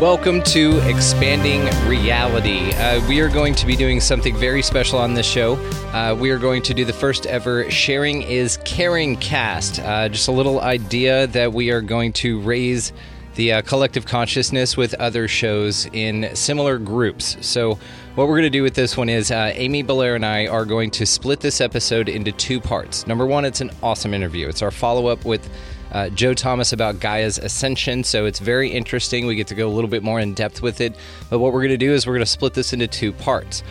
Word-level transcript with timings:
Welcome 0.00 0.42
to 0.44 0.78
Expanding 0.88 1.60
Reality. 1.86 2.72
Uh, 2.72 3.06
we 3.06 3.20
are 3.20 3.28
going 3.28 3.54
to 3.56 3.66
be 3.66 3.76
doing 3.76 4.00
something 4.00 4.34
very 4.34 4.62
special 4.62 4.98
on 4.98 5.12
this 5.12 5.26
show. 5.26 5.56
Uh, 5.92 6.16
we 6.18 6.30
are 6.30 6.38
going 6.38 6.62
to 6.62 6.72
do 6.72 6.86
the 6.86 6.92
first 6.94 7.26
ever 7.26 7.70
Sharing 7.70 8.22
is 8.22 8.56
Caring 8.64 9.16
cast. 9.16 9.78
Uh, 9.78 10.08
just 10.08 10.28
a 10.28 10.32
little 10.32 10.62
idea 10.62 11.26
that 11.26 11.52
we 11.52 11.70
are 11.70 11.82
going 11.82 12.14
to 12.14 12.40
raise 12.40 12.94
the 13.34 13.52
uh, 13.52 13.60
collective 13.60 14.06
consciousness 14.06 14.74
with 14.74 14.94
other 14.94 15.28
shows 15.28 15.86
in 15.92 16.34
similar 16.34 16.78
groups. 16.78 17.36
So, 17.42 17.78
what 18.14 18.26
we're 18.26 18.36
going 18.36 18.44
to 18.44 18.50
do 18.50 18.62
with 18.62 18.74
this 18.74 18.96
one 18.96 19.10
is 19.10 19.30
uh, 19.30 19.52
Amy 19.54 19.82
Belair 19.82 20.14
and 20.14 20.24
I 20.24 20.46
are 20.46 20.64
going 20.64 20.90
to 20.92 21.04
split 21.04 21.40
this 21.40 21.60
episode 21.60 22.08
into 22.08 22.32
two 22.32 22.58
parts. 22.58 23.06
Number 23.06 23.26
one, 23.26 23.44
it's 23.44 23.60
an 23.60 23.70
awesome 23.82 24.14
interview. 24.14 24.48
It's 24.48 24.62
our 24.62 24.70
follow 24.70 25.08
up 25.08 25.26
with 25.26 25.46
uh, 25.92 26.08
Jo 26.10 26.34
Thomas 26.34 26.72
about 26.72 27.00
Gaia's 27.00 27.38
ascension. 27.38 28.04
So 28.04 28.26
it's 28.26 28.38
very 28.38 28.70
interesting. 28.70 29.26
We 29.26 29.34
get 29.34 29.48
to 29.48 29.54
go 29.54 29.68
a 29.68 29.72
little 29.72 29.90
bit 29.90 30.02
more 30.02 30.20
in 30.20 30.34
depth 30.34 30.62
with 30.62 30.80
it. 30.80 30.94
But 31.28 31.38
what 31.38 31.52
we're 31.52 31.60
going 31.60 31.70
to 31.70 31.76
do 31.76 31.92
is 31.92 32.06
we're 32.06 32.14
going 32.14 32.20
to 32.20 32.30
split 32.30 32.54
this 32.54 32.72
into 32.72 32.86
two 32.86 33.12
parts. 33.12 33.62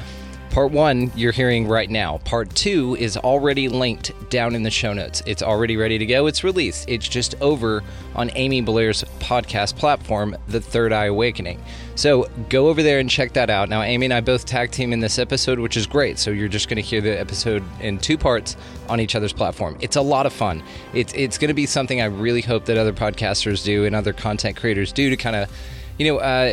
Part 0.49 0.71
one, 0.71 1.11
you're 1.15 1.31
hearing 1.31 1.67
right 1.67 1.89
now. 1.89 2.17
Part 2.25 2.55
two 2.55 2.95
is 2.99 3.15
already 3.17 3.69
linked 3.69 4.11
down 4.31 4.55
in 4.55 4.63
the 4.63 4.71
show 4.71 4.93
notes. 4.93 5.21
It's 5.27 5.43
already 5.43 5.77
ready 5.77 5.99
to 5.99 6.05
go. 6.07 6.25
It's 6.25 6.43
released. 6.43 6.89
It's 6.89 7.07
just 7.07 7.35
over 7.39 7.83
on 8.15 8.31
Amy 8.33 8.61
Belair's 8.61 9.03
podcast 9.19 9.75
platform, 9.75 10.35
The 10.47 10.59
Third 10.59 10.91
Eye 10.91 11.05
Awakening. 11.05 11.63
So 11.93 12.27
go 12.49 12.67
over 12.67 12.81
there 12.81 12.97
and 12.97 13.07
check 13.07 13.33
that 13.33 13.51
out. 13.51 13.69
Now, 13.69 13.83
Amy 13.83 14.07
and 14.07 14.13
I 14.13 14.21
both 14.21 14.47
tag 14.47 14.71
team 14.71 14.91
in 14.91 14.99
this 14.99 15.19
episode, 15.19 15.59
which 15.59 15.77
is 15.77 15.85
great. 15.85 16.17
So 16.17 16.31
you're 16.31 16.47
just 16.47 16.67
going 16.67 16.77
to 16.77 16.81
hear 16.81 17.01
the 17.01 17.19
episode 17.19 17.63
in 17.79 17.99
two 17.99 18.17
parts 18.17 18.57
on 18.89 18.99
each 18.99 19.15
other's 19.15 19.33
platform. 19.33 19.77
It's 19.81 19.97
a 19.97 20.01
lot 20.01 20.25
of 20.25 20.33
fun. 20.33 20.63
It's 20.93 21.13
it's 21.13 21.37
going 21.37 21.49
to 21.49 21.53
be 21.53 21.67
something 21.67 22.01
I 22.01 22.05
really 22.05 22.41
hope 22.41 22.65
that 22.65 22.77
other 22.77 22.93
podcasters 22.93 23.63
do 23.63 23.85
and 23.85 23.95
other 23.95 24.13
content 24.13 24.57
creators 24.57 24.91
do 24.91 25.11
to 25.11 25.15
kind 25.15 25.35
of 25.35 25.51
you 25.99 26.05
know, 26.05 26.19
uh, 26.19 26.45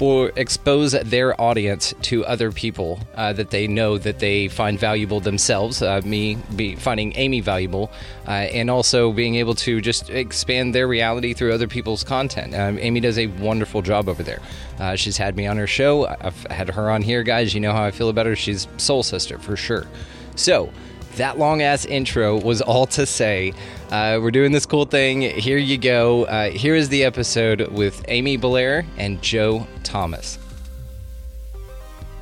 explore, 0.00 0.32
expose 0.36 0.92
their 0.92 1.38
audience 1.38 1.92
to 2.00 2.24
other 2.24 2.50
people 2.50 2.98
uh, 3.16 3.34
that 3.34 3.50
they 3.50 3.66
know 3.66 3.98
that 3.98 4.18
they 4.18 4.48
find 4.48 4.78
valuable 4.78 5.20
themselves. 5.20 5.82
Uh, 5.82 6.00
me 6.06 6.38
be 6.56 6.74
finding 6.74 7.14
Amy 7.16 7.42
valuable, 7.42 7.90
uh, 8.26 8.30
and 8.30 8.70
also 8.70 9.12
being 9.12 9.34
able 9.34 9.54
to 9.54 9.82
just 9.82 10.08
expand 10.08 10.74
their 10.74 10.88
reality 10.88 11.34
through 11.34 11.52
other 11.52 11.68
people's 11.68 12.02
content. 12.02 12.54
Um, 12.54 12.78
Amy 12.78 13.00
does 13.00 13.18
a 13.18 13.26
wonderful 13.26 13.82
job 13.82 14.08
over 14.08 14.22
there. 14.22 14.40
Uh, 14.78 14.96
she's 14.96 15.18
had 15.18 15.36
me 15.36 15.46
on 15.46 15.58
her 15.58 15.66
show. 15.66 16.06
I've 16.06 16.46
had 16.46 16.70
her 16.70 16.90
on 16.90 17.02
here, 17.02 17.22
guys. 17.22 17.52
You 17.52 17.60
know 17.60 17.72
how 17.72 17.84
I 17.84 17.90
feel 17.90 18.08
about 18.08 18.24
her. 18.24 18.34
She's 18.34 18.68
soul 18.78 19.02
sister 19.02 19.38
for 19.38 19.54
sure. 19.54 19.86
So 20.34 20.72
that 21.16 21.38
long 21.38 21.62
ass 21.62 21.84
intro 21.84 22.38
was 22.38 22.60
all 22.60 22.86
to 22.86 23.06
say 23.06 23.52
uh, 23.90 24.18
we're 24.22 24.30
doing 24.30 24.52
this 24.52 24.66
cool 24.66 24.84
thing. 24.84 25.20
Here 25.20 25.58
you 25.58 25.78
go. 25.78 26.24
Uh, 26.24 26.50
here 26.50 26.74
is 26.74 26.88
the 26.88 27.04
episode 27.04 27.68
with 27.68 28.04
Amy 28.08 28.36
Belair 28.36 28.86
and 28.96 29.20
Jo 29.22 29.66
Thomas. 29.82 30.38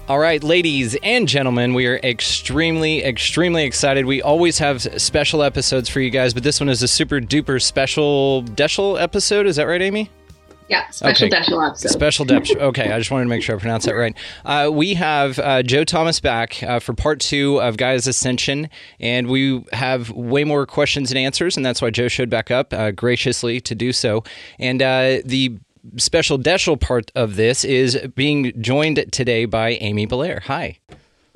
All 0.08 0.18
right, 0.18 0.42
ladies 0.42 0.96
and 1.02 1.28
gentlemen, 1.28 1.74
we 1.74 1.86
are 1.86 1.96
extremely, 1.96 3.04
extremely 3.04 3.64
excited. 3.64 4.06
We 4.06 4.22
always 4.22 4.56
have 4.56 4.80
special 5.00 5.42
episodes 5.42 5.90
for 5.90 6.00
you 6.00 6.08
guys, 6.08 6.32
but 6.32 6.42
this 6.42 6.60
one 6.60 6.70
is 6.70 6.82
a 6.82 6.88
super 6.88 7.20
duper 7.20 7.60
special 7.60 8.42
Deschel 8.42 8.98
episode. 8.98 9.46
Is 9.46 9.56
that 9.56 9.64
right, 9.64 9.82
Amy? 9.82 10.10
Yeah, 10.68 10.88
special 10.90 11.26
Okay. 11.26 11.36
Deschel 11.36 11.66
episode. 11.66 11.88
Special 11.88 12.24
depth. 12.24 12.50
Okay, 12.58 12.92
I 12.92 12.98
just 12.98 13.10
wanted 13.10 13.24
to 13.24 13.30
make 13.30 13.42
sure 13.42 13.56
I 13.56 13.58
pronounced 13.58 13.86
that 13.86 13.94
right. 13.94 14.14
Uh, 14.44 14.70
we 14.72 14.94
have 14.94 15.38
uh, 15.38 15.62
Jo 15.62 15.84
Thomas 15.84 16.20
back 16.20 16.62
uh, 16.62 16.78
for 16.80 16.92
part 16.92 17.20
two 17.20 17.60
of 17.62 17.76
Gaia's 17.76 18.06
Ascension, 18.06 18.68
and 19.00 19.28
we 19.28 19.64
have 19.72 20.10
way 20.10 20.44
more 20.44 20.66
questions 20.66 21.10
and 21.10 21.18
answers, 21.18 21.56
and 21.56 21.64
that's 21.64 21.80
why 21.80 21.90
Jo 21.90 22.08
showed 22.08 22.28
back 22.28 22.50
up 22.50 22.72
uh, 22.74 22.90
graciously 22.90 23.60
to 23.62 23.74
do 23.74 23.92
so. 23.92 24.24
And 24.58 24.82
uh, 24.82 25.18
the 25.24 25.58
special 25.96 26.38
Deschel 26.38 26.78
part 26.78 27.10
of 27.14 27.36
this 27.36 27.64
is 27.64 27.96
being 28.14 28.52
joined 28.60 29.04
today 29.10 29.46
by 29.46 29.70
Amy 29.80 30.04
Belair. 30.06 30.42
Hi. 30.46 30.78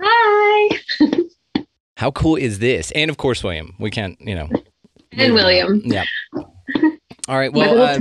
Hi. 0.01 0.79
How 1.97 2.11
cool 2.11 2.37
is 2.37 2.59
this? 2.59 2.91
And 2.93 3.11
of 3.11 3.17
course, 3.17 3.43
William. 3.45 3.75
We 3.79 3.91
can't, 3.91 4.21
you 4.21 4.35
know. 4.35 4.49
And 5.13 5.35
William. 5.35 5.81
Yeah. 5.85 6.05
All 7.29 7.39
right. 7.39 7.53
Well. 7.53 7.99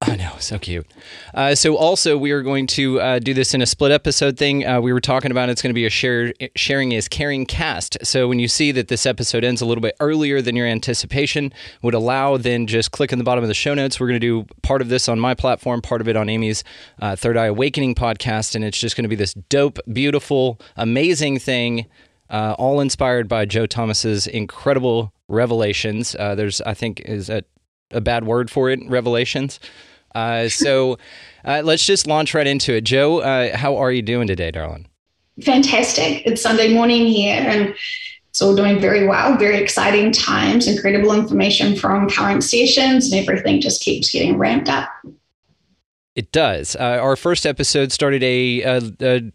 I 0.00 0.14
know, 0.14 0.34
so 0.38 0.60
cute. 0.60 0.86
Uh, 1.34 1.56
so, 1.56 1.76
also, 1.76 2.16
we 2.16 2.30
are 2.30 2.42
going 2.42 2.68
to 2.68 3.00
uh, 3.00 3.18
do 3.18 3.34
this 3.34 3.52
in 3.52 3.60
a 3.60 3.66
split 3.66 3.90
episode 3.90 4.36
thing. 4.36 4.64
Uh, 4.64 4.80
we 4.80 4.92
were 4.92 5.00
talking 5.00 5.32
about 5.32 5.48
it's 5.48 5.60
going 5.60 5.70
to 5.70 5.74
be 5.74 5.86
a 5.86 5.90
share, 5.90 6.32
sharing 6.54 6.92
is 6.92 7.08
caring 7.08 7.44
cast. 7.44 7.98
So, 8.04 8.28
when 8.28 8.38
you 8.38 8.46
see 8.46 8.70
that 8.70 8.86
this 8.86 9.06
episode 9.06 9.42
ends 9.42 9.60
a 9.60 9.66
little 9.66 9.82
bit 9.82 9.96
earlier 9.98 10.40
than 10.40 10.54
your 10.54 10.68
anticipation 10.68 11.52
would 11.82 11.94
allow, 11.94 12.36
then 12.36 12.68
just 12.68 12.92
click 12.92 13.12
in 13.12 13.18
the 13.18 13.24
bottom 13.24 13.42
of 13.42 13.48
the 13.48 13.54
show 13.54 13.74
notes. 13.74 13.98
We're 13.98 14.06
going 14.06 14.20
to 14.20 14.44
do 14.44 14.46
part 14.62 14.82
of 14.82 14.88
this 14.88 15.08
on 15.08 15.18
my 15.18 15.34
platform, 15.34 15.82
part 15.82 16.00
of 16.00 16.06
it 16.06 16.14
on 16.14 16.28
Amy's 16.28 16.62
uh, 17.00 17.16
Third 17.16 17.36
Eye 17.36 17.46
Awakening 17.46 17.96
podcast, 17.96 18.54
and 18.54 18.64
it's 18.64 18.78
just 18.78 18.94
going 18.94 19.02
to 19.02 19.08
be 19.08 19.16
this 19.16 19.34
dope, 19.34 19.80
beautiful, 19.92 20.60
amazing 20.76 21.40
thing. 21.40 21.86
Uh, 22.30 22.54
all 22.56 22.78
inspired 22.78 23.26
by 23.26 23.46
Jo 23.46 23.66
Thomas's 23.66 24.28
incredible 24.28 25.12
revelations. 25.26 26.14
Uh, 26.14 26.36
there's, 26.36 26.60
I 26.60 26.74
think, 26.74 27.00
is 27.00 27.28
a 27.28 27.42
bad 28.00 28.24
word 28.24 28.48
for 28.48 28.70
it? 28.70 28.78
Revelations. 28.86 29.58
Uh, 30.18 30.48
so 30.48 30.98
uh, 31.44 31.62
let's 31.64 31.86
just 31.86 32.06
launch 32.06 32.34
right 32.34 32.46
into 32.46 32.74
it. 32.74 32.84
Jo, 32.84 33.18
uh, 33.18 33.56
how 33.56 33.76
are 33.76 33.92
you 33.92 34.02
doing 34.02 34.26
today, 34.26 34.50
darling? 34.50 34.86
fantastic. 35.42 36.26
It's 36.26 36.42
Sunday 36.42 36.74
morning 36.74 37.06
here 37.06 37.36
and 37.36 37.74
it's 38.28 38.42
all 38.42 38.54
doing 38.54 38.80
very 38.80 39.06
well. 39.06 39.36
Very 39.36 39.56
exciting 39.56 40.12
times, 40.12 40.66
incredible 40.66 41.12
information 41.12 41.74
from 41.74 42.08
current 42.08 42.44
sessions, 42.44 43.10
and 43.10 43.20
everything 43.20 43.60
just 43.60 43.82
keeps 43.82 44.10
getting 44.10 44.36
ramped 44.36 44.68
up. 44.68 44.88
It 46.14 46.30
does. 46.32 46.76
Uh, 46.76 46.98
our 47.00 47.16
first 47.16 47.46
episode 47.46 47.92
started 47.92 48.22
a, 48.22 48.62
a, 48.62 48.82
a 49.00 49.32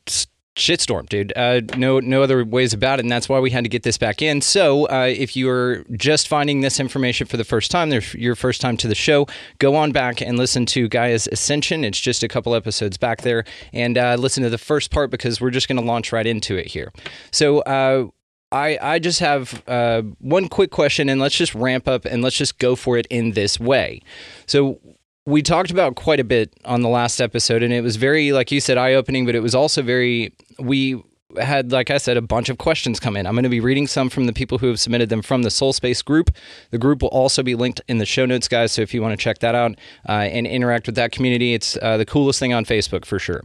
shitstorm, 0.55 1.09
dude. 1.09 1.33
Uh, 1.35 1.61
no, 1.77 1.99
no 1.99 2.21
other 2.21 2.45
ways 2.45 2.73
about 2.73 2.99
it, 2.99 3.05
and 3.05 3.11
that's 3.11 3.27
why 3.27 3.39
we 3.39 3.49
had 3.49 3.63
to 3.63 3.69
get 3.69 3.83
this 3.83 3.97
back 3.97 4.21
in. 4.21 4.41
So, 4.41 4.85
uh, 4.87 5.11
if 5.15 5.35
you 5.35 5.49
are 5.49 5.83
just 5.91 6.27
finding 6.27 6.61
this 6.61 6.79
information 6.79 7.27
for 7.27 7.37
the 7.37 7.43
first 7.43 7.71
time, 7.71 7.91
your 8.13 8.35
first 8.35 8.61
time 8.61 8.77
to 8.77 8.87
the 8.87 8.95
show, 8.95 9.27
go 9.59 9.75
on 9.75 9.91
back 9.91 10.21
and 10.21 10.37
listen 10.37 10.65
to 10.67 10.87
Gaia's 10.87 11.27
Ascension. 11.31 11.83
It's 11.83 11.99
just 11.99 12.23
a 12.23 12.27
couple 12.27 12.53
episodes 12.55 12.97
back 12.97 13.21
there, 13.21 13.45
and 13.71 13.97
uh, 13.97 14.15
listen 14.19 14.43
to 14.43 14.49
the 14.49 14.57
first 14.57 14.91
part 14.91 15.09
because 15.09 15.41
we're 15.41 15.49
just 15.49 15.67
going 15.67 15.79
to 15.79 15.85
launch 15.85 16.11
right 16.11 16.27
into 16.27 16.55
it 16.55 16.67
here. 16.67 16.91
So. 17.31 17.59
Uh, 17.59 18.07
I, 18.51 18.77
I 18.79 18.99
just 18.99 19.19
have 19.19 19.63
uh, 19.67 20.03
one 20.19 20.47
quick 20.47 20.69
question, 20.69 21.09
and 21.09 21.19
let's 21.19 21.35
just 21.35 21.55
ramp 21.55 21.87
up 21.87 22.05
and 22.05 22.21
let's 22.21 22.37
just 22.37 22.59
go 22.59 22.75
for 22.75 22.99
it 22.99 23.07
in 23.07 23.31
this 23.31 23.59
way. 23.59 24.03
So, 24.45 24.79
we 25.25 25.41
talked 25.41 25.71
about 25.71 25.95
quite 25.95 26.19
a 26.19 26.23
bit 26.23 26.53
on 26.65 26.81
the 26.81 26.89
last 26.89 27.21
episode, 27.21 27.63
and 27.63 27.73
it 27.73 27.81
was 27.81 27.95
very, 27.95 28.31
like 28.31 28.51
you 28.51 28.59
said, 28.59 28.77
eye 28.77 28.93
opening, 28.93 29.25
but 29.25 29.35
it 29.35 29.39
was 29.41 29.55
also 29.55 29.81
very, 29.81 30.33
we 30.59 31.01
had, 31.39 31.71
like 31.71 31.89
I 31.89 31.97
said, 31.97 32.17
a 32.17 32.21
bunch 32.21 32.49
of 32.49 32.57
questions 32.57 32.99
come 32.99 33.15
in. 33.15 33.25
I'm 33.25 33.33
going 33.33 33.43
to 33.43 33.49
be 33.49 33.61
reading 33.61 33.87
some 33.87 34.09
from 34.09 34.25
the 34.25 34.33
people 34.33 34.57
who 34.57 34.67
have 34.67 34.79
submitted 34.79 35.09
them 35.09 35.21
from 35.21 35.43
the 35.43 35.49
Soul 35.49 35.73
Space 35.73 36.01
group. 36.01 36.29
The 36.71 36.77
group 36.77 37.01
will 37.01 37.09
also 37.09 37.41
be 37.41 37.55
linked 37.55 37.81
in 37.87 37.97
the 37.97 38.05
show 38.05 38.25
notes, 38.25 38.47
guys. 38.47 38.73
So 38.73 38.81
if 38.81 38.93
you 38.93 39.01
want 39.01 39.17
to 39.17 39.23
check 39.23 39.39
that 39.39 39.55
out 39.55 39.75
uh, 40.07 40.11
and 40.11 40.45
interact 40.45 40.85
with 40.85 40.95
that 40.95 41.11
community, 41.11 41.53
it's 41.53 41.77
uh, 41.81 41.97
the 41.97 42.05
coolest 42.05 42.39
thing 42.39 42.53
on 42.53 42.65
Facebook 42.65 43.05
for 43.05 43.17
sure. 43.17 43.41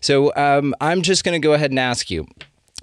So 0.00 0.34
um, 0.34 0.74
I'm 0.80 1.02
just 1.02 1.24
going 1.24 1.40
to 1.40 1.46
go 1.46 1.52
ahead 1.52 1.70
and 1.70 1.78
ask 1.78 2.10
you 2.10 2.26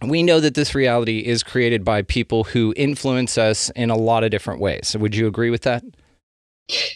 we 0.01 0.24
know 0.24 0.42
that 0.42 0.56
this 0.56 0.75
reality 0.75 1.19
is 1.19 1.42
created 1.42 1.86
by 1.86 2.01
people 2.01 2.44
who 2.44 2.74
influence 2.75 3.38
us 3.38 3.69
in 3.71 3.89
a 3.89 3.95
lot 3.95 4.25
of 4.25 4.30
different 4.30 4.59
ways. 4.59 4.89
So, 4.89 5.00
would 5.00 5.15
you 5.15 5.25
agree 5.25 5.50
with 5.50 5.62
that? 5.62 5.83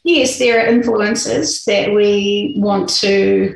Yes, 0.03 0.39
there 0.39 0.59
are 0.59 0.67
influences 0.67 1.63
that 1.65 1.93
we 1.93 2.55
want 2.57 2.89
to 2.89 3.55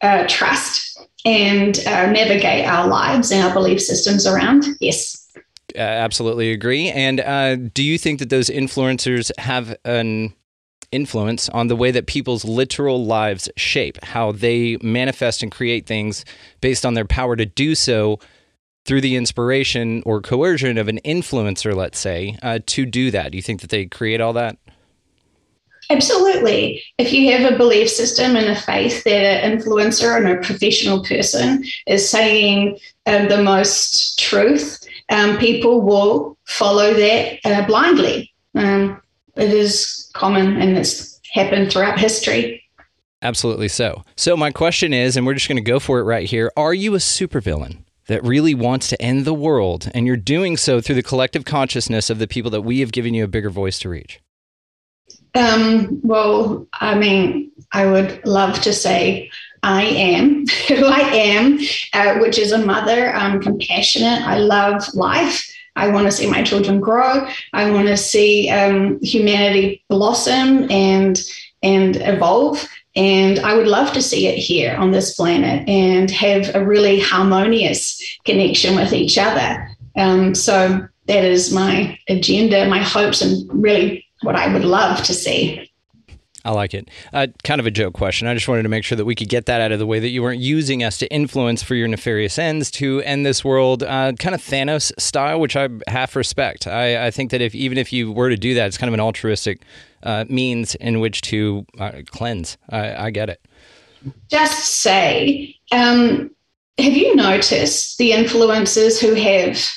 uh, 0.00 0.24
trust 0.28 1.00
and 1.24 1.78
uh, 1.80 2.10
navigate 2.10 2.64
our 2.64 2.86
lives 2.86 3.30
and 3.30 3.42
our 3.42 3.52
belief 3.52 3.80
systems 3.80 4.26
around. 4.26 4.64
Yes. 4.80 5.28
uh, 5.74 5.80
absolutely 5.80 6.52
agree. 6.52 6.88
And 6.88 7.20
uh, 7.20 7.56
do 7.56 7.82
you 7.82 7.98
think 7.98 8.20
that 8.20 8.30
those 8.30 8.48
influencers 8.48 9.30
have 9.38 9.76
an 9.84 10.32
influence 10.90 11.48
on 11.50 11.66
the 11.66 11.76
way 11.76 11.90
that 11.90 12.06
people's 12.06 12.44
literal 12.44 13.04
lives 13.04 13.48
shape, 13.56 14.02
how 14.04 14.32
they 14.32 14.78
manifest 14.82 15.42
and 15.42 15.52
create 15.52 15.86
things 15.86 16.24
based 16.60 16.86
on 16.86 16.94
their 16.94 17.04
power 17.04 17.36
to 17.36 17.44
do 17.44 17.74
so 17.74 18.18
through 18.86 19.02
the 19.02 19.16
inspiration 19.16 20.02
or 20.06 20.22
coercion 20.22 20.78
of 20.78 20.88
an 20.88 20.98
influencer, 21.04 21.74
let's 21.74 21.98
say, 21.98 22.38
uh, 22.42 22.58
to 22.66 22.86
do 22.86 23.10
that? 23.10 23.32
Do 23.32 23.36
you 23.36 23.42
think 23.42 23.60
that 23.60 23.70
they 23.70 23.84
create 23.84 24.20
all 24.20 24.32
that? 24.32 24.56
Absolutely. 25.90 26.82
If 26.98 27.12
you 27.12 27.32
have 27.32 27.50
a 27.50 27.56
belief 27.56 27.88
system 27.88 28.36
and 28.36 28.46
a 28.46 28.60
faith 28.60 29.04
that 29.04 29.44
an 29.44 29.58
influencer 29.58 30.16
and 30.16 30.28
a 30.28 30.42
professional 30.42 31.02
person 31.02 31.64
is 31.86 32.08
saying 32.08 32.78
um, 33.06 33.28
the 33.28 33.42
most 33.42 34.18
truth, 34.18 34.86
um, 35.08 35.38
people 35.38 35.80
will 35.80 36.36
follow 36.44 36.92
that 36.92 37.38
uh, 37.44 37.66
blindly. 37.66 38.32
Um, 38.54 39.00
it 39.36 39.50
is 39.50 40.10
common 40.14 40.60
and 40.60 40.76
it's 40.76 41.20
happened 41.32 41.72
throughout 41.72 41.98
history. 41.98 42.62
Absolutely 43.22 43.68
so. 43.68 44.04
So, 44.16 44.36
my 44.36 44.50
question 44.50 44.92
is, 44.92 45.16
and 45.16 45.26
we're 45.26 45.34
just 45.34 45.48
going 45.48 45.56
to 45.56 45.62
go 45.62 45.80
for 45.80 45.98
it 45.98 46.04
right 46.04 46.28
here 46.28 46.52
are 46.56 46.74
you 46.74 46.94
a 46.94 46.98
supervillain? 46.98 47.84
That 48.06 48.24
really 48.24 48.54
wants 48.54 48.88
to 48.88 49.02
end 49.02 49.26
the 49.26 49.34
world, 49.34 49.90
and 49.92 50.06
you're 50.06 50.16
doing 50.16 50.56
so 50.56 50.80
through 50.80 50.94
the 50.94 51.02
collective 51.02 51.44
consciousness 51.44 52.08
of 52.08 52.18
the 52.18 52.26
people 52.26 52.50
that 52.52 52.62
we 52.62 52.80
have 52.80 52.90
given 52.90 53.12
you 53.12 53.22
a 53.22 53.28
bigger 53.28 53.50
voice 53.50 53.78
to 53.80 53.90
reach. 53.90 54.18
Um, 55.34 56.00
well, 56.02 56.66
I 56.72 56.94
mean, 56.94 57.50
I 57.72 57.86
would 57.86 58.24
love 58.26 58.60
to 58.62 58.72
say 58.72 59.30
I 59.62 59.82
am 59.82 60.46
who 60.68 60.84
I 60.86 61.00
am, 61.00 61.58
uh, 61.92 62.18
which 62.18 62.38
is 62.38 62.52
a 62.52 62.64
mother. 62.64 63.12
I'm 63.12 63.40
compassionate. 63.40 64.22
I 64.22 64.38
love 64.38 64.82
life. 64.94 65.44
I 65.76 65.88
want 65.88 66.06
to 66.06 66.12
see 66.12 66.28
my 66.28 66.42
children 66.42 66.80
grow. 66.80 67.28
I 67.52 67.70
want 67.70 67.86
to 67.86 67.96
see 67.96 68.50
um, 68.50 68.98
humanity 69.00 69.84
blossom 69.88 70.70
and 70.70 71.20
and 71.62 71.96
evolve. 71.96 72.68
And 72.96 73.38
I 73.40 73.54
would 73.54 73.68
love 73.68 73.92
to 73.92 74.02
see 74.02 74.26
it 74.26 74.38
here 74.38 74.74
on 74.76 74.90
this 74.90 75.14
planet 75.14 75.68
and 75.68 76.10
have 76.10 76.52
a 76.54 76.64
really 76.64 76.98
harmonious 76.98 78.02
connection 78.24 78.74
with 78.74 78.92
each 78.92 79.18
other. 79.18 79.68
Um, 79.96 80.34
so 80.34 80.86
that 81.06 81.24
is 81.24 81.52
my 81.52 81.98
agenda, 82.08 82.68
my 82.68 82.82
hopes, 82.82 83.22
and 83.22 83.48
really 83.52 84.04
what 84.22 84.36
I 84.36 84.52
would 84.52 84.64
love 84.64 85.02
to 85.04 85.14
see. 85.14 85.70
I 86.44 86.52
like 86.52 86.72
it. 86.72 86.88
Uh, 87.12 87.26
kind 87.44 87.60
of 87.60 87.66
a 87.66 87.70
joke 87.70 87.94
question. 87.94 88.28
I 88.28 88.34
just 88.34 88.48
wanted 88.48 88.62
to 88.62 88.68
make 88.68 88.84
sure 88.84 88.96
that 88.96 89.04
we 89.04 89.14
could 89.14 89.28
get 89.28 89.46
that 89.46 89.60
out 89.60 89.72
of 89.72 89.78
the 89.78 89.86
way 89.86 89.98
that 89.98 90.08
you 90.08 90.22
weren't 90.22 90.40
using 90.40 90.82
us 90.82 90.96
to 90.98 91.12
influence 91.12 91.62
for 91.62 91.74
your 91.74 91.88
nefarious 91.88 92.38
ends 92.38 92.70
to 92.72 93.02
end 93.02 93.26
this 93.26 93.44
world, 93.44 93.82
uh, 93.82 94.12
kind 94.12 94.34
of 94.34 94.40
Thanos 94.40 94.92
style, 94.98 95.40
which 95.40 95.56
I 95.56 95.68
half 95.88 96.14
respect. 96.14 96.66
I, 96.66 97.06
I, 97.06 97.10
think 97.10 97.32
that 97.32 97.40
if 97.40 97.54
even 97.54 97.76
if 97.76 97.92
you 97.92 98.12
were 98.12 98.30
to 98.30 98.36
do 98.36 98.54
that, 98.54 98.66
it's 98.66 98.78
kind 98.78 98.88
of 98.88 98.94
an 98.94 99.00
altruistic 99.00 99.62
uh, 100.04 100.24
means 100.28 100.74
in 100.76 101.00
which 101.00 101.22
to 101.22 101.66
uh, 101.78 102.02
cleanse. 102.06 102.56
I, 102.70 103.06
I, 103.06 103.10
get 103.10 103.28
it. 103.28 103.44
Just 104.30 104.76
say, 104.76 105.56
um, 105.72 106.30
have 106.78 106.96
you 106.96 107.16
noticed 107.16 107.98
the 107.98 108.12
influencers 108.12 109.00
who 109.00 109.14
have 109.14 109.68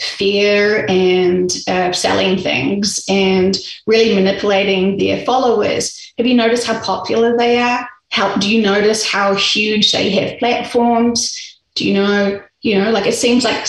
fear 0.00 0.86
and 0.88 1.52
uh, 1.68 1.92
selling 1.92 2.38
things 2.38 3.04
and 3.08 3.56
really 3.86 4.14
manipulating 4.14 4.98
their 4.98 5.24
followers. 5.24 6.12
Have 6.18 6.26
you 6.26 6.34
noticed 6.34 6.66
how 6.66 6.80
popular 6.80 7.36
they 7.36 7.60
are? 7.60 7.88
How 8.10 8.34
do 8.36 8.54
you 8.54 8.62
notice 8.62 9.06
how 9.06 9.34
huge 9.34 9.92
they 9.92 10.10
have 10.10 10.38
platforms? 10.38 11.58
Do 11.74 11.86
you 11.86 11.94
know, 11.94 12.42
you 12.62 12.78
know, 12.78 12.90
like 12.90 13.06
it 13.06 13.14
seems 13.14 13.44
like 13.44 13.66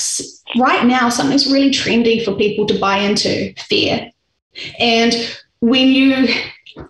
right 0.57 0.85
now 0.85 1.09
something's 1.09 1.51
really 1.51 1.69
trendy 1.69 2.23
for 2.23 2.35
people 2.35 2.65
to 2.67 2.79
buy 2.79 2.97
into 2.97 3.53
fear. 3.55 4.09
And 4.79 5.13
when 5.59 5.89
you 5.89 6.27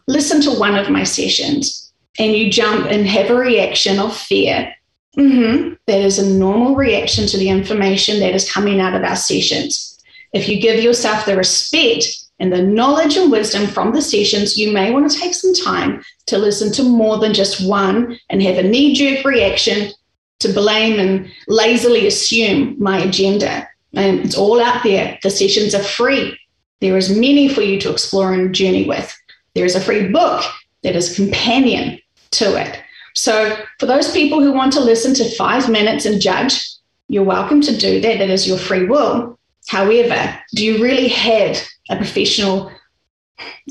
listen 0.08 0.42
to 0.42 0.60
one 0.60 0.76
of 0.76 0.90
my 0.90 1.04
sessions 1.04 1.92
and 2.18 2.34
you 2.34 2.50
jump 2.52 2.88
and 2.88 3.06
have 3.08 3.30
a 3.30 3.36
reaction 3.36 4.00
of 4.00 4.16
fear, 4.16 4.74
Mm-hmm. 5.18 5.74
That 5.88 6.02
is 6.02 6.19
a 6.19 6.34
normal 6.34 6.75
reaction 6.75 7.28
to 7.28 7.38
the 7.38 7.50
information 7.50 8.19
that 8.19 8.34
is 8.34 8.52
coming 8.52 8.80
out 8.80 8.96
of 8.96 9.04
our 9.04 9.16
sessions. 9.16 10.02
If 10.34 10.48
you 10.48 10.62
give 10.62 10.81
yourself 10.81 11.25
the 11.25 11.36
respect 11.36 12.06
and 12.40 12.52
the 12.52 12.62
knowledge 12.62 13.18
and 13.18 13.31
wisdom 13.31 13.68
from 13.68 13.94
the 13.94 14.02
sessions, 14.02 14.58
you 14.58 14.72
may 14.72 14.92
want 14.92 15.12
to 15.12 15.18
take 15.18 15.34
some 15.34 15.54
time 15.54 16.04
to 16.28 16.38
listen 16.38 16.72
to 16.74 16.84
more 16.84 17.18
than 17.18 17.34
just 17.34 17.68
one 17.68 18.18
and 18.30 18.42
have 18.42 18.58
a 18.58 18.63
knee 18.63 18.96
jerk 18.96 19.25
reaction 19.25 19.92
to 20.40 20.54
blame 20.54 21.00
and 21.00 21.30
lazily 21.48 22.08
assume 22.08 22.75
my 22.80 23.00
agenda. 23.00 23.68
And 23.94 24.22
it's 24.22 24.38
all 24.38 24.62
out 24.62 24.84
there. 24.84 25.19
The 25.22 25.30
sessions 25.30 25.75
are 25.75 25.84
free. 25.84 26.38
There 26.80 26.98
is 26.98 27.16
many 27.16 27.48
for 27.48 27.62
you 27.62 27.80
to 27.81 27.92
explore 27.92 28.34
and 28.34 28.56
journey 28.56 28.88
with. 28.88 29.16
There 29.54 29.66
is 29.66 29.75
a 29.75 29.81
free 29.81 30.08
book 30.08 30.44
that 30.84 30.96
is 30.96 31.16
companion 31.16 32.00
to 32.31 32.60
it. 32.60 32.80
So, 33.16 33.58
for 33.80 33.86
those 33.86 34.12
people 34.12 34.42
who 34.42 34.54
want 34.54 34.74
to 34.74 34.80
listen 34.80 35.13
to 35.16 35.36
five 35.36 35.69
minutes 35.69 36.06
and 36.06 36.22
judge, 36.22 36.63
you're 37.08 37.24
welcome 37.24 37.62
to 37.62 37.75
do 37.75 38.00
that. 38.02 38.19
That 38.19 38.30
is 38.30 38.48
your 38.48 38.58
free 38.58 38.86
will. 38.86 39.38
However, 39.68 40.40
do 40.56 40.66
you 40.66 40.81
really 40.81 41.08
have 41.10 41.58
a 41.90 41.98
professional 41.98 42.72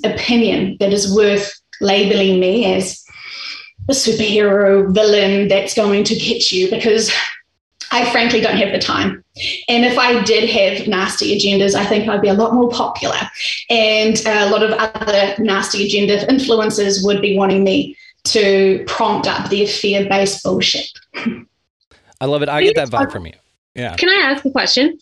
opinion 0.04 0.76
that 0.80 0.92
is 0.92 1.14
worth 1.14 1.52
labeling 1.80 2.38
me 2.38 2.74
as 2.74 3.02
a 3.88 3.92
superhero 3.92 4.92
villain 4.94 5.48
that's 5.48 5.74
going 5.74 6.04
to 6.04 6.14
get 6.14 6.52
you? 6.52 6.70
Because 6.70 7.10
I 7.92 8.10
frankly 8.10 8.40
don't 8.40 8.56
have 8.56 8.72
the 8.72 8.78
time. 8.78 9.24
And 9.68 9.84
if 9.84 9.98
I 9.98 10.22
did 10.22 10.48
have 10.48 10.86
nasty 10.86 11.36
agendas, 11.36 11.74
I 11.74 11.84
think 11.84 12.08
I'd 12.08 12.22
be 12.22 12.28
a 12.28 12.34
lot 12.34 12.54
more 12.54 12.70
popular. 12.70 13.18
And 13.68 14.20
a 14.26 14.50
lot 14.50 14.62
of 14.62 14.72
other 14.72 15.34
nasty 15.42 15.86
agenda 15.86 16.24
influencers 16.26 17.04
would 17.04 17.20
be 17.20 17.36
wanting 17.36 17.64
me 17.64 17.96
to 18.24 18.84
prompt 18.86 19.26
up 19.26 19.50
their 19.50 19.66
fear 19.66 20.08
based 20.08 20.42
bullshit. 20.42 20.90
I 22.20 22.26
love 22.26 22.42
it. 22.42 22.48
I 22.48 22.62
get 22.62 22.76
that 22.76 22.88
vibe 22.90 23.10
from 23.10 23.26
you. 23.26 23.32
Yeah. 23.74 23.96
Can 23.96 24.08
I 24.08 24.30
ask 24.30 24.44
a 24.44 24.50
question? 24.50 24.98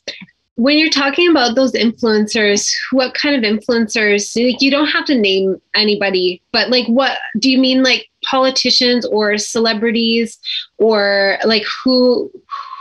When 0.56 0.76
you're 0.76 0.90
talking 0.90 1.30
about 1.30 1.54
those 1.54 1.72
influencers, 1.72 2.68
what 2.90 3.14
kind 3.14 3.36
of 3.36 3.42
influencers? 3.48 4.34
Like, 4.36 4.60
you 4.60 4.70
don't 4.70 4.88
have 4.88 5.04
to 5.04 5.16
name 5.16 5.60
anybody, 5.74 6.42
but 6.52 6.68
like, 6.68 6.86
what 6.88 7.18
do 7.38 7.50
you 7.50 7.58
mean? 7.58 7.82
Like 7.82 8.08
politicians 8.24 9.06
or 9.06 9.38
celebrities, 9.38 10.38
or 10.78 11.38
like 11.44 11.64
who? 11.84 12.30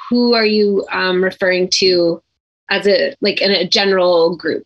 Who 0.10 0.34
are 0.34 0.46
you 0.46 0.88
um, 0.90 1.22
referring 1.22 1.70
to 1.80 2.24
as 2.70 2.88
a 2.88 3.14
like 3.20 3.42
in 3.42 3.52
a 3.52 3.68
general 3.68 4.38
group 4.38 4.66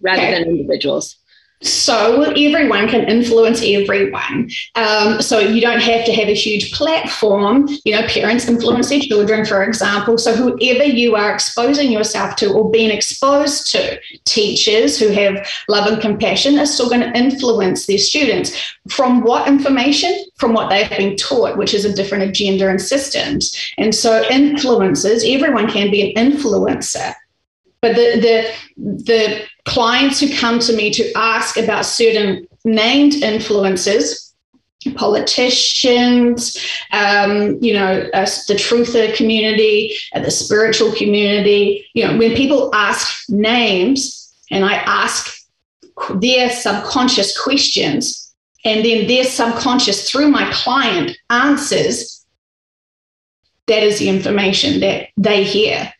rather 0.00 0.22
okay. 0.22 0.32
than 0.32 0.48
individuals? 0.48 1.16
So 1.62 2.22
everyone 2.22 2.88
can 2.88 3.04
influence 3.08 3.62
everyone. 3.62 4.50
Um, 4.76 5.20
so 5.20 5.38
you 5.38 5.60
don't 5.60 5.82
have 5.82 6.06
to 6.06 6.12
have 6.12 6.28
a 6.28 6.34
huge 6.34 6.72
platform. 6.72 7.68
You 7.84 7.96
know, 7.96 8.06
parents 8.06 8.48
influence 8.48 8.88
their 8.88 9.00
children, 9.00 9.44
for 9.44 9.62
example. 9.62 10.16
So 10.16 10.34
whoever 10.34 10.84
you 10.84 11.16
are 11.16 11.32
exposing 11.32 11.92
yourself 11.92 12.36
to 12.36 12.52
or 12.52 12.70
being 12.70 12.90
exposed 12.90 13.70
to, 13.72 14.00
teachers 14.24 14.98
who 14.98 15.08
have 15.08 15.46
love 15.68 15.86
and 15.86 16.00
compassion 16.00 16.58
are 16.58 16.66
still 16.66 16.88
going 16.88 17.02
to 17.02 17.18
influence 17.18 17.86
their 17.86 17.98
students. 17.98 18.56
From 18.88 19.22
what 19.22 19.46
information? 19.46 20.24
From 20.36 20.54
what 20.54 20.70
they've 20.70 20.88
been 20.88 21.16
taught, 21.16 21.58
which 21.58 21.74
is 21.74 21.84
a 21.84 21.92
different 21.92 22.24
agenda 22.24 22.68
and 22.68 22.80
systems. 22.80 23.54
And 23.76 23.94
so 23.94 24.24
influences 24.30 25.24
everyone 25.26 25.70
can 25.70 25.90
be 25.90 26.14
an 26.14 26.32
influencer. 26.32 27.14
But 27.82 27.96
the 27.96 28.20
the 28.20 28.52
the 28.76 29.46
clients 29.64 30.20
who 30.20 30.34
come 30.36 30.58
to 30.60 30.72
me 30.74 30.90
to 30.92 31.12
ask 31.16 31.56
about 31.56 31.86
certain 31.86 32.46
named 32.64 33.14
influences 33.14 34.30
politicians, 34.94 36.58
um, 36.92 37.58
you 37.62 37.74
know, 37.74 38.08
uh, 38.14 38.26
the 38.48 38.54
truther 38.54 39.14
community, 39.14 39.94
uh, 40.14 40.20
the 40.20 40.30
spiritual 40.30 40.92
community, 40.92 41.86
you 41.92 42.06
know, 42.06 42.16
when 42.16 42.34
people 42.34 42.74
ask 42.74 43.28
names 43.28 44.32
and 44.50 44.64
I 44.64 44.74
ask 44.74 45.36
their 46.14 46.48
subconscious 46.50 47.38
questions, 47.38 48.34
and 48.64 48.84
then 48.84 49.06
their 49.06 49.24
subconscious 49.24 50.10
through 50.10 50.28
my 50.28 50.50
client 50.52 51.16
answers, 51.28 52.24
that 53.66 53.82
is 53.82 53.98
the 53.98 54.08
information 54.08 54.80
that 54.80 55.08
they 55.16 55.44
hear. 55.44 55.92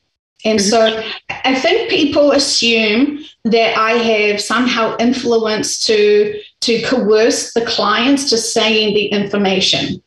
And 0.45 0.59
mm-hmm. 0.59 0.69
so 0.69 1.11
I 1.45 1.55
think 1.55 1.91
people 1.91 2.33
assume 2.33 3.25
that 3.45 3.77
I 3.77 3.93
have 3.93 4.41
somehow 4.41 4.97
influenced 4.99 5.87
to, 5.87 6.41
to 6.61 6.83
coerce 6.83 7.53
the 7.53 7.65
clients 7.65 8.29
to 8.31 8.39
saying 8.39 8.95
the 8.95 9.07
information. 9.07 10.03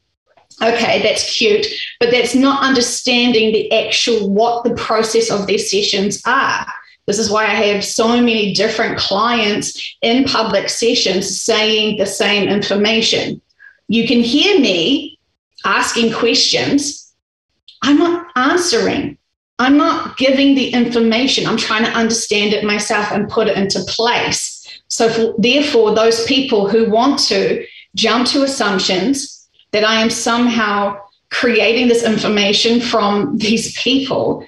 Okay, 0.61 1.01
that's 1.01 1.35
cute, 1.35 1.65
but 1.99 2.11
that's 2.11 2.35
not 2.35 2.63
understanding 2.63 3.51
the 3.51 3.71
actual 3.73 4.29
what 4.29 4.63
the 4.63 4.75
process 4.75 5.31
of 5.31 5.47
their 5.47 5.57
sessions 5.57 6.21
are. 6.25 6.65
This 7.05 7.19
is 7.19 7.29
why 7.29 7.43
I 7.43 7.55
have 7.55 7.83
so 7.83 8.07
many 8.09 8.53
different 8.53 8.97
clients 8.97 9.97
in 10.01 10.23
public 10.23 10.69
sessions 10.69 11.41
saying 11.41 11.97
the 11.97 12.05
same 12.05 12.47
information. 12.47 13.41
You 13.89 14.07
can 14.07 14.19
hear 14.19 14.59
me 14.59 15.19
asking 15.65 16.13
questions. 16.13 17.13
I'm 17.81 17.97
not 17.97 18.27
answering 18.35 19.17
I'm 19.59 19.77
not 19.77 20.17
giving 20.17 20.55
the 20.55 20.69
information. 20.69 21.45
I'm 21.45 21.57
trying 21.57 21.85
to 21.85 21.91
understand 21.91 22.53
it 22.53 22.63
myself 22.63 23.11
and 23.11 23.29
put 23.29 23.47
it 23.47 23.57
into 23.57 23.83
place. 23.87 24.81
So, 24.87 25.09
for, 25.09 25.35
therefore, 25.37 25.93
those 25.95 26.25
people 26.25 26.67
who 26.67 26.89
want 26.89 27.19
to 27.27 27.65
jump 27.95 28.27
to 28.29 28.43
assumptions 28.43 29.47
that 29.71 29.83
I 29.83 30.01
am 30.01 30.09
somehow 30.09 30.97
creating 31.29 31.87
this 31.87 32.03
information 32.03 32.79
from 32.79 33.37
these 33.37 33.77
people, 33.79 34.45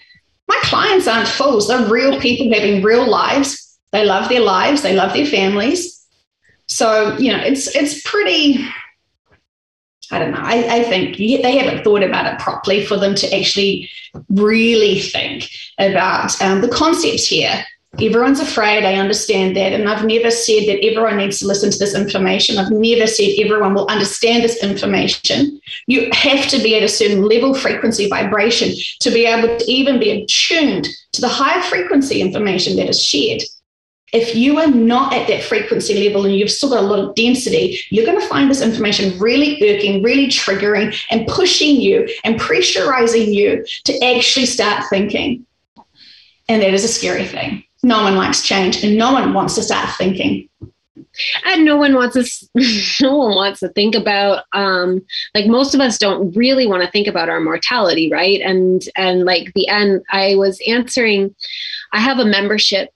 my 0.47 0.59
clients 0.63 1.07
aren't 1.07 1.27
fools. 1.27 1.67
They're 1.67 1.87
real 1.87 2.19
people 2.19 2.53
having 2.53 2.83
real 2.83 3.07
lives. 3.07 3.77
They 3.91 4.05
love 4.05 4.29
their 4.29 4.41
lives, 4.41 4.81
they 4.81 4.95
love 4.95 5.13
their 5.13 5.25
families. 5.25 6.05
So, 6.67 7.15
you 7.17 7.31
know, 7.31 7.41
it's 7.41 7.73
it's 7.75 8.01
pretty 8.01 8.67
I 10.11 10.19
don't 10.19 10.31
know. 10.31 10.41
I, 10.41 10.77
I, 10.77 10.83
think 10.83 11.17
they 11.17 11.57
haven't 11.57 11.83
thought 11.83 12.03
about 12.03 12.31
it 12.31 12.39
properly 12.39 12.85
for 12.85 12.97
them 12.97 13.15
to 13.15 13.35
actually 13.35 13.89
really 14.29 14.99
think 14.99 15.49
about 15.79 16.39
um, 16.41 16.61
the 16.61 16.69
concepts 16.69 17.25
here. 17.25 17.63
Everyone's 18.01 18.41
afraid. 18.41 18.83
I 18.83 18.95
understand 18.95 19.55
that. 19.55 19.71
And 19.71 19.87
I've 19.87 20.05
never 20.05 20.29
said 20.29 20.67
that 20.67 20.85
everyone 20.85 21.17
needs 21.17 21.39
to 21.39 21.47
listen 21.47 21.71
to 21.71 21.77
this 21.77 21.95
information. 21.95 22.57
I've 22.57 22.71
never 22.71 23.07
said 23.07 23.35
everyone 23.39 23.73
will 23.73 23.87
understand 23.87 24.43
this 24.43 24.61
information. 24.61 25.61
You 25.87 26.09
have 26.11 26.47
to 26.49 26.61
be 26.61 26.75
at 26.75 26.83
a 26.83 26.89
certain 26.89 27.23
level, 27.23 27.53
frequency, 27.53 28.09
vibration 28.09 28.73
to 28.99 29.11
be 29.11 29.25
able 29.25 29.57
to 29.57 29.71
even 29.71 29.99
be 29.99 30.11
attuned 30.11 30.87
to 31.13 31.21
the 31.21 31.29
higher 31.29 31.61
frequency 31.63 32.21
information 32.21 32.75
that 32.75 32.89
is 32.89 33.01
shared 33.01 33.43
if 34.15 34.33
you 34.33 34.57
are 34.59 34.67
not 34.67 35.13
at 35.13 35.27
that 35.27 35.43
frequency 35.43 36.07
level 36.07 36.25
and 36.25 36.35
you've 36.35 36.49
still 36.49 36.69
got 36.69 36.83
a 36.83 36.87
lot 36.87 36.99
of 36.99 37.13
density, 37.15 37.79
you're 37.89 38.05
going 38.05 38.19
to 38.19 38.27
find 38.27 38.49
this 38.49 38.61
information 38.61 39.19
really 39.19 39.61
irking, 39.61 40.01
really 40.01 40.27
triggering, 40.27 40.97
and 41.11 41.27
pushing 41.27 41.81
you 41.81 42.07
and 42.23 42.39
pressurizing 42.39 43.33
you 43.33 43.65
to 43.83 44.05
actually 44.05 44.45
start 44.45 44.85
thinking. 44.89 45.45
And 46.47 46.61
that 46.61 46.73
is 46.73 46.85
a 46.85 46.87
scary 46.87 47.25
thing. 47.25 47.65
No 47.83 48.03
one 48.03 48.15
likes 48.15 48.41
change 48.41 48.83
and 48.83 48.97
no 48.97 49.11
one 49.11 49.33
wants 49.33 49.55
to 49.55 49.63
start 49.63 49.89
thinking 49.97 50.49
and 51.45 51.63
no 51.63 51.77
one 51.77 51.93
wants 51.93 52.15
us 52.15 52.47
no 53.01 53.17
one 53.17 53.35
wants 53.35 53.59
to 53.59 53.69
think 53.69 53.95
about 53.95 54.43
um 54.53 55.01
like 55.33 55.47
most 55.47 55.73
of 55.73 55.79
us 55.79 55.97
don't 55.97 56.35
really 56.35 56.67
want 56.67 56.83
to 56.83 56.91
think 56.91 57.07
about 57.07 57.29
our 57.29 57.39
mortality 57.39 58.09
right 58.11 58.41
and 58.41 58.83
and 58.95 59.23
like 59.23 59.53
the 59.53 59.67
end 59.67 60.03
i 60.11 60.35
was 60.35 60.61
answering 60.67 61.33
i 61.93 61.99
have 61.99 62.19
a 62.19 62.25
membership 62.25 62.91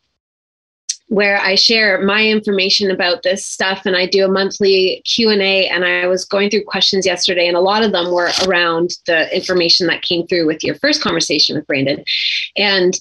where 1.10 1.38
I 1.38 1.56
share 1.56 2.02
my 2.02 2.26
information 2.26 2.92
about 2.92 3.24
this 3.24 3.46
stuff 3.46 3.82
and 3.86 3.98
I 3.98 4.06
do 4.06 4.26
a 4.26 4.32
monthly 4.32 5.02
Q&A 5.06 5.68
and 5.68 5.84
I 5.84 6.06
was 6.06 6.24
going 6.24 6.50
through 6.50 6.66
questions 6.66 7.06
yesterday 7.06 7.48
and 7.48 7.58
a 7.58 7.62
lot 7.62 7.84
of 7.84 7.92
them 7.92 8.12
were 8.12 8.30
around 8.48 8.92
the 9.08 9.36
information 9.36 9.88
that 9.88 10.04
came 10.04 10.28
through 10.28 10.46
with 10.46 10.64
your 10.64 10.76
first 10.76 11.02
conversation 11.02 11.56
with 11.56 11.66
Brandon. 11.66 12.04
And 12.56 12.94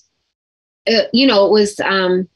uh, 0.90 1.02
you 1.12 1.26
know 1.26 1.46
it 1.46 1.52
was 1.52 1.78
um, 1.80 2.26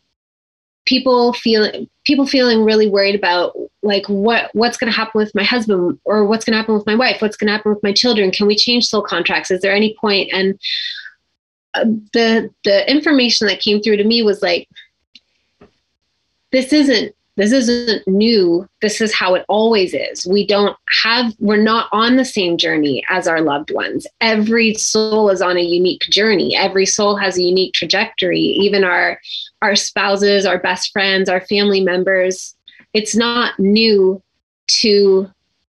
people 0.84 1.32
feeling 1.32 1.88
people 2.04 2.26
feeling 2.26 2.64
really 2.64 2.88
worried 2.88 3.14
about 3.14 3.56
like 3.82 4.06
what 4.08 4.50
what's 4.52 4.76
going 4.76 4.92
to 4.92 4.96
happen 4.96 5.18
with 5.18 5.34
my 5.34 5.44
husband 5.44 5.98
or 6.04 6.26
what's 6.26 6.44
going 6.44 6.52
to 6.52 6.58
happen 6.58 6.74
with 6.74 6.86
my 6.86 6.94
wife 6.94 7.22
what's 7.22 7.36
going 7.36 7.46
to 7.46 7.52
happen 7.52 7.72
with 7.72 7.82
my 7.82 7.92
children 7.92 8.30
can 8.30 8.46
we 8.46 8.56
change 8.56 8.86
soul 8.86 9.02
contracts 9.02 9.50
is 9.50 9.62
there 9.62 9.74
any 9.74 9.96
point? 10.00 10.28
And 10.34 10.58
uh, 11.74 11.84
the 12.12 12.50
the 12.64 12.90
information 12.90 13.46
that 13.46 13.60
came 13.60 13.80
through 13.80 13.96
to 13.96 14.04
me 14.04 14.22
was 14.22 14.42
like 14.42 14.68
this 16.52 16.72
isn't 16.72 17.14
this 17.36 17.50
isn't 17.52 18.06
new. 18.06 18.68
This 18.82 19.00
is 19.00 19.14
how 19.14 19.34
it 19.34 19.46
always 19.48 19.94
is. 19.94 20.26
We 20.26 20.46
don't 20.46 20.76
have 21.02 21.32
we're 21.38 21.56
not 21.56 21.88
on 21.90 22.16
the 22.16 22.26
same 22.26 22.58
journey 22.58 23.02
as 23.08 23.26
our 23.26 23.40
loved 23.40 23.72
ones. 23.72 24.06
Every 24.20 24.74
soul 24.74 25.30
is 25.30 25.40
on 25.40 25.56
a 25.56 25.62
unique 25.62 26.02
journey. 26.02 26.54
Every 26.54 26.84
soul 26.84 27.16
has 27.16 27.38
a 27.38 27.42
unique 27.42 27.72
trajectory. 27.72 28.40
Even 28.40 28.84
our 28.84 29.18
our 29.62 29.74
spouses 29.76 30.44
our 30.44 30.58
best 30.58 30.92
friends 30.92 31.28
our 31.28 31.40
family 31.40 31.80
members 31.80 32.54
it's 32.92 33.14
not 33.14 33.58
new 33.58 34.22
to 34.66 35.30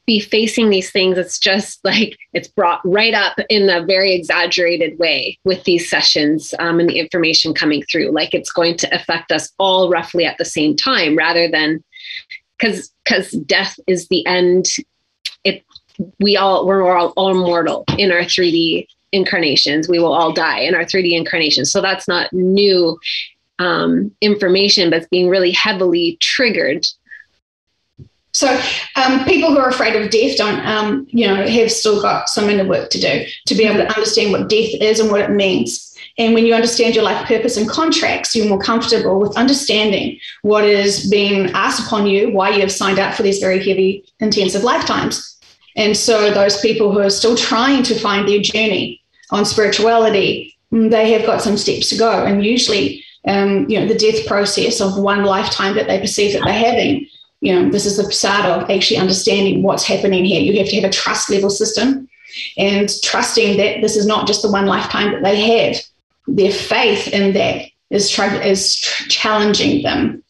be 0.06 0.20
facing 0.20 0.70
these 0.70 0.90
things. 0.90 1.18
It's 1.18 1.38
just 1.38 1.84
like 1.84 2.18
it's 2.32 2.48
brought 2.48 2.80
right 2.84 3.14
up 3.14 3.38
in 3.48 3.68
a 3.68 3.84
very 3.84 4.12
exaggerated 4.12 4.98
way 4.98 5.38
with 5.44 5.64
these 5.64 5.88
sessions 5.88 6.54
um, 6.58 6.80
and 6.80 6.88
the 6.88 6.98
information 6.98 7.54
coming 7.54 7.82
through. 7.90 8.10
Like 8.10 8.34
it's 8.34 8.52
going 8.52 8.76
to 8.78 8.94
affect 8.94 9.32
us 9.32 9.52
all 9.58 9.90
roughly 9.90 10.24
at 10.24 10.38
the 10.38 10.44
same 10.44 10.76
time, 10.76 11.16
rather 11.16 11.48
than 11.48 11.82
because 12.58 12.92
because 13.04 13.32
death 13.32 13.78
is 13.86 14.08
the 14.08 14.26
end. 14.26 14.66
It 15.44 15.64
we 16.20 16.36
all 16.36 16.66
we're 16.66 16.96
all, 16.96 17.12
all 17.16 17.34
mortal 17.34 17.84
in 17.98 18.10
our 18.10 18.20
3D 18.20 18.86
incarnations. 19.12 19.88
We 19.88 19.98
will 19.98 20.12
all 20.12 20.32
die 20.32 20.60
in 20.60 20.74
our 20.74 20.84
3D 20.84 21.12
incarnations. 21.12 21.70
So 21.70 21.80
that's 21.80 22.08
not 22.08 22.32
new 22.32 22.98
um, 23.58 24.10
information, 24.20 24.90
but 24.90 25.00
it's 25.00 25.08
being 25.08 25.28
really 25.28 25.52
heavily 25.52 26.16
triggered 26.20 26.86
so 28.32 28.60
um, 28.96 29.24
people 29.26 29.50
who 29.50 29.58
are 29.58 29.68
afraid 29.68 29.94
of 29.94 30.10
death 30.10 30.38
don't, 30.38 30.64
um, 30.66 31.06
you 31.10 31.26
know, 31.26 31.46
have 31.46 31.70
still 31.70 32.00
got 32.00 32.30
some 32.30 32.48
inner 32.48 32.66
work 32.66 32.88
to 32.90 33.00
do 33.00 33.24
to 33.46 33.54
be 33.54 33.64
able 33.64 33.84
to 33.84 33.94
understand 33.94 34.32
what 34.32 34.48
death 34.48 34.70
is 34.80 35.00
and 35.00 35.10
what 35.10 35.20
it 35.20 35.30
means. 35.30 35.90
And 36.18 36.34
when 36.34 36.46
you 36.46 36.54
understand 36.54 36.94
your 36.94 37.04
life 37.04 37.26
purpose 37.26 37.56
and 37.56 37.68
contracts, 37.68 38.34
you're 38.34 38.48
more 38.48 38.60
comfortable 38.60 39.20
with 39.20 39.36
understanding 39.36 40.18
what 40.42 40.64
is 40.64 41.08
being 41.10 41.50
asked 41.50 41.86
upon 41.86 42.06
you, 42.06 42.32
why 42.32 42.50
you 42.50 42.60
have 42.60 42.72
signed 42.72 42.98
up 42.98 43.14
for 43.14 43.22
these 43.22 43.38
very 43.38 43.58
heavy, 43.58 44.04
intensive 44.20 44.64
lifetimes. 44.64 45.38
And 45.76 45.96
so 45.96 46.32
those 46.32 46.60
people 46.60 46.92
who 46.92 47.00
are 47.00 47.10
still 47.10 47.36
trying 47.36 47.82
to 47.84 47.98
find 47.98 48.28
their 48.28 48.40
journey 48.40 49.00
on 49.30 49.44
spirituality, 49.44 50.54
mm, 50.72 50.90
they 50.90 51.12
have 51.12 51.24
got 51.24 51.42
some 51.42 51.56
steps 51.56 51.88
to 51.90 51.96
go. 51.96 52.24
And 52.24 52.44
usually, 52.44 53.04
um, 53.26 53.68
you 53.70 53.80
know, 53.80 53.86
the 53.86 53.98
death 53.98 54.26
process 54.26 54.80
of 54.80 54.98
one 54.98 55.24
lifetime 55.24 55.74
that 55.76 55.86
they 55.86 56.00
perceive 56.00 56.32
that 56.34 56.44
they're 56.44 56.52
having 56.52 57.08
you 57.42 57.52
know, 57.52 57.68
this 57.68 57.86
is 57.86 57.96
the 57.96 58.10
start 58.12 58.46
of 58.46 58.70
actually 58.70 58.98
understanding 58.98 59.64
what's 59.64 59.82
happening 59.84 60.24
here. 60.24 60.40
You 60.40 60.56
have 60.58 60.68
to 60.68 60.76
have 60.76 60.88
a 60.88 60.92
trust 60.92 61.28
level 61.28 61.50
system 61.50 62.08
and 62.56 62.88
trusting 63.02 63.56
that 63.56 63.80
this 63.80 63.96
is 63.96 64.06
not 64.06 64.28
just 64.28 64.42
the 64.42 64.50
one 64.50 64.66
lifetime 64.66 65.10
that 65.10 65.24
they 65.24 65.40
have. 65.40 65.76
Their 66.28 66.52
faith 66.52 67.08
in 67.08 67.34
that 67.34 67.66
is, 67.90 68.16
is 68.16 68.76
challenging 69.08 69.82
them. 69.82 70.22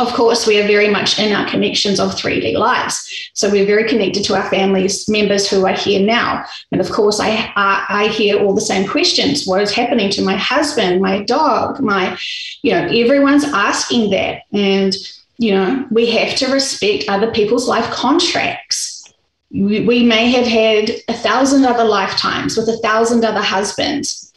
Of 0.00 0.12
course, 0.12 0.44
we 0.44 0.60
are 0.60 0.66
very 0.66 0.90
much 0.90 1.20
in 1.20 1.32
our 1.32 1.48
connections 1.48 2.00
of 2.00 2.16
3D 2.16 2.58
lives. 2.58 3.30
So 3.34 3.48
we're 3.48 3.64
very 3.64 3.88
connected 3.88 4.24
to 4.24 4.34
our 4.34 4.50
families, 4.50 5.08
members 5.08 5.48
who 5.48 5.64
are 5.66 5.72
here 5.72 6.04
now. 6.04 6.44
And 6.72 6.80
of 6.80 6.90
course, 6.90 7.20
I, 7.20 7.52
I, 7.54 7.86
I 7.88 8.08
hear 8.08 8.40
all 8.40 8.54
the 8.54 8.60
same 8.60 8.88
questions. 8.88 9.46
What 9.46 9.62
is 9.62 9.72
happening 9.72 10.10
to 10.10 10.22
my 10.22 10.36
husband, 10.36 11.00
my 11.00 11.22
dog, 11.22 11.80
my, 11.80 12.18
you 12.62 12.72
know, 12.72 12.88
everyone's 12.88 13.44
asking 13.44 14.10
that. 14.10 14.42
And 14.52 14.94
you 15.38 15.52
know, 15.52 15.86
we 15.90 16.10
have 16.10 16.36
to 16.36 16.52
respect 16.52 17.08
other 17.08 17.30
people's 17.30 17.68
life 17.68 17.90
contracts. 17.90 19.04
We, 19.50 19.84
we 19.84 20.02
may 20.02 20.30
have 20.30 20.46
had 20.46 20.90
a 21.08 21.14
thousand 21.14 21.64
other 21.64 21.84
lifetimes 21.84 22.56
with 22.56 22.68
a 22.68 22.78
thousand 22.78 23.24
other 23.24 23.42
husbands. 23.42 24.32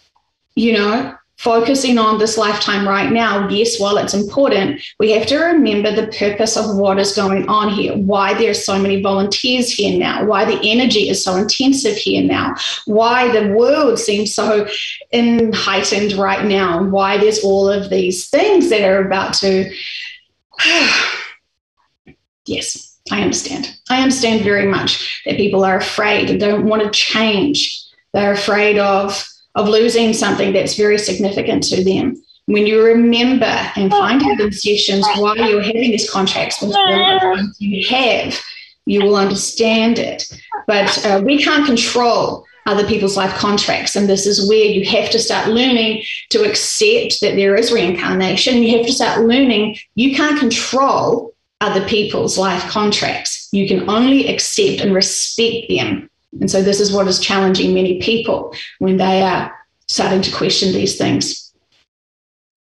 You 0.56 0.74
know, 0.74 1.15
focusing 1.39 1.98
on 1.98 2.20
this 2.20 2.38
lifetime 2.38 2.86
right 2.86 3.13
now, 3.13 3.48
yes, 3.48 3.79
while 3.79 3.98
it's 3.98 4.13
important, 4.13 4.82
we 5.00 5.10
have 5.12 5.25
to 5.25 5.38
remember 5.38 5.89
the 5.96 6.08
purpose 6.08 6.58
of 6.58 6.75
what 6.75 7.00
is 7.00 7.15
going 7.15 7.48
on 7.48 7.70
here, 7.70 7.96
why 7.96 8.34
there 8.34 8.51
are 8.51 8.53
so 8.53 8.77
many 8.77 9.01
volunteers 9.01 9.72
here 9.72 9.98
now, 9.98 10.25
why 10.25 10.44
the 10.44 10.60
energy 10.70 11.08
is 11.08 11.24
so 11.24 11.38
intensive 11.38 11.96
here 11.96 12.22
now, 12.22 12.53
why 12.88 13.32
the 13.32 13.53
world 13.53 13.98
seems 13.98 14.36
so 14.36 14.68
heightened 15.13 16.12
right 16.13 16.46
now, 16.46 16.77
and 16.77 16.91
why 16.91 17.18
there's 17.18 17.39
all 17.39 17.70
of 17.70 17.89
these 17.89 18.29
things 18.29 18.70
that 18.70 18.82
are 18.82 19.06
about 19.06 19.34
to 19.36 19.72
yes, 22.46 23.00
I 23.12 23.22
understand. 23.22 23.75
I 23.89 24.01
understand 24.01 24.44
very 24.44 24.68
much 24.68 25.22
that 25.25 25.38
people 25.38 25.63
are 25.63 25.78
afraid 25.78 26.30
and 26.30 26.39
don't 26.39 26.66
want 26.66 26.84
to 26.84 26.89
change. 26.92 27.84
They're 28.13 28.34
afraid 28.34 28.78
of, 28.78 29.24
of 29.56 29.68
losing 29.68 30.13
something 30.13 30.54
that's 30.54 30.75
very 30.75 30.98
significant 30.98 31.63
to 31.63 31.84
them. 31.84 32.22
When 32.46 32.66
you 32.66 32.84
remember 32.84 33.46
and 33.46 33.92
find 33.92 34.24
out 34.24 34.39
in 34.39 34.51
sessions 34.51 35.06
why 35.18 35.36
you're 35.36 35.62
having 35.62 35.92
these 35.92 36.10
contracts 36.10 36.62
with 36.62 36.72
the 36.72 37.54
you 37.60 37.88
have, 37.89 38.39
you 38.88 39.04
will 39.04 39.16
understand 39.16 40.00
it. 40.00 40.28
But 40.66 41.06
uh, 41.06 41.22
we 41.24 41.44
can't 41.44 41.66
control 41.66 42.46
other 42.69 42.88
people's 42.88 43.17
life 43.17 43.33
contracts. 43.33 43.95
And 43.95 44.07
this 44.07 44.27
is 44.27 44.47
where 44.47 44.65
you 44.65 44.85
have 44.85 45.09
to 45.09 45.19
start 45.19 45.49
learning 45.49 46.03
to 46.29 46.47
accept 46.47 47.19
that 47.21 47.35
there 47.35 47.55
is 47.55 47.71
reincarnation. 47.71 48.61
You 48.61 48.77
have 48.77 48.85
to 48.85 48.93
start 48.93 49.25
learning 49.25 49.77
you 49.95 50.15
can't 50.15 50.39
control 50.39 51.33
other 51.61 51.85
people's 51.88 52.38
life 52.38 52.63
contracts. 52.69 53.49
You 53.51 53.67
can 53.67 53.89
only 53.89 54.27
accept 54.27 54.81
and 54.81 54.93
respect 54.93 55.67
them. 55.69 56.09
And 56.39 56.49
so 56.49 56.61
this 56.61 56.79
is 56.79 56.93
what 56.93 57.07
is 57.07 57.19
challenging 57.19 57.73
many 57.73 57.99
people 57.99 58.53
when 58.77 58.97
they 58.97 59.23
are 59.23 59.51
starting 59.88 60.21
to 60.21 60.35
question 60.35 60.71
these 60.71 60.97
things. 60.97 61.49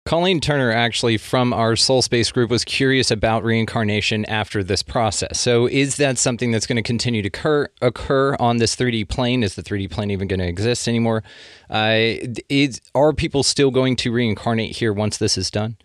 Colleen 0.07 0.39
Turner, 0.39 0.71
actually 0.71 1.17
from 1.17 1.51
our 1.51 1.75
Soul 1.75 2.01
Space 2.01 2.31
group, 2.31 2.49
was 2.49 2.63
curious 2.63 3.11
about 3.11 3.43
reincarnation 3.43 4.23
after 4.25 4.63
this 4.63 4.81
process. 4.81 5.37
So, 5.37 5.65
is 5.67 5.97
that 5.97 6.17
something 6.17 6.49
that's 6.49 6.65
going 6.65 6.77
to 6.77 6.81
continue 6.81 7.21
to 7.21 7.27
occur, 7.27 7.67
occur 7.81 8.37
on 8.39 8.55
this 8.55 8.73
3D 8.73 9.09
plane? 9.09 9.43
Is 9.43 9.55
the 9.55 9.61
3D 9.61 9.91
plane 9.91 10.09
even 10.09 10.29
going 10.29 10.39
to 10.39 10.47
exist 10.47 10.87
anymore? 10.87 11.23
Uh, 11.69 12.23
is, 12.47 12.79
are 12.95 13.11
people 13.11 13.43
still 13.43 13.69
going 13.69 13.97
to 13.97 14.13
reincarnate 14.13 14.77
here 14.77 14.93
once 14.93 15.17
this 15.17 15.37
is 15.37 15.51
done? 15.51 15.75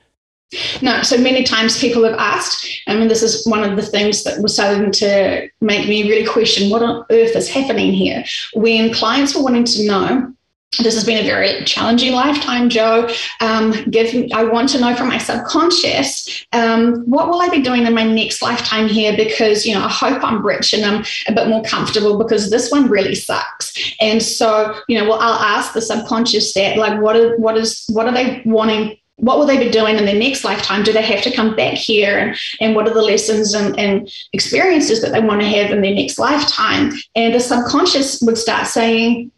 No, 0.82 1.02
so 1.02 1.18
many 1.18 1.42
times 1.42 1.80
people 1.80 2.04
have 2.04 2.16
asked, 2.16 2.82
I 2.86 2.94
mean, 2.94 3.08
this 3.08 3.24
is 3.24 3.44
one 3.44 3.64
of 3.64 3.74
the 3.74 3.82
things 3.82 4.22
that 4.22 4.40
was 4.40 4.54
starting 4.54 4.92
to 4.92 5.48
make 5.60 5.88
me 5.88 6.08
really 6.08 6.26
question 6.26 6.70
what 6.70 6.84
on 6.84 7.04
earth 7.10 7.34
is 7.34 7.48
happening 7.48 7.92
here. 7.92 8.22
When 8.54 8.94
clients 8.94 9.34
were 9.34 9.42
wanting 9.42 9.64
to 9.64 9.84
know, 9.84 10.32
this 10.78 10.94
has 10.94 11.04
been 11.04 11.22
a 11.22 11.26
very 11.26 11.64
challenging 11.64 12.12
lifetime, 12.12 12.70
Jo. 12.70 13.08
Um, 13.40 13.72
give 13.90 14.30
I 14.32 14.44
want 14.44 14.70
to 14.70 14.80
know 14.80 14.96
from 14.96 15.08
my 15.08 15.18
subconscious, 15.18 16.46
um, 16.52 17.04
what 17.04 17.28
will 17.28 17.42
I 17.42 17.48
be 17.50 17.60
doing 17.60 17.86
in 17.86 17.94
my 17.94 18.04
next 18.04 18.40
lifetime 18.40 18.88
here? 18.88 19.14
Because 19.14 19.66
you 19.66 19.74
know, 19.74 19.84
I 19.84 19.88
hope 19.88 20.24
I'm 20.24 20.44
rich 20.44 20.72
and 20.72 20.84
I'm 20.84 21.04
a 21.26 21.32
bit 21.32 21.48
more 21.48 21.62
comfortable 21.62 22.16
because 22.16 22.50
this 22.50 22.70
one 22.70 22.88
really 22.88 23.14
sucks. 23.14 23.74
And 24.00 24.22
so, 24.22 24.74
you 24.88 24.98
know, 24.98 25.08
well, 25.08 25.18
I'll 25.20 25.58
ask 25.58 25.74
the 25.74 25.82
subconscious 25.82 26.54
that, 26.54 26.78
like, 26.78 27.00
what 27.00 27.16
are 27.16 27.36
what 27.36 27.58
is 27.58 27.84
what 27.88 28.06
are 28.06 28.12
they 28.12 28.42
wanting 28.46 28.96
what 29.16 29.38
will 29.38 29.46
they 29.46 29.58
be 29.58 29.70
doing 29.70 29.96
in 29.98 30.04
their 30.04 30.18
next 30.18 30.42
lifetime? 30.42 30.82
Do 30.82 30.92
they 30.92 31.02
have 31.02 31.22
to 31.22 31.30
come 31.30 31.54
back 31.54 31.74
here? 31.74 32.18
And, 32.18 32.36
and 32.60 32.74
what 32.74 32.88
are 32.88 32.94
the 32.94 33.02
lessons 33.02 33.54
and, 33.54 33.78
and 33.78 34.10
experiences 34.32 35.00
that 35.00 35.12
they 35.12 35.20
want 35.20 35.42
to 35.42 35.46
have 35.46 35.70
in 35.70 35.80
their 35.80 35.94
next 35.94 36.18
lifetime? 36.18 36.92
And 37.14 37.32
the 37.32 37.38
subconscious 37.38 38.20
would 38.22 38.36
start 38.36 38.66
saying, 38.66 39.30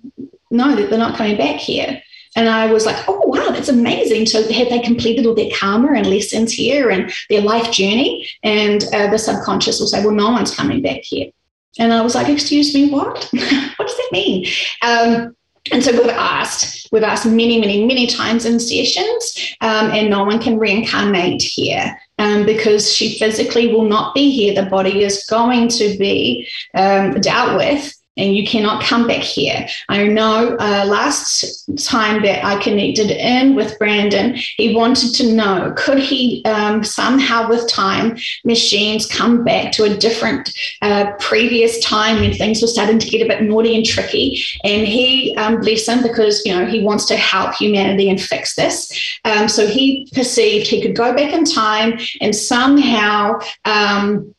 no, 0.54 0.74
that 0.74 0.88
they're 0.88 0.98
not 0.98 1.16
coming 1.16 1.36
back 1.36 1.56
here. 1.56 2.00
And 2.36 2.48
I 2.48 2.72
was 2.72 2.84
like, 2.84 2.96
oh, 3.08 3.22
wow, 3.26 3.50
that's 3.50 3.68
amazing. 3.68 4.26
So 4.26 4.40
have 4.52 4.68
they 4.68 4.80
completed 4.80 5.26
all 5.26 5.34
their 5.34 5.50
karma 5.56 5.92
and 5.92 6.06
lessons 6.06 6.52
here 6.52 6.90
and 6.90 7.12
their 7.30 7.42
life 7.42 7.70
journey? 7.70 8.28
And 8.42 8.84
uh, 8.92 9.08
the 9.10 9.18
subconscious 9.18 9.78
will 9.78 9.86
say, 9.86 10.04
well, 10.04 10.14
no 10.14 10.30
one's 10.30 10.54
coming 10.54 10.82
back 10.82 11.02
here. 11.02 11.30
And 11.78 11.92
I 11.92 12.00
was 12.00 12.14
like, 12.14 12.28
excuse 12.28 12.74
me, 12.74 12.90
what? 12.90 13.28
what 13.32 13.88
does 13.88 13.96
that 13.96 14.08
mean? 14.12 14.46
Um, 14.82 15.36
and 15.72 15.82
so 15.82 15.92
we've 15.92 16.10
asked, 16.10 16.88
we've 16.92 17.02
asked 17.02 17.24
many, 17.24 17.58
many, 17.58 17.86
many 17.86 18.06
times 18.06 18.44
in 18.44 18.60
sessions, 18.60 19.56
um, 19.60 19.90
and 19.92 20.10
no 20.10 20.24
one 20.24 20.38
can 20.38 20.58
reincarnate 20.58 21.42
here. 21.42 21.98
Um, 22.18 22.46
because 22.46 22.94
she 22.94 23.18
physically 23.18 23.72
will 23.72 23.86
not 23.86 24.14
be 24.14 24.30
here. 24.30 24.54
The 24.54 24.70
body 24.70 25.02
is 25.02 25.26
going 25.26 25.66
to 25.68 25.98
be 25.98 26.48
um, 26.74 27.20
dealt 27.20 27.56
with 27.56 27.92
and 28.16 28.36
you 28.36 28.46
cannot 28.46 28.82
come 28.82 29.06
back 29.06 29.22
here. 29.22 29.66
I 29.88 30.06
know 30.06 30.56
uh, 30.60 30.84
last 30.86 31.68
time 31.84 32.22
that 32.22 32.44
I 32.44 32.62
connected 32.62 33.10
in 33.10 33.54
with 33.54 33.78
Brandon, 33.78 34.34
he 34.56 34.74
wanted 34.74 35.14
to 35.14 35.32
know 35.32 35.72
could 35.76 35.98
he 35.98 36.44
um, 36.44 36.84
somehow, 36.84 37.48
with 37.48 37.68
time, 37.68 38.16
machines 38.44 39.06
come 39.06 39.44
back 39.44 39.72
to 39.72 39.84
a 39.84 39.96
different 39.96 40.56
uh, 40.82 41.12
previous 41.18 41.82
time 41.84 42.20
when 42.20 42.32
things 42.32 42.62
were 42.62 42.68
starting 42.68 42.98
to 42.98 43.08
get 43.08 43.24
a 43.24 43.28
bit 43.28 43.42
naughty 43.42 43.74
and 43.74 43.84
tricky. 43.84 44.42
And 44.62 44.86
he, 44.86 45.34
um, 45.36 45.60
bless 45.60 45.88
him, 45.88 46.02
because 46.02 46.42
you 46.44 46.54
know 46.54 46.66
he 46.66 46.82
wants 46.82 47.06
to 47.06 47.16
help 47.16 47.54
humanity 47.54 48.08
and 48.08 48.20
fix 48.20 48.54
this. 48.54 49.18
Um, 49.24 49.48
so 49.48 49.66
he 49.66 50.08
perceived 50.14 50.66
he 50.66 50.80
could 50.80 50.96
go 50.96 51.14
back 51.14 51.32
in 51.32 51.44
time 51.44 51.98
and 52.20 52.34
somehow. 52.34 53.38
Um, 53.64 54.34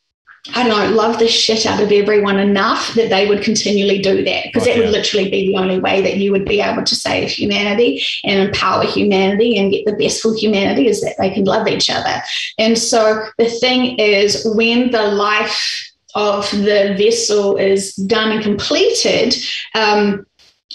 I 0.53 0.67
don't 0.67 0.91
know, 0.91 0.95
love 0.95 1.17
the 1.17 1.27
shit 1.27 1.65
out 1.65 1.81
of 1.81 1.91
everyone 1.91 2.37
enough 2.37 2.93
that 2.93 3.09
they 3.09 3.27
would 3.27 3.41
continually 3.41 3.99
do 3.99 4.23
that 4.23 4.43
because 4.45 4.65
that 4.65 4.77
would 4.77 4.89
literally 4.89 5.29
be 5.29 5.47
the 5.47 5.57
only 5.57 5.79
way 5.79 6.01
that 6.03 6.17
you 6.17 6.31
would 6.31 6.45
be 6.45 6.61
able 6.61 6.83
to 6.83 6.95
save 6.95 7.29
humanity 7.29 8.03
and 8.23 8.47
empower 8.47 8.83
humanity 8.83 9.57
and 9.57 9.71
get 9.71 9.85
the 9.85 9.93
best 9.93 10.21
for 10.21 10.35
humanity 10.35 10.87
is 10.87 11.01
that 11.01 11.15
they 11.17 11.31
can 11.31 11.45
love 11.45 11.67
each 11.67 11.89
other. 11.89 12.21
And 12.59 12.77
so 12.77 13.25
the 13.39 13.49
thing 13.49 13.97
is, 13.97 14.45
when 14.55 14.91
the 14.91 15.07
life 15.07 15.91
of 16.13 16.49
the 16.51 16.95
vessel 16.95 17.57
is 17.57 17.95
done 17.95 18.31
and 18.31 18.43
completed, 18.43 19.35
um, 19.73 20.27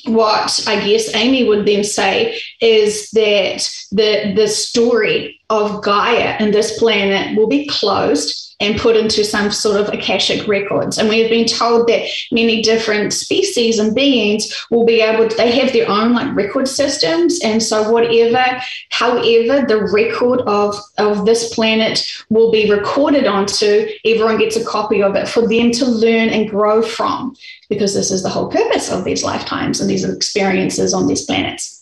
what 0.07 0.65
I 0.67 0.85
guess 0.85 1.15
Amy 1.15 1.49
would 1.49 1.67
then 1.67 1.85
say 1.85 2.41
is 2.61 3.11
that 3.11 3.69
the 3.93 4.33
the 4.35 4.49
story 4.49 5.41
of 5.51 5.83
Gaia 5.83 6.37
and 6.39 6.55
this 6.55 6.79
planet 6.79 7.37
will 7.37 7.49
be 7.49 7.67
closed 7.67 8.50
and 8.61 8.79
put 8.79 8.95
into 8.95 9.25
some 9.25 9.51
sort 9.51 9.81
of 9.81 9.89
akashic 9.89 10.47
records. 10.47 10.99
And 10.99 11.09
we 11.09 11.21
have 11.21 11.31
been 11.31 11.47
told 11.47 11.89
that 11.89 12.07
many 12.31 12.63
different 12.63 13.13
species 13.13 13.79
and 13.79 13.95
beings 13.95 14.67
will 14.71 14.85
be 14.85 15.01
able 15.01 15.29
to, 15.29 15.37
they 15.37 15.51
have 15.59 15.73
their 15.73 15.89
own 15.89 16.13
like 16.13 16.35
record 16.37 16.69
systems. 16.69 17.41
And 17.43 17.63
so 17.63 17.91
whatever, 17.91 18.45
however, 18.91 19.67
the 19.67 19.89
record 19.91 20.43
of, 20.43 20.77
of 20.99 21.25
this 21.25 21.55
planet 21.55 22.07
will 22.29 22.53
be 22.53 22.71
recorded 22.71 23.27
onto, 23.27 23.89
everyone 24.05 24.39
gets 24.39 24.57
a 24.57 24.65
copy 24.65 25.03
of 25.03 25.17
it 25.17 25.27
for 25.27 25.49
them 25.49 25.71
to 25.73 25.87
learn 25.87 26.29
and 26.29 26.51
grow 26.51 26.83
from, 26.83 27.35
because 27.69 27.95
this 27.95 28.11
is 28.11 28.23
the 28.23 28.29
whole 28.29 28.51
purpose 28.51 28.91
of 28.91 29.05
these 29.05 29.25
lifetimes 29.25 29.81
and 29.81 29.89
these 29.89 30.05
experiences 30.05 30.93
on 30.93 31.07
these 31.07 31.25
planets. 31.25 31.79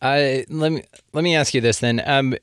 Uh, 0.00 0.42
let 0.48 0.72
me 0.72 0.82
let 1.12 1.22
me 1.22 1.36
ask 1.36 1.54
you 1.54 1.60
this 1.60 1.78
then. 1.78 2.02
Um, 2.04 2.34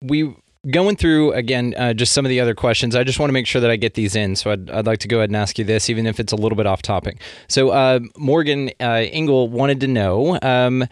we 0.00 0.32
going 0.68 0.94
through 0.94 1.32
again 1.32 1.74
uh, 1.78 1.94
just 1.94 2.12
some 2.12 2.26
of 2.26 2.28
the 2.28 2.38
other 2.38 2.54
questions 2.54 2.94
i 2.94 3.02
just 3.02 3.18
want 3.18 3.30
to 3.30 3.32
make 3.32 3.46
sure 3.46 3.60
that 3.60 3.70
i 3.70 3.76
get 3.76 3.94
these 3.94 4.14
in 4.14 4.36
so 4.36 4.50
I'd, 4.50 4.70
I'd, 4.70 4.86
like 4.86 4.98
to 5.00 5.08
go 5.08 5.18
ahead 5.18 5.30
and 5.30 5.36
ask 5.36 5.58
you 5.58 5.64
this 5.64 5.88
even 5.88 6.06
if 6.06 6.20
it's 6.20 6.32
a 6.32 6.36
little 6.36 6.56
bit 6.56 6.66
off 6.66 6.82
topic. 6.82 7.22
So 7.48 7.70
uh, 7.70 8.00
morgan 8.16 8.70
uh, 8.80 9.06
engel 9.10 9.48
wanted 9.48 9.80
to 9.80 9.86
know 9.86 10.38
um, 10.42 10.86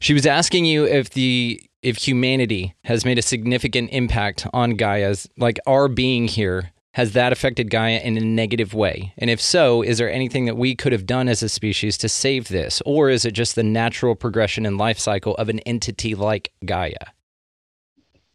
she 0.00 0.12
was 0.12 0.26
asking 0.26 0.66
you 0.66 0.84
if 0.84 1.10
the 1.10 1.60
if 1.82 1.96
humanity 1.96 2.74
has 2.84 3.04
made 3.04 3.18
a 3.18 3.22
significant 3.22 3.90
impact 3.92 4.46
on 4.52 4.72
gaia's 4.72 5.28
like 5.38 5.58
our 5.66 5.88
being 5.88 6.28
here. 6.28 6.70
Has 6.92 7.12
that 7.14 7.32
affected 7.32 7.70
gaia 7.70 7.98
in 7.98 8.16
a 8.16 8.20
negative 8.20 8.72
way? 8.72 9.12
And 9.18 9.28
if 9.28 9.40
so 9.40 9.82
is 9.82 9.98
there 9.98 10.08
anything 10.08 10.44
that 10.44 10.56
we 10.56 10.76
could 10.76 10.92
have 10.92 11.06
done 11.06 11.26
as 11.26 11.42
a 11.42 11.48
species 11.48 11.98
to 11.98 12.08
save 12.08 12.46
this? 12.46 12.80
Or 12.86 13.10
is 13.10 13.24
it 13.24 13.32
just 13.32 13.56
the 13.56 13.64
natural 13.64 14.14
progression 14.14 14.64
and 14.64 14.78
life 14.78 15.00
cycle 15.00 15.34
of 15.34 15.48
an 15.48 15.58
entity 15.60 16.14
like 16.14 16.52
gaia 16.64 16.94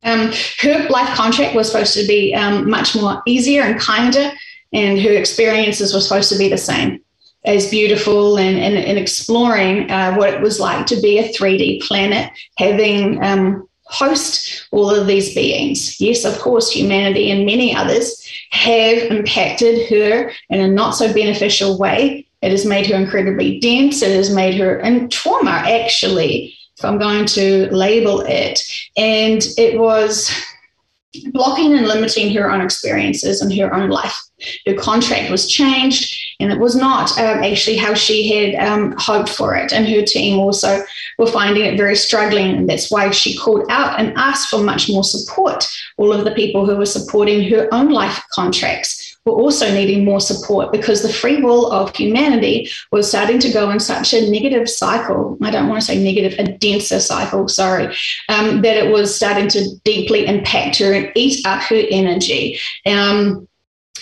um, 0.04 0.32
her 0.60 0.88
life 0.90 1.16
contract 1.16 1.56
was 1.56 1.72
supposed 1.72 1.94
to 1.96 2.08
be 2.08 2.34
um, 2.34 2.70
much 2.70 2.96
more 2.96 3.22
easier 3.26 3.64
and 3.64 3.80
kinder, 3.80 4.32
and 4.72 5.00
her 5.02 5.12
experiences 5.12 5.94
were 5.94 6.02
supposed 6.02 6.32
to 6.32 6.38
be 6.38 6.50
the 6.50 6.58
same 6.58 7.02
as 7.46 7.70
beautiful 7.70 8.38
and, 8.38 8.58
and, 8.58 8.78
and 8.78 8.98
exploring 8.98 9.90
uh, 9.90 10.14
what 10.16 10.34
it 10.34 10.42
was 10.42 10.60
like 10.60 10.86
to 10.88 11.00
be 11.02 11.18
a 11.20 11.32
3D 11.32 11.82
planet, 11.82 12.32
having 12.58 13.24
um, 13.24 13.68
host 13.86 14.68
all 14.72 14.90
of 14.90 15.08
these 15.08 15.34
beings. 15.34 16.00
Yes, 16.00 16.26
of 16.26 16.38
course, 16.40 16.72
humanity 16.72 17.32
and 17.32 17.46
many 17.46 17.76
others 17.76 18.24
have 18.52 18.98
impacted 19.04 19.90
her 19.90 20.32
in 20.50 20.60
a 20.60 20.68
not 20.68 20.92
so 20.92 21.14
beneficial 21.14 21.78
way. 21.78 22.28
It 22.42 22.52
has 22.52 22.66
made 22.66 22.88
her 22.88 22.96
incredibly 22.96 23.60
dense. 23.60 24.02
It 24.02 24.16
has 24.16 24.34
made 24.34 24.56
her 24.56 24.80
in 24.80 25.10
trauma, 25.10 25.64
actually, 25.66 26.56
if 26.80 26.86
I'm 26.86 26.98
going 26.98 27.26
to 27.26 27.68
label 27.76 28.22
it. 28.22 28.62
And 28.96 29.46
it 29.58 29.78
was 29.78 30.32
blocking 31.32 31.78
and 31.78 31.88
limiting 31.88 32.34
her 32.34 32.50
own 32.50 32.62
experiences 32.62 33.42
and 33.42 33.54
her 33.58 33.74
own 33.74 33.89
life. 33.89 34.18
Her 34.65 34.76
contract 34.76 35.30
was 35.30 35.50
changed, 35.50 36.15
and 36.39 36.52
it 36.52 36.60
was 36.60 36.78
not 36.78 37.12
um, 37.20 37.44
actually 37.44 37.76
how 37.76 37.94
she 37.94 38.30
had 38.30 38.56
um, 38.65 38.96
hoped 38.98 39.28
for 39.28 39.56
it. 39.56 39.74
And 39.74 39.86
her 39.89 40.04
team 40.04 40.39
also 40.39 40.82
were 41.18 41.28
finding 41.28 41.65
it 41.65 41.78
very 41.78 41.98
struggling, 41.98 42.56
and 42.56 42.70
that's 42.70 42.89
why 42.89 43.12
she 43.12 43.38
called 43.38 43.65
out 43.70 44.00
and 44.00 44.18
asked 44.18 44.50
for 44.50 44.63
much 44.63 44.89
more 44.89 45.04
support. 45.04 45.68
All 45.98 46.13
of 46.13 46.24
the 46.24 46.32
people 46.32 46.65
who 46.65 46.78
were 46.78 46.86
supporting 46.86 47.50
her 47.50 47.68
own 47.74 47.89
life 47.89 48.24
contracts 48.32 49.09
were 49.25 49.34
also 49.34 49.71
needing 49.71 50.05
more 50.05 50.21
support 50.21 50.71
because 50.71 51.01
the 51.01 51.12
free 51.12 51.41
will 51.41 51.71
of 51.71 51.95
humanity 51.95 52.69
was 52.91 53.08
starting 53.08 53.39
to 53.39 53.51
go 53.51 53.69
in 53.69 53.79
such 53.79 54.13
a 54.13 54.29
negative 54.29 54.69
cycle. 54.69 55.38
I 55.41 55.51
don't 55.51 55.67
want 55.67 55.82
to 55.82 55.86
say 55.86 56.01
negative, 56.01 56.38
a 56.39 56.51
denser 56.58 56.99
cycle, 56.99 57.47
sorry, 57.47 57.95
um, 58.29 58.62
that 58.62 58.77
it 58.77 58.91
was 58.91 59.15
starting 59.15 59.47
to 59.49 59.75
deeply 59.84 60.25
impact 60.25 60.79
her 60.79 60.93
and 60.93 61.12
eat 61.15 61.45
up 61.45 61.62
her 61.63 61.84
energy. 61.91 62.60
Um, 62.86 63.47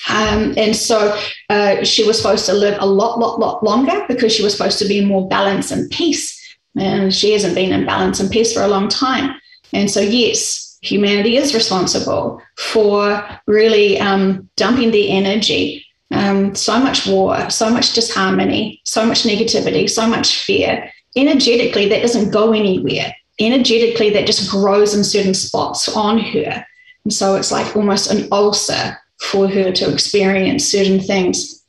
um, 0.10 0.53
and 0.58 0.75
so 0.75 1.19
uh, 1.49 1.84
she 1.84 2.06
was 2.06 2.17
supposed 2.17 2.45
to 2.45 2.53
live 2.53 2.77
a 2.80 2.86
lot, 2.86 3.19
lot, 3.19 3.39
lot 3.39 3.63
longer 3.63 4.06
because 4.08 4.34
she 4.34 4.43
was 4.43 4.53
supposed 4.56 4.80
to 4.80 4.88
be 4.88 4.99
in 4.99 5.08
more 5.08 5.27
balance 5.27 5.71
and 5.71 5.89
peace. 5.91 6.36
And 6.77 7.13
she 7.13 7.34
hasn't 7.34 7.56
been 7.56 7.73
in 7.73 7.86
balance 7.86 8.19
and 8.19 8.30
peace 8.30 8.53
for 8.53 8.62
a 8.62 8.67
long 8.67 8.88
time. 8.88 9.36
And 9.73 9.89
so, 9.89 9.99
yes, 9.99 10.66
humanity 10.82 11.38
is 11.38 11.54
responsible 11.54 12.42
for 12.58 13.24
really 13.48 14.00
um, 14.00 14.50
dumping 14.56 14.92
the 14.92 15.12
energy. 15.12 15.86
Um, 16.12 16.56
so 16.56 16.80
much 16.80 17.06
war, 17.06 17.50
so 17.50 17.70
much 17.70 17.94
disharmony, 17.94 18.82
so 18.86 19.06
much 19.06 19.24
negativity, 19.24 19.90
so 19.90 20.08
much 20.08 20.44
fear. 20.44 20.92
Energetically, 21.16 21.90
that 21.90 22.02
doesn't 22.02 22.32
go 22.32 22.54
anywhere. 22.54 23.13
Energetically, 23.40 24.10
that 24.12 24.26
just 24.26 24.50
grows 24.50 24.96
in 24.96 25.04
certain 25.04 25.34
spots 25.34 25.90
on 25.90 26.20
her. 26.20 26.66
And 27.04 27.13
so 27.13 27.36
it's 27.36 27.52
like 27.52 27.76
almost 27.76 28.12
an 28.12 28.28
ulcer 28.32 28.98
for 29.20 29.48
her 29.48 29.72
to 29.72 29.92
experience 29.92 30.66
certain 30.66 31.00
things. 31.00 31.63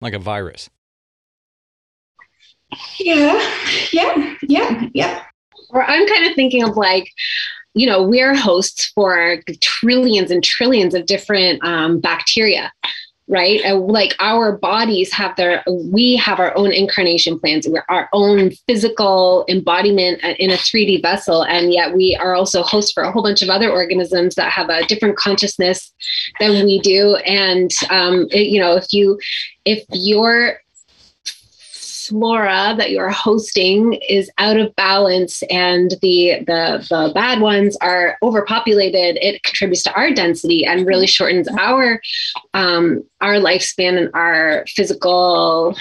Like 0.00 0.14
a 0.14 0.18
virus. 0.18 0.70
Yeah, 2.98 3.40
yeah, 3.92 4.36
yeah, 4.42 4.88
yeah. 4.94 5.22
Or 5.70 5.82
I'm 5.82 6.06
kind 6.06 6.26
of 6.26 6.34
thinking 6.34 6.62
of 6.62 6.76
like, 6.76 7.08
you 7.74 7.86
know, 7.86 8.02
we're 8.02 8.34
hosts 8.34 8.92
for 8.94 9.38
trillions 9.60 10.30
and 10.30 10.44
trillions 10.44 10.94
of 10.94 11.06
different 11.06 11.64
um, 11.64 12.00
bacteria 12.00 12.72
right? 13.28 13.60
And 13.64 13.86
like 13.86 14.14
our 14.18 14.58
bodies 14.58 15.12
have 15.12 15.36
their 15.36 15.62
we 15.66 16.16
have 16.16 16.38
our 16.38 16.56
own 16.56 16.72
incarnation 16.72 17.38
plans. 17.38 17.66
We're 17.66 17.84
our 17.88 18.08
own 18.12 18.50
physical 18.66 19.44
embodiment 19.48 20.22
in 20.38 20.50
a 20.50 20.54
3d 20.54 21.02
vessel. 21.02 21.44
And 21.44 21.72
yet 21.72 21.94
we 21.94 22.16
are 22.20 22.34
also 22.34 22.62
hosts 22.62 22.92
for 22.92 23.02
a 23.02 23.12
whole 23.12 23.22
bunch 23.22 23.40
of 23.40 23.48
other 23.48 23.70
organisms 23.70 24.34
that 24.34 24.50
have 24.52 24.68
a 24.68 24.84
different 24.84 25.16
consciousness 25.16 25.92
than 26.40 26.64
we 26.66 26.80
do. 26.80 27.16
And 27.16 27.70
um, 27.90 28.26
it, 28.30 28.48
you 28.48 28.60
know 28.60 28.76
if 28.76 28.92
you 28.92 29.18
if 29.64 29.84
you're 29.92 30.58
flora 32.06 32.74
that 32.76 32.90
you're 32.90 33.10
hosting 33.10 33.94
is 34.08 34.30
out 34.38 34.56
of 34.56 34.74
balance 34.76 35.42
and 35.44 35.92
the 36.02 36.42
the 36.46 36.86
the 36.88 37.12
bad 37.14 37.40
ones 37.40 37.76
are 37.80 38.16
overpopulated. 38.22 39.16
It 39.20 39.42
contributes 39.42 39.82
to 39.84 39.94
our 39.94 40.12
density 40.12 40.64
and 40.64 40.86
really 40.86 41.06
shortens 41.06 41.48
our 41.58 42.00
um 42.54 43.02
our 43.20 43.34
lifespan 43.34 43.98
and 43.98 44.10
our 44.14 44.64
physical 44.68 45.76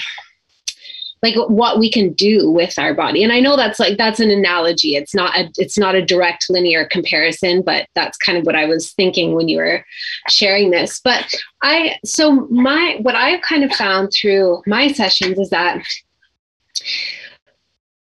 like 1.23 1.35
what 1.35 1.77
we 1.77 1.91
can 1.91 2.13
do 2.13 2.49
with 2.49 2.77
our 2.79 2.93
body. 2.93 3.23
And 3.23 3.31
i 3.31 3.39
know 3.39 3.55
that's 3.55 3.79
like 3.79 3.97
that's 3.97 4.19
an 4.19 4.31
analogy. 4.31 4.95
It's 4.95 5.13
not 5.13 5.37
a 5.37 5.49
it's 5.57 5.77
not 5.77 5.95
a 5.95 6.05
direct 6.05 6.49
linear 6.49 6.85
comparison 6.85 7.61
but 7.61 7.87
that's 7.95 8.17
kind 8.17 8.37
of 8.37 8.45
what 8.45 8.55
i 8.55 8.65
was 8.65 8.91
thinking 8.93 9.33
when 9.33 9.47
you 9.47 9.57
were 9.57 9.85
sharing 10.27 10.71
this. 10.71 10.99
But 11.03 11.31
i 11.61 11.97
so 12.03 12.47
my 12.49 12.97
what 13.01 13.15
i've 13.15 13.41
kind 13.41 13.63
of 13.63 13.71
found 13.73 14.11
through 14.11 14.61
my 14.65 14.91
sessions 14.91 15.37
is 15.37 15.49
that 15.49 15.83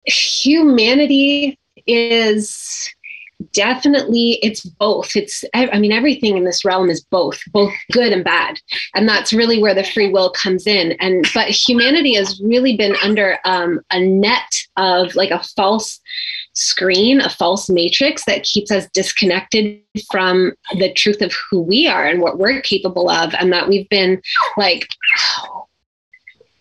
humanity 0.06 1.58
is 1.88 2.90
definitely 3.52 4.40
it's 4.42 4.64
both. 4.64 5.16
It's 5.16 5.44
i 5.54 5.78
mean 5.78 5.92
everything 5.92 6.38
in 6.38 6.46
this 6.46 6.64
realm 6.64 6.90
is 6.90 7.02
both 7.02 7.40
both 7.52 7.74
good 7.92 8.14
and 8.14 8.24
bad. 8.24 8.60
And 8.94 9.08
that's 9.08 9.34
really 9.34 9.62
where 9.62 9.76
the 9.76 9.84
free 9.84 10.12
will 10.12 10.30
comes 10.32 10.68
in. 10.68 10.94
And 10.94 11.26
but 11.34 11.50
humanity 11.50 12.16
has 12.16 12.42
really 12.44 12.78
been 12.78 12.96
under 13.04 13.38
um, 13.46 13.82
a 13.92 14.00
net 14.00 14.56
of 14.78 15.16
like 15.16 15.32
a 15.32 15.44
false 15.56 16.00
screen 16.54 17.20
a 17.20 17.30
false 17.30 17.70
matrix 17.70 18.24
that 18.24 18.44
keeps 18.44 18.72
us 18.72 18.88
disconnected 18.94 19.82
from 20.10 20.54
the 20.78 20.92
truth 20.94 21.22
of 21.22 21.34
who 21.50 21.62
we 21.62 21.86
are 21.86 22.06
and 22.06 22.22
what 22.22 22.40
we're 22.40 22.62
capable 22.62 23.10
of. 23.10 23.34
And 23.36 23.52
that 23.52 23.68
we've 23.68 23.90
been 23.90 24.22
like 24.58 24.88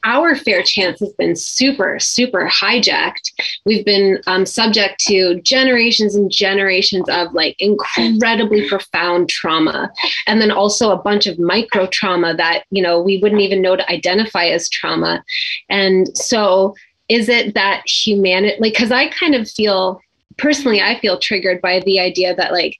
our 0.04 0.34
fair 0.34 0.62
chance 0.62 1.00
has 1.00 1.12
been 1.14 1.34
super, 1.34 1.98
super 1.98 2.48
hijacked. 2.48 3.32
We've 3.64 3.84
been 3.84 4.20
um, 4.26 4.46
subject 4.46 5.00
to 5.06 5.40
generations 5.40 6.14
and 6.14 6.30
generations 6.30 7.08
of 7.08 7.32
like 7.32 7.56
incredibly 7.58 8.68
profound 8.68 9.30
trauma. 9.30 9.90
And 10.26 10.40
then 10.40 10.50
also 10.50 10.90
a 10.90 11.02
bunch 11.02 11.26
of 11.26 11.38
micro 11.38 11.86
trauma 11.86 12.34
that, 12.36 12.64
you 12.70 12.82
know, 12.82 13.00
we 13.00 13.18
wouldn't 13.18 13.40
even 13.40 13.62
know 13.62 13.76
to 13.76 13.90
identify 13.90 14.46
as 14.46 14.68
trauma. 14.68 15.24
And 15.68 16.16
so 16.16 16.74
is 17.08 17.28
it 17.28 17.54
that 17.54 17.82
humanity, 17.86 18.56
like, 18.60 18.74
because 18.74 18.92
I 18.92 19.08
kind 19.08 19.34
of 19.34 19.50
feel, 19.50 20.00
personally, 20.36 20.80
I 20.80 21.00
feel 21.00 21.18
triggered 21.18 21.60
by 21.60 21.80
the 21.80 21.98
idea 22.00 22.34
that 22.36 22.52
like 22.52 22.76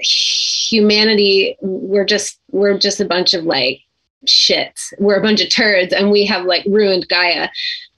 humanity, 0.00 1.56
we're 1.60 2.04
just, 2.04 2.38
we're 2.50 2.78
just 2.78 3.00
a 3.00 3.04
bunch 3.04 3.34
of 3.34 3.44
like, 3.44 3.80
shits. 4.26 4.92
We're 4.98 5.18
a 5.18 5.22
bunch 5.22 5.40
of 5.40 5.50
turds 5.50 5.92
and 5.92 6.10
we 6.10 6.26
have 6.26 6.44
like 6.44 6.64
ruined 6.66 7.08
Gaia. 7.08 7.48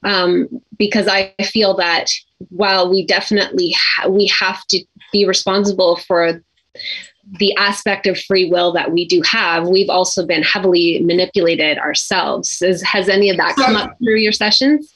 Um, 0.02 0.48
because 0.78 1.08
I 1.08 1.34
feel 1.42 1.76
that 1.76 2.06
while 2.48 2.90
we 2.90 3.04
definitely 3.04 3.74
ha- 3.76 4.08
we 4.08 4.26
have 4.28 4.64
to 4.68 4.82
be 5.12 5.26
responsible 5.26 5.96
for 5.96 6.42
the 7.38 7.54
aspect 7.56 8.06
of 8.06 8.18
free 8.18 8.50
will 8.50 8.72
that 8.72 8.92
we 8.92 9.04
do 9.04 9.20
have, 9.22 9.68
we've 9.68 9.90
also 9.90 10.26
been 10.26 10.42
heavily 10.42 11.00
manipulated 11.04 11.78
ourselves. 11.78 12.62
Is, 12.62 12.82
has 12.82 13.08
any 13.08 13.28
of 13.28 13.36
that 13.36 13.56
come 13.56 13.76
up 13.76 13.96
through 14.02 14.16
your 14.16 14.32
sessions? 14.32 14.92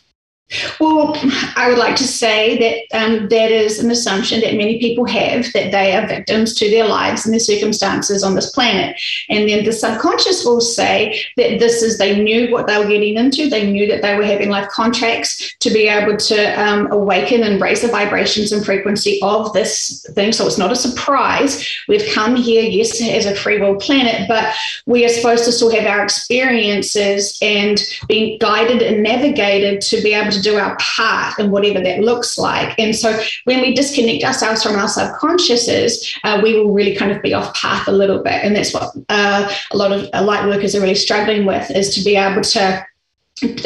Well, 0.78 1.16
I 1.56 1.68
would 1.68 1.78
like 1.78 1.96
to 1.96 2.06
say 2.06 2.86
that 2.90 2.96
um, 2.96 3.28
that 3.28 3.50
is 3.50 3.78
an 3.78 3.90
assumption 3.90 4.40
that 4.42 4.54
many 4.54 4.78
people 4.78 5.04
have 5.06 5.50
that 5.52 5.72
they 5.72 5.96
are 5.96 6.06
victims 6.06 6.54
to 6.56 6.70
their 6.70 6.86
lives 6.86 7.24
and 7.24 7.32
their 7.32 7.40
circumstances 7.40 8.22
on 8.22 8.34
this 8.34 8.50
planet. 8.52 9.00
And 9.30 9.48
then 9.48 9.64
the 9.64 9.72
subconscious 9.72 10.44
will 10.44 10.60
say 10.60 11.24
that 11.38 11.58
this 11.58 11.82
is, 11.82 11.98
they 11.98 12.22
knew 12.22 12.52
what 12.52 12.66
they 12.66 12.78
were 12.78 12.86
getting 12.86 13.16
into. 13.16 13.48
They 13.48 13.68
knew 13.70 13.88
that 13.88 14.02
they 14.02 14.16
were 14.16 14.24
having 14.24 14.50
life 14.50 14.68
contracts 14.68 15.56
to 15.60 15.70
be 15.70 15.88
able 15.88 16.18
to 16.18 16.62
um, 16.62 16.92
awaken 16.92 17.42
and 17.42 17.60
raise 17.60 17.80
the 17.80 17.88
vibrations 17.88 18.52
and 18.52 18.64
frequency 18.64 19.20
of 19.22 19.52
this 19.54 20.06
thing. 20.10 20.32
So 20.32 20.46
it's 20.46 20.58
not 20.58 20.70
a 20.70 20.76
surprise. 20.76 21.66
We've 21.88 22.12
come 22.12 22.36
here, 22.36 22.62
yes, 22.62 23.00
as 23.00 23.26
a 23.26 23.34
free 23.34 23.60
will 23.60 23.76
planet, 23.76 24.28
but 24.28 24.54
we 24.86 25.04
are 25.06 25.08
supposed 25.08 25.46
to 25.46 25.52
still 25.52 25.70
have 25.70 25.86
our 25.86 26.04
experiences 26.04 27.38
and 27.40 27.82
be 28.08 28.38
guided 28.38 28.82
and 28.82 29.02
navigated 29.02 29.80
to 29.80 30.02
be 30.02 30.12
able 30.12 30.33
to 30.34 30.42
do 30.42 30.56
our 30.58 30.76
part 30.78 31.38
in 31.38 31.50
whatever 31.50 31.80
that 31.80 32.00
looks 32.00 32.36
like. 32.36 32.78
And 32.78 32.94
so 32.94 33.18
when 33.44 33.60
we 33.60 33.74
disconnect 33.74 34.24
ourselves 34.24 34.62
from 34.62 34.76
our 34.76 34.88
subconsciouses, 34.88 36.18
uh, 36.24 36.40
we 36.42 36.58
will 36.58 36.72
really 36.72 36.94
kind 36.94 37.12
of 37.12 37.22
be 37.22 37.34
off 37.34 37.54
path 37.54 37.88
a 37.88 37.92
little 37.92 38.22
bit. 38.22 38.44
And 38.44 38.54
that's 38.54 38.74
what 38.74 38.94
uh, 39.08 39.52
a 39.70 39.76
lot 39.76 39.92
of 39.92 40.08
uh, 40.12 40.22
light 40.22 40.46
workers 40.46 40.74
are 40.74 40.80
really 40.80 40.94
struggling 40.94 41.46
with 41.46 41.70
is 41.70 41.94
to 41.94 42.04
be 42.04 42.16
able 42.16 42.42
to 42.42 42.86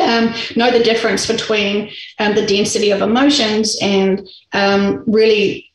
um, 0.01 0.35
know 0.57 0.71
the 0.71 0.83
difference 0.83 1.27
between 1.27 1.91
um, 2.19 2.35
the 2.35 2.47
density 2.47 2.91
of 2.91 3.03
emotions 3.03 3.77
and 3.83 4.27
um, 4.53 5.05
really 5.07 5.71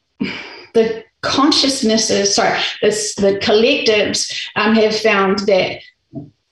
the 0.73 1.03
consciousnesses, 1.21 2.35
sorry, 2.35 2.59
this, 2.81 3.15
the 3.15 3.39
collectives 3.39 4.47
um, 4.55 4.75
have 4.75 4.95
found 4.95 5.39
that 5.39 5.79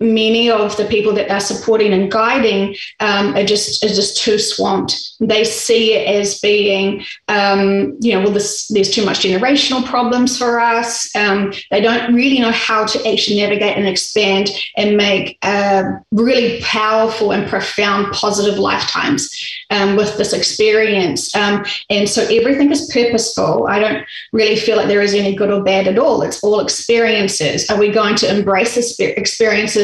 many 0.01 0.49
of 0.49 0.75
the 0.77 0.85
people 0.85 1.13
that 1.13 1.27
they're 1.27 1.39
supporting 1.39 1.93
and 1.93 2.11
guiding 2.11 2.75
um, 2.99 3.35
are 3.35 3.45
just 3.45 3.83
are 3.83 3.87
just 3.87 4.17
too 4.17 4.37
swamped. 4.37 4.99
They 5.19 5.43
see 5.43 5.93
it 5.93 6.07
as 6.07 6.39
being, 6.39 7.05
um, 7.27 7.97
you 8.01 8.13
know, 8.13 8.21
well, 8.23 8.31
this, 8.31 8.67
there's 8.69 8.89
too 8.89 9.05
much 9.05 9.19
generational 9.19 9.85
problems 9.85 10.37
for 10.37 10.59
us. 10.59 11.15
Um, 11.15 11.53
they 11.69 11.79
don't 11.79 12.13
really 12.13 12.39
know 12.39 12.51
how 12.51 12.85
to 12.85 12.97
actually 13.07 13.37
navigate 13.37 13.77
and 13.77 13.87
expand 13.87 14.49
and 14.75 14.97
make 14.97 15.37
uh, 15.43 15.83
really 16.11 16.59
powerful 16.61 17.31
and 17.31 17.47
profound 17.47 18.11
positive 18.13 18.57
lifetimes 18.57 19.29
um, 19.69 19.95
with 19.95 20.17
this 20.17 20.33
experience. 20.33 21.35
Um, 21.35 21.63
and 21.89 22.09
so 22.09 22.23
everything 22.23 22.71
is 22.71 22.89
purposeful. 22.91 23.67
I 23.67 23.79
don't 23.79 24.05
really 24.33 24.55
feel 24.55 24.77
like 24.77 24.87
there 24.87 25.01
is 25.01 25.13
any 25.13 25.35
good 25.35 25.51
or 25.51 25.63
bad 25.63 25.87
at 25.87 25.99
all. 25.99 26.23
It's 26.23 26.43
all 26.43 26.59
experiences. 26.59 27.69
Are 27.69 27.77
we 27.77 27.91
going 27.91 28.15
to 28.15 28.35
embrace 28.35 28.97
the 28.97 29.13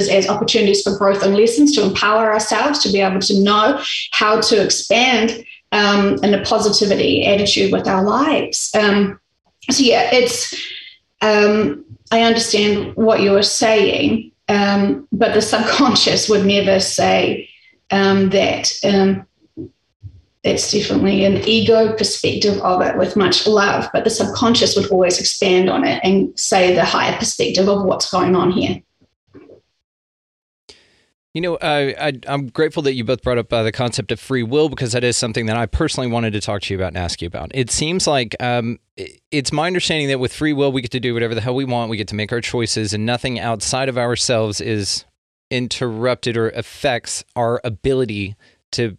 as 0.08 0.28
opportunities 0.28 0.82
for 0.82 0.98
growth 0.98 1.24
and 1.24 1.36
lessons 1.36 1.74
to 1.76 1.84
empower 1.84 2.32
ourselves 2.32 2.80
to 2.80 2.92
be 2.92 3.02
able 3.02 3.20
to 3.20 3.42
know 3.42 3.82
how 4.12 4.40
to 4.42 4.64
expand 4.64 5.46
um, 5.72 6.16
in 6.24 6.34
a 6.34 6.44
positivity 6.44 7.26
attitude 7.26 7.72
with 7.72 7.88
our 7.88 8.04
lives. 8.04 8.72
Um, 8.76 9.20
so 9.70 9.84
yeah, 9.84 10.10
it's 10.14 10.54
um, 11.22 11.84
I 12.12 12.22
understand 12.22 12.96
what 12.96 13.22
you 13.22 13.36
are 13.36 13.44
saying, 13.44 14.32
um, 14.48 15.08
but 15.12 15.34
the 15.34 15.42
subconscious 15.42 16.30
would 16.30 16.46
never 16.46 16.80
say 16.80 17.50
um, 17.92 18.30
that. 18.30 18.72
Um, 18.84 19.26
that's 20.44 20.72
definitely 20.72 21.26
an 21.26 21.46
ego 21.46 21.94
perspective 21.98 22.62
of 22.62 22.82
it 22.82 22.98
with 22.98 23.18
much 23.18 23.46
love, 23.48 23.90
but 23.92 24.06
the 24.06 24.10
subconscious 24.10 24.78
would 24.78 24.90
always 24.92 25.20
expand 25.20 25.70
on 25.70 25.84
it 25.84 26.00
and 26.04 26.40
say 26.40 26.74
the 26.74 26.86
higher 26.86 27.18
perspective 27.18 27.68
of 27.68 27.84
what's 27.84 28.10
going 28.10 28.34
on 28.34 28.52
here. 28.52 28.82
You 31.38 31.42
know, 31.42 31.56
uh, 31.58 31.94
I, 32.02 32.34
am 32.34 32.48
grateful 32.48 32.82
that 32.82 32.96
you 32.96 33.04
both 33.04 33.22
brought 33.22 33.38
up 33.38 33.54
uh, 33.54 33.62
the 33.62 33.72
concept 33.72 34.12
of 34.12 34.20
free 34.20 34.42
will 34.42 34.70
because 34.70 34.94
that 34.94 35.04
is 35.04 35.16
something 35.16 35.46
that 35.46 35.56
I 35.56 35.68
personally 35.68 36.10
wanted 36.10 36.34
to 36.34 36.42
talk 36.42 36.64
to 36.64 36.74
you 36.74 36.80
about 36.80 36.88
and 36.88 36.98
ask 36.98 37.22
you 37.22 37.28
about. 37.28 37.52
It 37.54 37.70
seems 37.70 38.08
like 38.08 38.36
um, 38.40 38.80
it's 39.30 39.52
my 39.52 39.68
understanding 39.68 40.08
that 40.08 40.20
with 40.20 40.34
free 40.34 40.52
will, 40.52 40.72
we 40.72 40.82
get 40.82 40.90
to 40.94 41.00
do 41.00 41.14
whatever 41.14 41.36
the 41.36 41.42
hell 41.42 41.54
we 41.54 41.64
want. 41.64 41.92
We 41.92 41.98
get 41.98 42.08
to 42.08 42.16
make 42.16 42.32
our 42.32 42.42
choices, 42.42 42.92
and 42.92 43.06
nothing 43.06 43.40
outside 43.40 43.88
of 43.88 44.00
ourselves 44.00 44.60
is 44.60 45.06
interrupted 45.52 46.38
or 46.38 46.50
affects 46.50 47.24
our 47.36 47.62
ability 47.64 48.36
to 48.72 48.98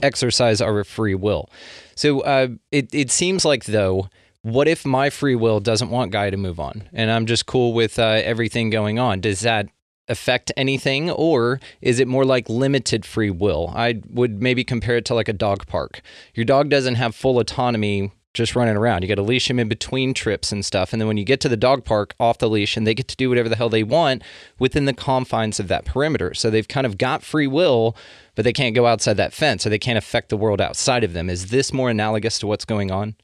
exercise 0.00 0.60
our 0.60 0.84
free 0.84 1.16
will. 1.16 1.50
So 1.96 2.20
uh, 2.20 2.50
it, 2.70 2.94
it 2.94 3.10
seems 3.10 3.44
like, 3.44 3.64
though, 3.64 4.08
what 4.42 4.68
if 4.68 4.86
my 4.86 5.10
free 5.10 5.34
will 5.34 5.58
doesn't 5.58 5.90
want 5.90 6.12
Gaia 6.12 6.30
to 6.30 6.36
move 6.36 6.60
on 6.60 6.88
and 6.92 7.10
I'm 7.10 7.26
just 7.26 7.46
cool 7.46 7.72
with 7.72 7.98
uh, 7.98 8.20
everything 8.22 8.70
going 8.70 9.00
on? 9.00 9.20
Does 9.20 9.40
that 9.40 9.70
affect 10.08 10.52
anything 10.56 11.10
or 11.10 11.60
is 11.80 11.98
it 11.98 12.06
more 12.06 12.24
like 12.24 12.48
limited 12.48 13.06
free 13.06 13.30
will 13.30 13.72
i 13.74 14.00
would 14.10 14.42
maybe 14.42 14.62
compare 14.62 14.96
it 14.96 15.04
to 15.04 15.14
like 15.14 15.28
a 15.28 15.32
dog 15.32 15.66
park 15.66 16.02
your 16.34 16.44
dog 16.44 16.68
doesn't 16.68 16.96
have 16.96 17.14
full 17.14 17.38
autonomy 17.38 18.12
just 18.34 18.56
running 18.56 18.76
around. 18.76 19.02
You 19.02 19.08
got 19.08 19.14
to 19.14 19.22
leash 19.22 19.48
him 19.48 19.60
in 19.60 19.68
between 19.68 20.12
trips 20.12 20.52
and 20.52 20.64
stuff. 20.64 20.92
And 20.92 21.00
then 21.00 21.06
when 21.06 21.16
you 21.16 21.24
get 21.24 21.40
to 21.40 21.48
the 21.48 21.56
dog 21.56 21.84
park 21.84 22.14
off 22.18 22.38
the 22.38 22.50
leash 22.50 22.76
and 22.76 22.86
they 22.86 22.94
get 22.94 23.08
to 23.08 23.16
do 23.16 23.28
whatever 23.28 23.48
the 23.48 23.56
hell 23.56 23.68
they 23.68 23.84
want 23.84 24.22
within 24.58 24.84
the 24.84 24.92
confines 24.92 25.60
of 25.60 25.68
that 25.68 25.84
perimeter. 25.84 26.34
So 26.34 26.50
they've 26.50 26.66
kind 26.66 26.84
of 26.84 26.98
got 26.98 27.22
free 27.22 27.46
will, 27.46 27.96
but 28.34 28.44
they 28.44 28.52
can't 28.52 28.74
go 28.74 28.86
outside 28.86 29.16
that 29.16 29.32
fence 29.32 29.64
or 29.64 29.70
they 29.70 29.78
can't 29.78 29.96
affect 29.96 30.28
the 30.28 30.36
world 30.36 30.60
outside 30.60 31.04
of 31.04 31.12
them. 31.12 31.30
Is 31.30 31.50
this 31.50 31.72
more 31.72 31.88
analogous 31.88 32.40
to 32.40 32.48
what's 32.48 32.64
going 32.64 32.90
on? 32.90 33.14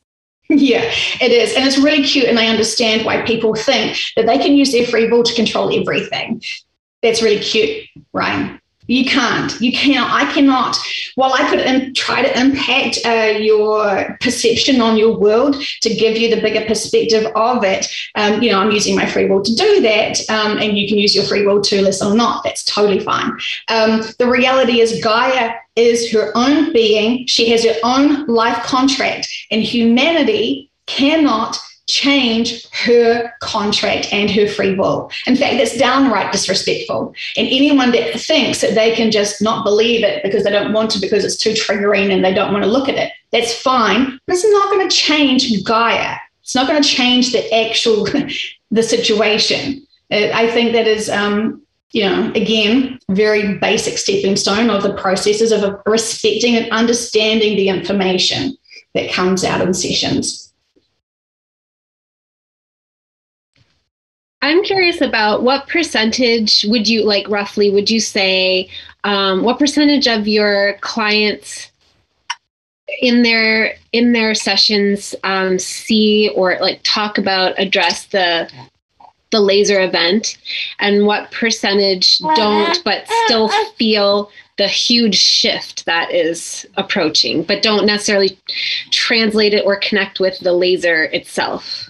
Yeah, 0.49 0.83
it 1.21 1.31
is. 1.31 1.55
And 1.55 1.65
it's 1.65 1.79
really 1.79 2.03
cute. 2.03 2.27
And 2.27 2.39
I 2.39 2.47
understand 2.47 3.05
why 3.05 3.23
people 3.23 3.55
think 3.55 3.99
that 4.17 4.27
they 4.27 4.39
can 4.39 4.57
use 4.57 4.73
their 4.73 4.87
free 4.87 5.09
will 5.09 5.23
to 5.23 5.35
control 5.35 5.77
everything. 5.77 6.43
That's 7.03 7.23
really 7.23 7.41
cute, 7.41 7.87
Ryan. 8.13 8.61
You 8.91 9.05
can't. 9.05 9.59
You 9.61 9.71
cannot. 9.71 10.11
I 10.11 10.33
cannot. 10.33 10.77
While 11.15 11.33
I 11.33 11.49
could 11.49 11.61
in, 11.61 11.95
try 11.95 12.23
to 12.23 12.41
impact 12.41 12.99
uh, 13.05 13.39
your 13.39 14.19
perception 14.21 14.81
on 14.81 14.97
your 14.97 15.17
world 15.17 15.63
to 15.83 15.95
give 15.95 16.17
you 16.17 16.35
the 16.35 16.41
bigger 16.41 16.65
perspective 16.67 17.31
of 17.37 17.63
it, 17.63 17.87
um, 18.17 18.43
you 18.43 18.51
know, 18.51 18.59
I'm 18.59 18.73
using 18.73 18.97
my 18.97 19.07
free 19.07 19.27
will 19.29 19.43
to 19.43 19.55
do 19.55 19.81
that, 19.83 20.19
um, 20.29 20.59
and 20.59 20.77
you 20.77 20.89
can 20.89 20.99
use 20.99 21.15
your 21.15 21.23
free 21.23 21.47
will 21.47 21.61
to 21.61 21.83
listen 21.83 22.11
or 22.11 22.17
not. 22.17 22.43
That's 22.43 22.65
totally 22.65 22.99
fine. 22.99 23.31
Um, 23.69 24.03
the 24.19 24.29
reality 24.29 24.81
is, 24.81 25.01
Gaia 25.05 25.53
is 25.77 26.11
her 26.13 26.33
own 26.35 26.73
being. 26.73 27.29
She 27.29 27.49
has 27.51 27.65
her 27.65 27.77
own 27.85 28.27
life 28.27 28.61
contract, 28.65 29.29
and 29.53 29.63
humanity 29.63 30.73
cannot 30.87 31.59
change 31.91 32.67
her 32.71 33.33
contract 33.41 34.13
and 34.13 34.31
her 34.31 34.47
free 34.47 34.75
will. 34.75 35.11
In 35.27 35.37
fact, 35.37 35.57
that's 35.57 35.77
downright 35.77 36.33
disrespectful. 36.33 37.15
And 37.37 37.49
anyone 37.49 37.91
that 37.93 38.21
thinks 38.21 38.61
that 38.61 38.75
they 38.75 38.95
can 38.95 39.11
just 39.11 39.43
not 39.43 39.65
believe 39.65 40.05
it 40.05 40.23
because 40.23 40.45
they 40.45 40.51
don't 40.51 40.73
want 40.73 40.91
to, 40.93 41.01
because 41.01 41.25
it's 41.25 41.37
too 41.37 41.53
triggering 41.53 42.13
and 42.13 42.25
they 42.25 42.35
don't 42.35 42.53
want 42.53 42.65
to 42.65 42.71
look 42.71 42.89
at 42.89 42.95
it, 42.95 43.13
that's 43.33 43.55
fine. 43.55 44.19
But 44.27 44.37
it's 44.37 44.45
not 44.45 44.71
going 44.71 44.89
to 44.89 44.95
change 44.95 45.65
Gaia. 45.65 46.17
It's 46.43 46.55
not 46.55 46.67
going 46.67 46.83
to 46.83 46.89
change 46.89 47.33
the 47.33 47.53
actual 47.55 48.07
the 48.71 48.83
situation. 48.83 49.87
Uh, 50.11 50.31
I 50.33 50.51
think 50.51 50.73
that 50.73 50.87
is, 50.87 51.09
um, 51.09 51.63
you 51.93 52.05
know, 52.05 52.33
again, 52.35 52.99
very 53.11 53.59
basic 53.59 53.99
stepping 53.99 54.37
stone 54.37 54.71
of 54.71 54.83
the 54.83 54.95
processes 54.95 55.53
of 55.53 55.81
respecting 55.87 56.57
and 56.57 56.71
understanding 56.71 57.57
the 57.57 57.69
information 57.69 58.57
that 58.95 59.13
comes 59.13 59.45
out 59.45 59.61
in 59.61 59.75
sessions. 59.75 60.50
I'm 64.43 64.63
curious 64.63 65.01
about 65.01 65.43
what 65.43 65.69
percentage 65.69 66.65
would 66.69 66.89
you 66.89 67.05
like 67.05 67.29
roughly 67.29 67.71
would 67.71 67.91
you 67.91 68.01
say 68.01 68.69
um, 69.05 69.45
what 69.45 69.59
percentage 69.59 70.07
of 70.07 70.27
your 70.27 70.75
clients 70.81 71.71
in 73.01 73.23
their 73.23 73.75
in 73.93 74.13
their 74.13 74.35
sessions 74.35 75.15
um, 75.25 75.59
see 75.59 76.31
or 76.35 76.59
like 76.61 76.81
talk 76.83 77.19
about 77.19 77.59
address 77.59 78.07
the 78.07 78.51
the 79.31 79.41
laser 79.41 79.81
event? 79.81 80.39
And 80.81 81.07
what 81.07 81.31
percentage 81.31 82.19
don't 82.35 82.83
but 82.83 83.07
still 83.25 83.49
feel 83.77 84.31
the 84.57 84.69
huge 84.69 85.17
shift 85.17 85.87
that 85.87 86.13
is 86.13 86.67
approaching 86.77 87.43
but 87.43 87.63
don't 87.63 87.87
necessarily 87.87 88.39
translate 88.91 89.55
it 89.55 89.65
or 89.65 89.77
connect 89.77 90.21
with 90.21 90.39
the 90.41 90.53
laser 90.53 91.05
itself 91.05 91.90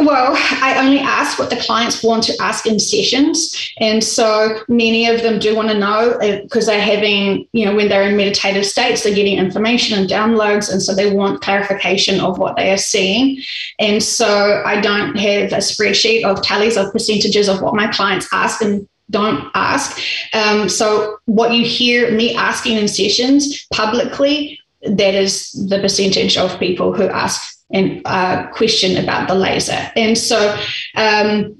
well, 0.00 0.34
I 0.62 0.76
only 0.78 0.98
ask 0.98 1.38
what 1.38 1.50
the 1.50 1.56
clients 1.56 2.02
want 2.02 2.24
to 2.24 2.36
ask 2.40 2.66
in 2.66 2.78
sessions. 2.78 3.72
And 3.78 4.02
so 4.02 4.60
many 4.68 5.06
of 5.06 5.22
them 5.22 5.38
do 5.38 5.54
want 5.54 5.68
to 5.68 5.78
know 5.78 6.18
because 6.42 6.68
uh, 6.68 6.72
they're 6.72 6.80
having, 6.80 7.46
you 7.52 7.64
know, 7.64 7.74
when 7.74 7.88
they're 7.88 8.08
in 8.08 8.16
meditative 8.16 8.66
states, 8.66 9.02
they're 9.02 9.14
getting 9.14 9.38
information 9.38 9.98
and 9.98 10.08
downloads. 10.08 10.70
And 10.70 10.82
so 10.82 10.94
they 10.94 11.12
want 11.12 11.40
clarification 11.40 12.20
of 12.20 12.38
what 12.38 12.56
they 12.56 12.70
are 12.70 12.76
seeing. 12.76 13.42
And 13.78 14.02
so 14.02 14.62
I 14.64 14.80
don't 14.80 15.16
have 15.16 15.52
a 15.52 15.58
spreadsheet 15.58 16.24
of 16.24 16.42
tallies 16.42 16.76
of 16.76 16.92
percentages 16.92 17.48
of 17.48 17.62
what 17.62 17.74
my 17.74 17.88
clients 17.88 18.28
ask 18.32 18.60
and 18.62 18.88
don't 19.10 19.50
ask. 19.54 20.00
Um, 20.34 20.68
so 20.68 21.18
what 21.26 21.52
you 21.52 21.64
hear 21.64 22.10
me 22.10 22.34
asking 22.34 22.76
in 22.76 22.88
sessions 22.88 23.66
publicly, 23.72 24.58
that 24.82 25.14
is 25.14 25.52
the 25.68 25.80
percentage 25.80 26.36
of 26.36 26.58
people 26.58 26.92
who 26.92 27.04
ask 27.04 27.55
and 27.72 28.02
uh, 28.04 28.46
question 28.48 29.02
about 29.02 29.28
the 29.28 29.34
laser. 29.34 29.90
And 29.96 30.16
so 30.16 30.56
um, 30.94 31.56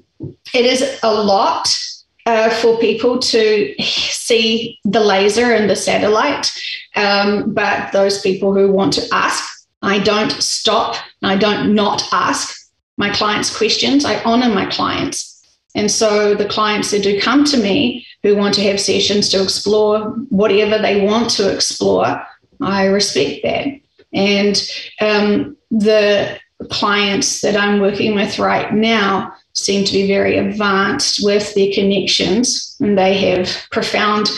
it 0.53 0.65
is 0.65 0.99
a 1.03 1.13
lot 1.13 1.67
uh, 2.25 2.49
for 2.49 2.77
people 2.79 3.19
to 3.19 3.73
see 3.79 4.79
the 4.83 4.99
laser 4.99 5.53
and 5.53 5.69
the 5.69 5.75
satellite. 5.75 6.51
Um, 6.95 7.53
but 7.53 7.91
those 7.91 8.21
people 8.21 8.53
who 8.53 8.71
want 8.71 8.93
to 8.93 9.07
ask, 9.11 9.65
I 9.81 9.99
don't 9.99 10.31
stop, 10.31 10.95
I 11.23 11.37
don't 11.37 11.75
not 11.75 12.03
ask 12.11 12.55
my 12.97 13.09
clients 13.11 13.55
questions. 13.55 14.05
I 14.05 14.21
honor 14.23 14.49
my 14.53 14.65
clients. 14.65 15.33
And 15.75 15.91
so 15.91 16.33
the 16.33 16.47
clients 16.47 16.91
that 16.91 17.03
do 17.03 17.21
come 17.21 17.43
to 17.45 17.57
me 17.57 18.05
who 18.23 18.35
want 18.35 18.55
to 18.55 18.63
have 18.63 18.79
sessions 18.79 19.29
to 19.29 19.43
explore 19.43 19.99
whatever 20.29 20.79
they 20.79 21.05
want 21.05 21.29
to 21.31 21.53
explore, 21.53 22.25
I 22.61 22.85
respect 22.85 23.43
that. 23.43 23.67
And 24.11 24.69
um, 24.99 25.56
the 25.71 26.39
clients 26.69 27.41
that 27.41 27.55
I'm 27.55 27.79
working 27.79 28.15
with 28.15 28.39
right 28.39 28.73
now 28.73 29.33
seem 29.53 29.83
to 29.85 29.91
be 29.91 30.07
very 30.07 30.37
advanced 30.37 31.23
with 31.23 31.53
their 31.55 31.71
connections, 31.73 32.75
and 32.79 32.97
they 32.97 33.17
have 33.17 33.49
profound 33.71 34.29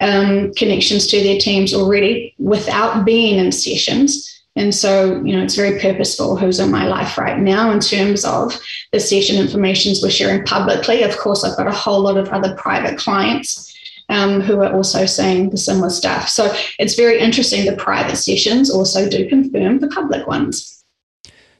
um, 0.00 0.52
connections 0.54 1.06
to 1.08 1.22
their 1.22 1.38
teams 1.38 1.72
already 1.72 2.34
without 2.38 3.04
being 3.04 3.38
in 3.38 3.52
sessions. 3.52 4.32
And 4.54 4.74
so, 4.74 5.22
you 5.22 5.36
know, 5.36 5.42
it's 5.42 5.54
very 5.54 5.78
purposeful 5.78 6.36
who's 6.36 6.60
in 6.60 6.70
my 6.70 6.86
life 6.86 7.18
right 7.18 7.38
now 7.38 7.70
in 7.70 7.80
terms 7.80 8.24
of 8.24 8.58
the 8.92 9.00
session 9.00 9.36
informations 9.36 10.02
we're 10.02 10.10
sharing 10.10 10.44
publicly. 10.44 11.02
Of 11.02 11.18
course, 11.18 11.44
I've 11.44 11.58
got 11.58 11.66
a 11.66 11.72
whole 11.72 12.00
lot 12.00 12.16
of 12.16 12.28
other 12.30 12.54
private 12.54 12.98
clients 12.98 13.74
um, 14.08 14.40
who 14.40 14.60
are 14.62 14.72
also 14.72 15.04
saying 15.04 15.50
the 15.50 15.58
similar 15.58 15.90
stuff. 15.90 16.28
So 16.28 16.54
it's 16.78 16.94
very 16.94 17.18
interesting. 17.18 17.66
The 17.66 17.76
private 17.76 18.16
sessions 18.16 18.70
also 18.70 19.08
do 19.08 19.28
confirm 19.28 19.80
the 19.80 19.88
public 19.88 20.26
ones. 20.26 20.75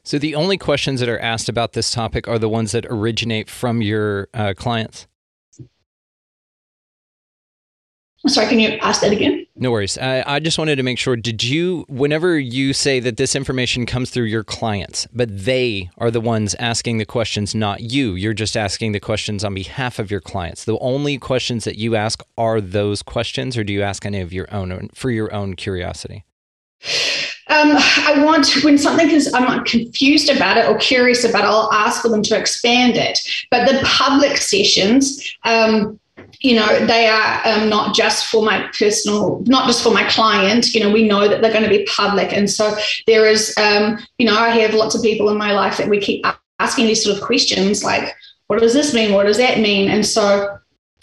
So 0.07 0.17
the 0.17 0.35
only 0.35 0.57
questions 0.57 1.01
that 1.01 1.09
are 1.09 1.19
asked 1.19 1.49
about 1.49 1.73
this 1.73 1.91
topic 1.91 2.29
are 2.29 2.39
the 2.39 2.47
ones 2.47 2.71
that 2.71 2.85
originate 2.89 3.49
from 3.49 3.81
your 3.81 4.29
uh, 4.33 4.53
clients. 4.55 5.05
Sorry, 8.25 8.47
can 8.47 8.57
you 8.61 8.69
ask 8.77 9.01
that 9.01 9.11
again? 9.11 9.45
No 9.57 9.69
worries. 9.69 9.97
I, 9.97 10.23
I, 10.25 10.39
just 10.39 10.57
wanted 10.57 10.77
to 10.77 10.83
make 10.83 10.97
sure. 10.97 11.17
Did 11.17 11.43
you, 11.43 11.83
whenever 11.89 12.39
you 12.39 12.71
say 12.71 13.01
that 13.01 13.17
this 13.17 13.35
information 13.35 13.85
comes 13.85 14.09
through 14.09 14.25
your 14.25 14.45
clients, 14.45 15.07
but 15.11 15.27
they 15.29 15.89
are 15.97 16.09
the 16.09 16.21
ones 16.21 16.55
asking 16.57 16.99
the 16.99 17.05
questions, 17.05 17.53
not 17.53 17.81
you, 17.81 18.13
you're 18.13 18.33
just 18.33 18.55
asking 18.55 18.93
the 18.93 19.01
questions 19.01 19.43
on 19.43 19.53
behalf 19.53 19.99
of 19.99 20.09
your 20.09 20.21
clients. 20.21 20.63
The 20.63 20.79
only 20.79 21.17
questions 21.17 21.65
that 21.65 21.77
you 21.77 21.97
ask 21.97 22.23
are 22.37 22.61
those 22.61 23.03
questions, 23.03 23.57
or 23.57 23.65
do 23.65 23.73
you 23.73 23.81
ask 23.81 24.05
any 24.05 24.21
of 24.21 24.31
your 24.31 24.47
own 24.53 24.87
for 24.93 25.11
your 25.11 25.33
own 25.33 25.57
curiosity? 25.57 26.23
Um, 27.49 27.75
I 27.77 28.21
want 28.25 28.63
when 28.63 28.77
something 28.77 29.09
is 29.09 29.33
I'm 29.33 29.63
confused 29.63 30.29
about 30.29 30.57
it 30.57 30.67
or 30.67 30.77
curious 30.77 31.23
about 31.23 31.43
it, 31.43 31.47
I'll 31.47 31.71
ask 31.71 32.01
for 32.01 32.09
them 32.09 32.21
to 32.23 32.37
expand 32.37 32.97
it. 32.97 33.19
But 33.49 33.67
the 33.67 33.79
public 33.83 34.37
sessions, 34.37 35.35
um, 35.43 35.99
you 36.41 36.55
know 36.55 36.85
they 36.85 37.07
are 37.07 37.41
um, 37.45 37.69
not 37.69 37.95
just 37.95 38.27
for 38.27 38.43
my 38.43 38.69
personal 38.77 39.43
not 39.47 39.65
just 39.65 39.81
for 39.81 39.93
my 39.93 40.03
client. 40.09 40.73
You 40.73 40.81
know 40.81 40.91
we 40.91 41.07
know 41.07 41.27
that 41.27 41.41
they're 41.41 41.53
going 41.53 41.63
to 41.63 41.69
be 41.69 41.85
public. 41.85 42.33
And 42.33 42.49
so 42.49 42.75
there 43.05 43.25
is 43.25 43.55
um, 43.57 43.97
you 44.17 44.27
know 44.27 44.37
i 44.37 44.49
have 44.49 44.73
lots 44.73 44.93
of 44.93 45.01
people 45.01 45.29
in 45.29 45.37
my 45.37 45.53
life 45.53 45.77
that 45.77 45.87
we 45.87 45.99
keep 45.99 46.25
asking 46.59 46.87
these 46.87 47.03
sort 47.03 47.17
of 47.17 47.23
questions 47.23 47.83
like 47.83 48.13
what 48.47 48.61
does 48.61 48.73
this 48.73 48.93
mean? 48.93 49.13
What 49.13 49.27
does 49.27 49.37
that 49.37 49.59
mean? 49.59 49.89
And 49.89 50.05
so 50.05 50.56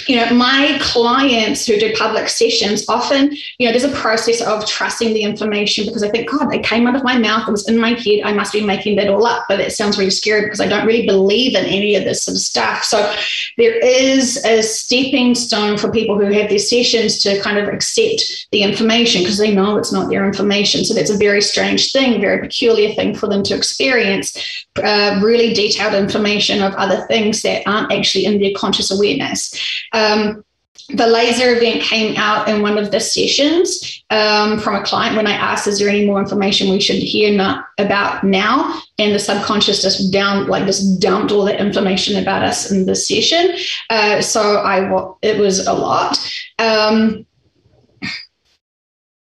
you 0.09 0.17
know, 0.17 0.35
my 0.35 0.77
clients 0.81 1.67
who 1.67 1.79
do 1.79 1.95
public 1.95 2.29
sessions 2.29 2.87
often, 2.89 3.33
you 3.59 3.67
know, 3.67 3.71
there's 3.71 3.85
a 3.85 3.97
process 3.97 4.43
of 4.43 4.67
trusting 4.67 5.15
the 5.15 5.23
information 5.23 5.87
because 5.87 6.03
I 6.03 6.11
think, 6.11 6.29
God, 6.29 6.53
it 6.53 6.65
came 6.65 6.87
out 6.87 6.97
of 6.97 7.05
my 7.05 7.17
mouth, 7.17 7.49
it 7.49 7.53
was 7.53 7.69
in 7.69 7.79
my 7.79 7.91
head, 7.91 8.21
I 8.25 8.33
must 8.33 8.53
be 8.53 8.61
making 8.61 8.97
that 8.97 9.09
all 9.09 9.25
up. 9.25 9.45
But 9.49 9.61
it 9.61 9.73
sounds 9.73 9.97
really 9.97 10.11
scary 10.11 10.43
because 10.43 10.61
I 10.61 10.67
don't 10.67 10.87
really 10.87 11.07
believe 11.07 11.55
in 11.55 11.65
any 11.65 11.95
of 11.95 12.05
this 12.05 12.25
sort 12.25 12.35
of 12.35 12.41
stuff. 12.41 12.85
So 12.85 13.15
there 13.57 13.79
is 13.79 14.45
a 14.45 14.63
stepping 14.63 15.35
stone 15.35 15.79
for 15.79 15.91
people 15.91 16.19
who 16.19 16.31
have 16.33 16.51
their 16.51 16.59
sessions 16.59 17.23
to 17.23 17.41
kind 17.41 17.59
of 17.59 17.69
accept 17.69 18.49
the 18.51 18.63
information 18.63 19.23
because 19.23 19.39
they 19.39 19.55
know 19.55 19.79
it's 19.79 19.93
not 19.93 20.11
their 20.11 20.27
information. 20.27 20.85
So 20.85 20.93
that's 20.93 21.11
a 21.11 21.17
very 21.17 21.41
strange 21.41 21.93
thing, 21.93 22.21
very 22.21 22.41
peculiar 22.41 22.95
thing 22.95 23.15
for 23.15 23.29
them 23.29 23.43
to 23.45 23.55
experience 23.55 24.63
uh, 24.83 25.21
really 25.23 25.55
detailed 25.55 25.95
information 25.95 26.63
of 26.63 26.75
other 26.75 27.07
things 27.07 27.43
that 27.43 27.63
aren't 27.67 27.93
actually 27.93 28.25
in 28.25 28.41
their 28.41 28.53
conscious 28.57 28.91
awareness. 28.91 29.55
Um, 29.93 30.45
the 30.91 31.07
laser 31.07 31.55
event 31.57 31.83
came 31.83 32.15
out 32.17 32.49
in 32.49 32.61
one 32.61 32.77
of 32.77 32.91
the 32.91 33.01
sessions 33.01 34.05
um, 34.11 34.61
from 34.61 34.75
a 34.75 34.83
client 34.83 35.17
when 35.17 35.27
I 35.27 35.33
asked, 35.33 35.67
"Is 35.67 35.79
there 35.79 35.89
any 35.89 36.05
more 36.05 36.21
information 36.21 36.69
we 36.69 36.81
should 36.81 36.97
hear 36.97 37.35
not 37.35 37.67
about 37.79 38.23
now?" 38.23 38.83
And 38.99 39.15
the 39.15 39.19
subconscious 39.19 39.81
just 39.81 40.13
down, 40.13 40.47
like 40.47 40.67
just 40.67 41.01
dumped 41.01 41.33
all 41.33 41.45
that 41.47 41.61
information 41.61 42.21
about 42.21 42.43
us 42.43 42.71
in 42.71 42.85
the 42.85 42.95
session. 42.95 43.57
Uh, 43.89 44.21
so 44.21 44.59
I, 44.59 45.15
it 45.23 45.39
was 45.39 45.67
a 45.67 45.73
lot. 45.73 46.19
Um, 46.59 47.25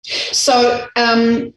so 0.03 0.89
um, 0.97 1.55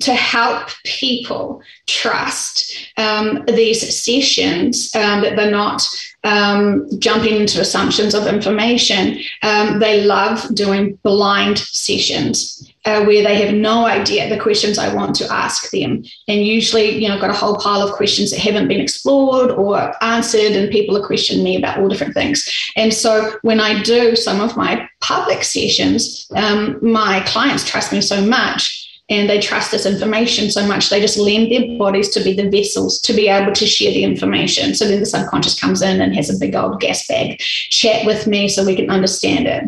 to 0.00 0.14
help 0.14 0.68
people 0.84 1.62
trust 1.86 2.90
um, 2.96 3.44
these 3.46 3.80
sessions 3.94 4.94
um, 4.94 5.22
that 5.22 5.36
they're 5.36 5.50
not 5.50 5.82
um, 6.24 6.86
jumping 6.98 7.36
into 7.36 7.60
assumptions 7.60 8.14
of 8.14 8.26
information. 8.26 9.18
Um, 9.42 9.78
they 9.78 10.04
love 10.04 10.54
doing 10.54 10.98
blind 11.02 11.58
sessions. 11.58 12.66
Uh, 12.86 13.04
where 13.04 13.22
they 13.22 13.44
have 13.44 13.54
no 13.54 13.84
idea 13.84 14.26
the 14.30 14.40
questions 14.40 14.78
I 14.78 14.94
want 14.94 15.14
to 15.16 15.30
ask 15.30 15.70
them. 15.70 16.02
And 16.28 16.46
usually, 16.46 16.96
you 16.96 17.08
know, 17.08 17.16
I've 17.16 17.20
got 17.20 17.28
a 17.28 17.34
whole 17.34 17.58
pile 17.58 17.82
of 17.82 17.92
questions 17.92 18.30
that 18.30 18.40
haven't 18.40 18.68
been 18.68 18.80
explored 18.80 19.50
or 19.50 19.92
answered, 20.02 20.52
and 20.52 20.70
people 20.70 20.96
are 20.96 21.06
questioning 21.06 21.44
me 21.44 21.56
about 21.58 21.78
all 21.78 21.88
different 21.88 22.14
things. 22.14 22.48
And 22.76 22.94
so 22.94 23.32
when 23.42 23.60
I 23.60 23.82
do 23.82 24.16
some 24.16 24.40
of 24.40 24.56
my 24.56 24.88
public 25.02 25.44
sessions, 25.44 26.26
um, 26.34 26.78
my 26.80 27.20
clients 27.26 27.68
trust 27.68 27.92
me 27.92 28.00
so 28.00 28.24
much 28.24 28.79
and 29.10 29.28
they 29.28 29.40
trust 29.40 29.72
this 29.72 29.84
information 29.84 30.50
so 30.50 30.66
much 30.66 30.88
they 30.88 31.00
just 31.00 31.18
lend 31.18 31.50
their 31.50 31.76
bodies 31.76 32.08
to 32.10 32.22
be 32.22 32.32
the 32.32 32.48
vessels 32.48 33.00
to 33.00 33.12
be 33.12 33.28
able 33.28 33.52
to 33.52 33.66
share 33.66 33.92
the 33.92 34.04
information. 34.04 34.74
So 34.74 34.86
then 34.86 35.00
the 35.00 35.06
subconscious 35.06 35.58
comes 35.58 35.82
in 35.82 36.00
and 36.00 36.14
has 36.14 36.30
a 36.30 36.38
big 36.38 36.54
old 36.54 36.80
gas 36.80 37.06
bag. 37.06 37.38
Chat 37.40 38.06
with 38.06 38.26
me 38.26 38.48
so 38.48 38.64
we 38.64 38.76
can 38.76 38.88
understand 38.88 39.46
it. 39.46 39.64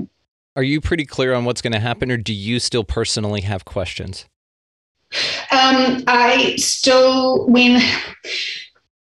Are 0.54 0.62
you 0.62 0.80
pretty 0.80 1.04
clear 1.04 1.34
on 1.34 1.44
what's 1.44 1.62
going 1.62 1.72
to 1.72 1.80
happen 1.80 2.10
or 2.10 2.16
do 2.16 2.32
you 2.32 2.60
still 2.60 2.84
personally 2.84 3.40
have 3.42 3.64
questions? 3.64 4.26
Um, 5.50 6.04
i 6.06 6.54
still 6.56 7.46
when 7.46 7.82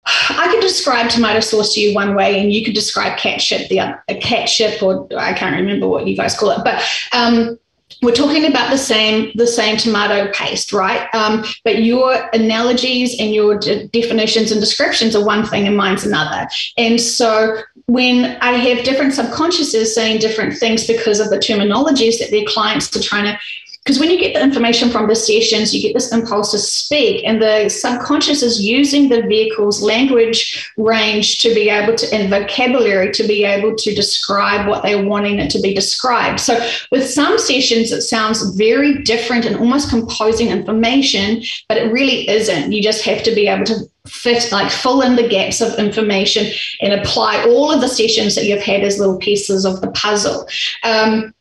I 0.07 0.49
could 0.53 0.61
describe 0.61 1.11
tomato 1.11 1.41
sauce 1.41 1.75
to 1.75 1.81
you 1.81 1.93
one 1.95 2.15
way, 2.15 2.39
and 2.41 2.53
you 2.53 2.65
could 2.65 2.75
describe 2.75 3.19
cat 3.19 3.41
catship 3.41 3.69
the 3.69 3.81
other, 3.81 4.03
catship, 4.21 4.81
or 4.81 5.09
I 5.19 5.33
can't 5.33 5.57
remember 5.57 5.89
what 5.89 6.07
you 6.07 6.17
guys 6.17 6.39
call 6.39 6.53
it. 6.53 6.63
But 6.63 6.85
um, 7.13 7.59
we're 8.03 8.15
talking 8.15 8.47
about 8.47 8.71
the 8.71 8.79
same 8.79 9.33
the 9.37 9.47
same 9.47 9.77
tomato 9.77 10.31
paste 10.33 10.73
right? 10.73 11.09
Um, 11.15 11.45
but 11.65 11.83
your 11.83 12.29
analogies 12.33 13.19
and 13.19 13.35
your 13.35 13.59
de- 13.59 13.89
definitions 13.89 14.51
and 14.53 14.61
descriptions 14.61 15.17
are 15.17 15.25
one 15.25 15.47
thing 15.47 15.67
and 15.67 15.77
mine's 15.77 16.05
another. 16.05 16.49
And 16.77 17.01
so 17.01 17.63
when 17.89 18.37
i 18.41 18.51
have 18.51 18.85
different 18.85 19.13
subconsciouses 19.13 19.87
saying 19.87 20.19
different 20.19 20.59
things 20.59 20.87
because 20.87 21.21
of 21.21 21.31
the 21.31 21.39
terminologies 21.39 22.19
that 22.19 22.31
their 22.33 22.45
clients 22.45 22.95
are 22.97 23.03
trying 23.03 23.25
to 23.25 23.39
because 23.87 24.01
when 24.01 24.11
you 24.11 24.19
get 24.19 24.35
the 24.35 24.43
information 24.43 24.91
from 24.91 25.07
the 25.07 25.15
sessions, 25.15 25.73
you 25.73 25.81
get 25.81 25.95
this 25.95 26.13
impulse 26.13 26.51
to 26.51 26.59
speak, 26.59 27.23
and 27.25 27.41
the 27.41 27.69
subconscious 27.69 28.43
is 28.43 28.61
using 28.61 29.09
the 29.09 29.23
vehicle's 29.23 29.81
language 29.81 30.73
range 30.77 31.39
to 31.39 31.55
be 31.55 31.71
able 31.71 31.95
to, 31.95 32.13
and 32.13 32.29
vocabulary 32.29 33.13
to 33.13 33.23
be 33.29 33.45
able 33.45 33.77
to 33.77 33.95
describe 33.95 34.67
what 34.67 34.83
they're 34.83 35.07
wanting 35.07 35.39
it 35.39 35.51
to 35.53 35.61
be 35.61 35.73
described. 35.73 36.41
So, 36.41 36.69
with 36.91 37.09
some 37.09 37.39
sessions, 37.39 37.93
it 37.93 38.03
sounds 38.03 38.57
very 38.57 39.05
different 39.05 39.45
and 39.45 39.55
almost 39.55 39.89
composing 39.89 40.49
information, 40.49 41.45
but 41.69 41.77
it 41.77 41.93
really 41.93 42.29
isn't. 42.29 42.73
You 42.73 42.83
just 42.83 43.05
have 43.05 43.23
to 43.23 43.33
be 43.37 43.47
able 43.47 43.67
to 43.67 43.89
fit, 44.09 44.51
like, 44.51 44.73
fill 44.73 45.03
in 45.03 45.15
the 45.15 45.29
gaps 45.29 45.61
of 45.61 45.79
information 45.79 46.47
and 46.81 46.93
apply 46.93 47.45
all 47.45 47.71
of 47.71 47.81
the 47.81 47.89
sessions 47.89 48.35
that 48.35 48.47
you've 48.47 48.63
had 48.63 48.83
as 48.83 48.99
little 48.99 49.19
pieces 49.19 49.65
of 49.65 49.81
the 49.81 49.93
puzzle. 49.93 50.49
Um, 50.83 51.33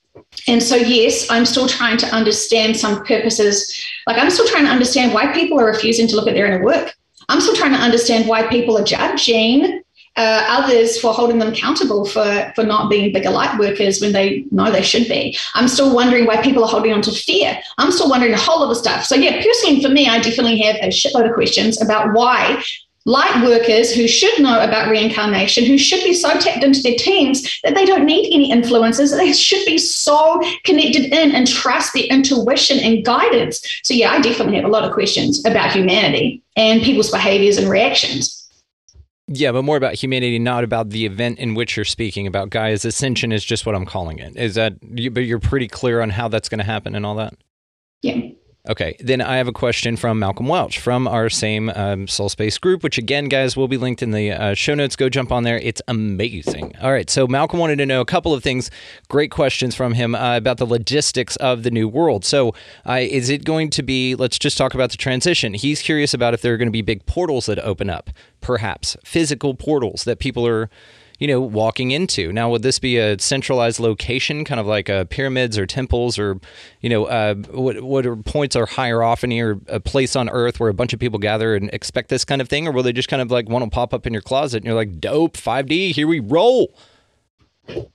and 0.47 0.61
so, 0.61 0.75
yes, 0.75 1.27
I'm 1.29 1.45
still 1.45 1.67
trying 1.67 1.97
to 1.97 2.07
understand 2.07 2.77
some 2.77 3.03
purposes. 3.05 3.85
Like, 4.07 4.17
I'm 4.17 4.29
still 4.29 4.47
trying 4.47 4.65
to 4.65 4.71
understand 4.71 5.13
why 5.13 5.33
people 5.33 5.59
are 5.59 5.65
refusing 5.65 6.07
to 6.07 6.15
look 6.15 6.27
at 6.27 6.33
their 6.33 6.45
inner 6.45 6.63
work. 6.63 6.93
I'm 7.29 7.41
still 7.41 7.55
trying 7.55 7.73
to 7.73 7.79
understand 7.79 8.27
why 8.27 8.47
people 8.47 8.77
are 8.77 8.83
judging 8.83 9.81
uh, 10.17 10.45
others 10.47 10.99
for 10.99 11.13
holding 11.13 11.39
them 11.39 11.51
accountable 11.51 12.05
for, 12.05 12.51
for 12.55 12.63
not 12.63 12.89
being 12.89 13.11
bigger 13.11 13.29
light 13.29 13.57
workers 13.59 13.99
when 13.99 14.13
they 14.13 14.45
know 14.51 14.71
they 14.71 14.81
should 14.81 15.07
be. 15.07 15.37
I'm 15.55 15.67
still 15.67 15.93
wondering 15.93 16.25
why 16.25 16.41
people 16.41 16.63
are 16.63 16.69
holding 16.69 16.93
on 16.93 17.01
to 17.01 17.11
fear. 17.11 17.59
I'm 17.77 17.91
still 17.91 18.09
wondering 18.09 18.33
a 18.33 18.37
whole 18.37 18.61
lot 18.61 18.71
of 18.71 18.77
stuff. 18.77 19.03
So, 19.03 19.15
yeah, 19.15 19.41
personally 19.43 19.81
for 19.81 19.89
me, 19.89 20.07
I 20.07 20.21
definitely 20.21 20.59
have 20.59 20.77
a 20.77 20.87
shitload 20.87 21.27
of 21.27 21.33
questions 21.33 21.81
about 21.81 22.13
why 22.13 22.63
light 23.05 23.43
workers 23.43 23.93
who 23.93 24.07
should 24.07 24.41
know 24.41 24.59
about 24.59 24.89
reincarnation, 24.89 25.63
who 25.63 25.77
should 25.77 26.03
be 26.03 26.13
so 26.13 26.29
tapped 26.39 26.63
into 26.63 26.81
their 26.81 26.95
teams 26.95 27.59
that 27.63 27.75
they 27.75 27.85
don't 27.85 28.05
need 28.05 28.33
any 28.33 28.51
influences. 28.51 29.11
They 29.11 29.31
should 29.31 29.63
be 29.65 29.77
so 29.77 30.41
connected 30.63 31.05
in 31.05 31.31
and 31.33 31.47
trust 31.47 31.93
their 31.93 32.05
intuition 32.05 32.79
and 32.79 33.05
guidance. 33.05 33.61
So, 33.83 33.93
yeah, 33.93 34.11
I 34.11 34.21
definitely 34.21 34.55
have 34.55 34.65
a 34.65 34.69
lot 34.69 34.83
of 34.83 34.91
questions 34.91 35.45
about 35.45 35.71
humanity 35.71 36.41
and 36.55 36.81
people's 36.81 37.11
behaviors 37.11 37.57
and 37.57 37.69
reactions. 37.69 38.41
Yeah, 39.27 39.51
but 39.51 39.63
more 39.63 39.77
about 39.77 39.95
humanity, 39.95 40.37
not 40.37 40.63
about 40.63 40.89
the 40.89 41.05
event 41.05 41.39
in 41.39 41.55
which 41.55 41.75
you're 41.75 41.85
speaking 41.85 42.27
about. 42.27 42.51
Gaia's 42.51 42.85
ascension 42.85 43.31
is 43.31 43.43
just 43.43 43.65
what 43.65 43.73
I'm 43.73 43.85
calling 43.85 44.19
it. 44.19 44.35
Is 44.35 44.53
that, 44.55 44.79
but 44.81 45.25
you're 45.25 45.39
pretty 45.39 45.67
clear 45.67 46.01
on 46.01 46.11
how 46.11 46.27
that's 46.27 46.47
going 46.47 46.59
to 46.59 46.65
happen 46.65 46.95
and 46.95 47.05
all 47.05 47.15
that? 47.15 47.33
Yeah. 48.03 48.21
Okay, 48.67 48.95
then 48.99 49.21
I 49.21 49.37
have 49.37 49.47
a 49.47 49.51
question 49.51 49.95
from 49.95 50.17
Malcolm 50.17 50.47
Welch 50.47 50.79
from 50.79 51.07
our 51.07 51.29
same 51.29 51.69
um, 51.75 52.07
Soul 52.07 52.29
Space 52.29 52.57
group, 52.57 52.81
which 52.81 52.97
again, 52.97 53.25
guys, 53.25 53.55
will 53.55 53.67
be 53.67 53.77
linked 53.77 54.01
in 54.01 54.09
the 54.09 54.31
uh, 54.31 54.53
show 54.55 54.73
notes. 54.73 54.95
Go 54.95 55.07
jump 55.07 55.31
on 55.31 55.43
there. 55.43 55.59
It's 55.59 55.83
amazing. 55.87 56.75
All 56.81 56.91
right, 56.91 57.07
so 57.07 57.27
Malcolm 57.27 57.59
wanted 57.59 57.75
to 57.77 57.85
know 57.85 58.01
a 58.01 58.05
couple 58.05 58.33
of 58.33 58.41
things. 58.41 58.71
Great 59.07 59.29
questions 59.29 59.75
from 59.75 59.93
him 59.93 60.15
uh, 60.15 60.37
about 60.37 60.57
the 60.57 60.65
logistics 60.65 61.35
of 61.35 61.61
the 61.61 61.69
new 61.69 61.87
world. 61.87 62.25
So, 62.25 62.55
uh, 62.87 62.99
is 63.01 63.29
it 63.29 63.43
going 63.43 63.69
to 63.69 63.83
be, 63.83 64.15
let's 64.15 64.39
just 64.39 64.57
talk 64.57 64.73
about 64.73 64.89
the 64.89 64.97
transition. 64.97 65.53
He's 65.53 65.83
curious 65.83 66.15
about 66.15 66.33
if 66.33 66.41
there 66.41 66.55
are 66.55 66.57
going 66.57 66.67
to 66.67 66.71
be 66.71 66.81
big 66.81 67.05
portals 67.05 67.45
that 67.45 67.59
open 67.59 67.91
up, 67.91 68.09
perhaps 68.41 68.97
physical 69.03 69.53
portals 69.53 70.05
that 70.05 70.17
people 70.17 70.47
are 70.47 70.71
you 71.19 71.27
know, 71.27 71.39
walking 71.39 71.91
into. 71.91 72.33
Now, 72.33 72.49
would 72.49 72.61
this 72.61 72.79
be 72.79 72.97
a 72.97 73.17
centralized 73.19 73.79
location, 73.79 74.43
kind 74.43 74.59
of 74.59 74.67
like 74.67 74.89
uh, 74.89 75.05
pyramids 75.05 75.57
or 75.57 75.65
temples, 75.65 76.19
or 76.19 76.39
you 76.81 76.89
know, 76.89 77.05
uh, 77.05 77.35
what 77.51 77.81
what 77.81 78.05
are 78.05 78.15
points 78.15 78.55
are 78.55 78.65
hierarchy 78.65 79.41
or 79.41 79.59
a 79.67 79.79
place 79.79 80.15
on 80.15 80.29
Earth 80.29 80.59
where 80.59 80.69
a 80.69 80.73
bunch 80.73 80.93
of 80.93 80.99
people 80.99 81.19
gather 81.19 81.55
and 81.55 81.69
expect 81.73 82.09
this 82.09 82.25
kind 82.25 82.41
of 82.41 82.49
thing, 82.49 82.67
or 82.67 82.71
will 82.71 82.83
they 82.83 82.93
just 82.93 83.09
kind 83.09 83.21
of 83.21 83.31
like 83.31 83.47
want 83.47 83.63
to 83.63 83.69
pop 83.69 83.93
up 83.93 84.05
in 84.05 84.13
your 84.13 84.21
closet 84.21 84.57
and 84.57 84.65
you're 84.65 84.75
like, 84.75 84.99
dope, 84.99 85.37
5D, 85.37 85.91
here 85.91 86.07
we 86.07 86.19
roll. 86.19 86.75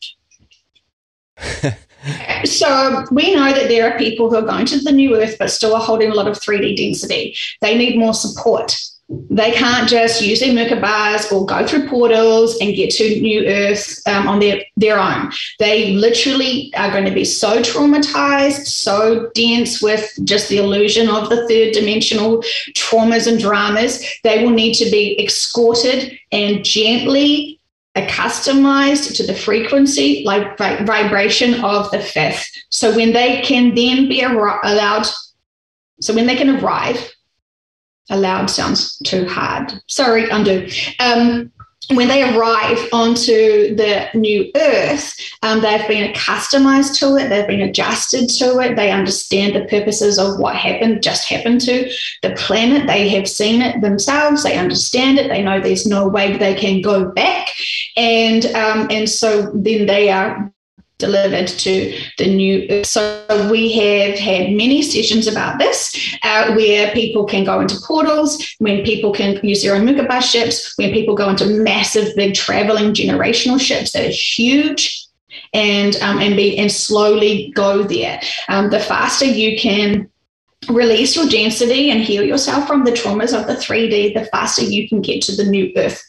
so 2.44 3.04
we 3.10 3.34
know 3.34 3.52
that 3.52 3.68
there 3.68 3.90
are 3.90 3.98
people 3.98 4.30
who 4.30 4.36
are 4.36 4.42
going 4.42 4.66
to 4.66 4.80
the 4.80 4.92
new 4.92 5.16
earth 5.16 5.36
but 5.38 5.50
still 5.50 5.74
are 5.74 5.82
holding 5.82 6.10
a 6.10 6.14
lot 6.14 6.26
of 6.26 6.38
3d 6.38 6.76
density 6.76 7.36
they 7.60 7.76
need 7.76 7.98
more 7.98 8.14
support 8.14 8.76
they 9.10 9.50
can't 9.50 9.88
just 9.88 10.22
use 10.22 10.38
their 10.38 10.52
Merkabahs 10.52 11.32
or 11.32 11.44
go 11.44 11.66
through 11.66 11.88
portals 11.88 12.56
and 12.60 12.76
get 12.76 12.90
to 12.90 13.20
New 13.20 13.44
Earth 13.44 14.00
um, 14.06 14.28
on 14.28 14.38
their, 14.38 14.62
their 14.76 15.00
own. 15.00 15.32
They 15.58 15.94
literally 15.94 16.72
are 16.76 16.92
going 16.92 17.06
to 17.06 17.10
be 17.10 17.24
so 17.24 17.60
traumatized, 17.60 18.66
so 18.66 19.28
dense 19.34 19.82
with 19.82 20.08
just 20.22 20.48
the 20.48 20.58
illusion 20.58 21.08
of 21.08 21.28
the 21.28 21.48
third 21.48 21.72
dimensional 21.72 22.42
traumas 22.76 23.26
and 23.26 23.40
dramas. 23.40 24.04
They 24.22 24.44
will 24.44 24.52
need 24.52 24.74
to 24.74 24.88
be 24.90 25.20
escorted 25.20 26.16
and 26.30 26.64
gently 26.64 27.58
accustomed 27.96 28.96
to 28.96 29.26
the 29.26 29.34
frequency, 29.34 30.22
like 30.24 30.56
vibration 30.56 31.64
of 31.64 31.90
the 31.90 31.98
fifth. 31.98 32.48
So 32.68 32.94
when 32.94 33.12
they 33.12 33.40
can 33.40 33.74
then 33.74 34.08
be 34.08 34.22
allowed, 34.22 35.06
so 36.00 36.14
when 36.14 36.26
they 36.26 36.36
can 36.36 36.62
arrive 36.62 37.12
allowed 38.10 38.46
sounds 38.46 38.98
too 38.98 39.26
hard. 39.26 39.72
Sorry, 39.86 40.28
undo. 40.28 40.68
Um, 40.98 41.50
when 41.94 42.08
they 42.08 42.22
arrive 42.22 42.78
onto 42.92 43.74
the 43.74 44.08
new 44.14 44.50
earth, 44.54 45.16
um, 45.42 45.60
they've 45.60 45.86
been 45.88 46.10
accustomed 46.10 46.84
to 46.94 47.16
it, 47.16 47.28
they've 47.28 47.48
been 47.48 47.62
adjusted 47.62 48.28
to 48.28 48.60
it, 48.60 48.76
they 48.76 48.92
understand 48.92 49.56
the 49.56 49.64
purposes 49.64 50.18
of 50.18 50.38
what 50.38 50.54
happened, 50.54 51.02
just 51.02 51.28
happened 51.28 51.60
to 51.62 51.90
the 52.22 52.30
planet. 52.36 52.86
They 52.86 53.08
have 53.08 53.26
seen 53.26 53.60
it 53.60 53.80
themselves, 53.80 54.44
they 54.44 54.56
understand 54.56 55.18
it, 55.18 55.28
they 55.28 55.42
know 55.42 55.60
there's 55.60 55.86
no 55.86 56.06
way 56.06 56.36
they 56.36 56.54
can 56.54 56.80
go 56.80 57.06
back. 57.06 57.48
And 57.96 58.46
um, 58.54 58.86
and 58.90 59.08
so 59.08 59.50
then 59.54 59.86
they 59.86 60.10
are 60.10 60.52
delivered 61.00 61.48
to 61.48 61.98
the 62.18 62.26
new. 62.26 62.84
So 62.84 63.48
we 63.50 63.72
have 63.72 64.18
had 64.18 64.52
many 64.52 64.82
sessions 64.82 65.26
about 65.26 65.58
this, 65.58 66.16
uh, 66.22 66.52
where 66.54 66.92
people 66.92 67.24
can 67.24 67.44
go 67.44 67.60
into 67.60 67.76
portals, 67.86 68.54
when 68.58 68.84
people 68.84 69.12
can 69.12 69.40
use 69.42 69.62
their 69.62 69.74
own 69.74 69.86
Merkabah 69.86 70.22
ships, 70.22 70.76
when 70.76 70.92
people 70.92 71.14
go 71.14 71.28
into 71.28 71.46
massive, 71.46 72.14
big 72.14 72.34
traveling 72.34 72.94
generational 72.94 73.60
ships 73.60 73.92
that 73.92 74.06
are 74.06 74.10
huge, 74.10 75.06
and 75.52 75.96
um, 75.96 76.18
and 76.18 76.36
be 76.36 76.56
and 76.58 76.70
slowly 76.70 77.52
go 77.54 77.82
there. 77.82 78.20
Um, 78.48 78.70
the 78.70 78.80
faster 78.80 79.24
you 79.24 79.58
can 79.58 80.08
release 80.68 81.16
your 81.16 81.26
density 81.26 81.90
and 81.90 82.02
heal 82.02 82.22
yourself 82.22 82.66
from 82.66 82.84
the 82.84 82.90
traumas 82.90 83.38
of 83.38 83.46
the 83.46 83.54
3D, 83.54 84.14
the 84.14 84.26
faster 84.26 84.62
you 84.62 84.88
can 84.88 85.00
get 85.00 85.22
to 85.22 85.34
the 85.34 85.44
new 85.44 85.72
earth. 85.76 86.02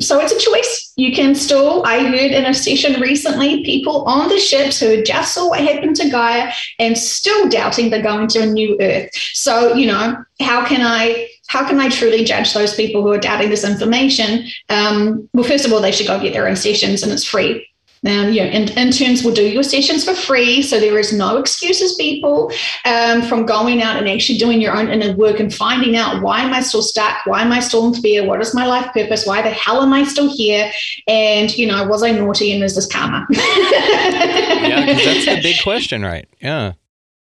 So 0.00 0.20
it's 0.20 0.32
a 0.32 0.38
choice. 0.38 0.92
You 0.96 1.14
can 1.14 1.34
still, 1.34 1.84
I 1.84 2.04
heard 2.04 2.32
in 2.32 2.46
a 2.46 2.54
session 2.54 3.00
recently, 3.00 3.64
people 3.64 4.04
on 4.04 4.28
the 4.28 4.38
ships 4.38 4.80
who 4.80 5.02
just 5.02 5.34
saw 5.34 5.48
what 5.48 5.60
happened 5.60 5.96
to 5.96 6.10
Gaia 6.10 6.52
and 6.78 6.96
still 6.96 7.48
doubting 7.48 7.90
they're 7.90 8.02
going 8.02 8.28
to 8.28 8.42
a 8.42 8.46
new 8.46 8.76
earth. 8.80 9.10
So, 9.14 9.74
you 9.74 9.86
know, 9.86 10.16
how 10.40 10.66
can 10.66 10.80
I 10.82 11.28
how 11.48 11.66
can 11.66 11.78
I 11.80 11.88
truly 11.88 12.24
judge 12.24 12.52
those 12.54 12.74
people 12.74 13.02
who 13.02 13.12
are 13.12 13.18
doubting 13.18 13.50
this 13.50 13.64
information? 13.64 14.46
Um, 14.68 15.28
well, 15.32 15.44
first 15.44 15.64
of 15.64 15.72
all, 15.72 15.80
they 15.80 15.92
should 15.92 16.08
go 16.08 16.20
get 16.20 16.32
their 16.32 16.48
own 16.48 16.56
sessions 16.56 17.02
and 17.02 17.12
it's 17.12 17.24
free 17.24 17.66
Um, 18.04 18.32
you 18.32 18.42
know, 18.42 18.48
in, 18.48 18.68
interns 18.76 19.24
will 19.24 19.32
do 19.32 19.48
your 19.48 19.62
sessions 19.62 20.04
for 20.04 20.14
free, 20.14 20.62
so 20.62 20.78
there 20.78 20.98
is 20.98 21.12
no 21.12 21.38
excuses, 21.38 21.94
people, 21.94 22.52
um, 22.84 23.22
from 23.22 23.46
going 23.46 23.82
out 23.82 23.96
and 23.96 24.08
actually 24.08 24.38
doing 24.38 24.60
your 24.60 24.76
own 24.76 24.88
inner 24.88 25.16
work 25.16 25.40
and 25.40 25.52
finding 25.52 25.96
out 25.96 26.22
why 26.22 26.40
am 26.42 26.52
I 26.52 26.60
still 26.60 26.82
stuck? 26.82 27.24
Why 27.26 27.42
am 27.42 27.52
I 27.52 27.60
still 27.60 27.86
in 27.88 28.00
fear? 28.00 28.24
What 28.24 28.40
is 28.40 28.54
my 28.54 28.66
life 28.66 28.92
purpose? 28.92 29.26
Why 29.26 29.42
the 29.42 29.50
hell 29.50 29.82
am 29.82 29.92
I 29.92 30.04
still 30.04 30.32
here? 30.32 30.70
And 31.08 31.56
you 31.56 31.66
know, 31.66 31.86
was 31.86 32.02
I 32.02 32.12
naughty 32.12 32.52
and 32.52 32.62
is 32.62 32.74
this 32.76 32.86
karma? 32.86 33.26
yeah, 33.30 34.86
that's 34.86 35.26
the 35.26 35.40
big 35.42 35.62
question, 35.62 36.02
right? 36.02 36.28
Yeah. 36.40 36.72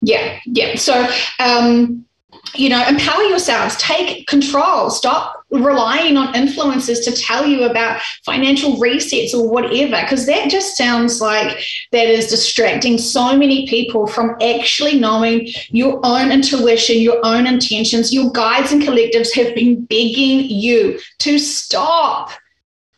Yeah, 0.02 0.40
yeah. 0.46 0.76
So, 0.76 1.08
um, 1.40 2.06
you 2.56 2.70
know, 2.70 2.86
empower 2.88 3.24
yourselves, 3.24 3.76
take 3.78 4.28
control, 4.28 4.90
stop 4.90 5.43
relying 5.54 6.18
on 6.18 6.34
influencers 6.34 7.04
to 7.04 7.12
tell 7.12 7.46
you 7.46 7.64
about 7.64 8.02
financial 8.26 8.78
resets 8.78 9.34
or 9.34 9.48
whatever, 9.48 10.02
because 10.02 10.26
that 10.26 10.50
just 10.50 10.76
sounds 10.76 11.22
like 11.22 11.64
that 11.92 12.08
is 12.08 12.28
distracting 12.28 12.98
so 12.98 13.38
many 13.38 13.68
people 13.68 14.08
from 14.08 14.36
actually 14.42 15.00
knowing 15.00 15.48
your 15.70 16.00
own 16.04 16.32
intuition, 16.32 16.98
your 16.98 17.20
own 17.24 17.46
intentions. 17.46 18.14
Your 18.14 18.32
guides 18.32 18.72
and 18.72 18.82
collectives 18.82 19.34
have 19.36 19.54
been 19.56 19.86
begging 19.86 20.50
you 20.50 21.00
to 21.20 21.38
stop 21.38 22.32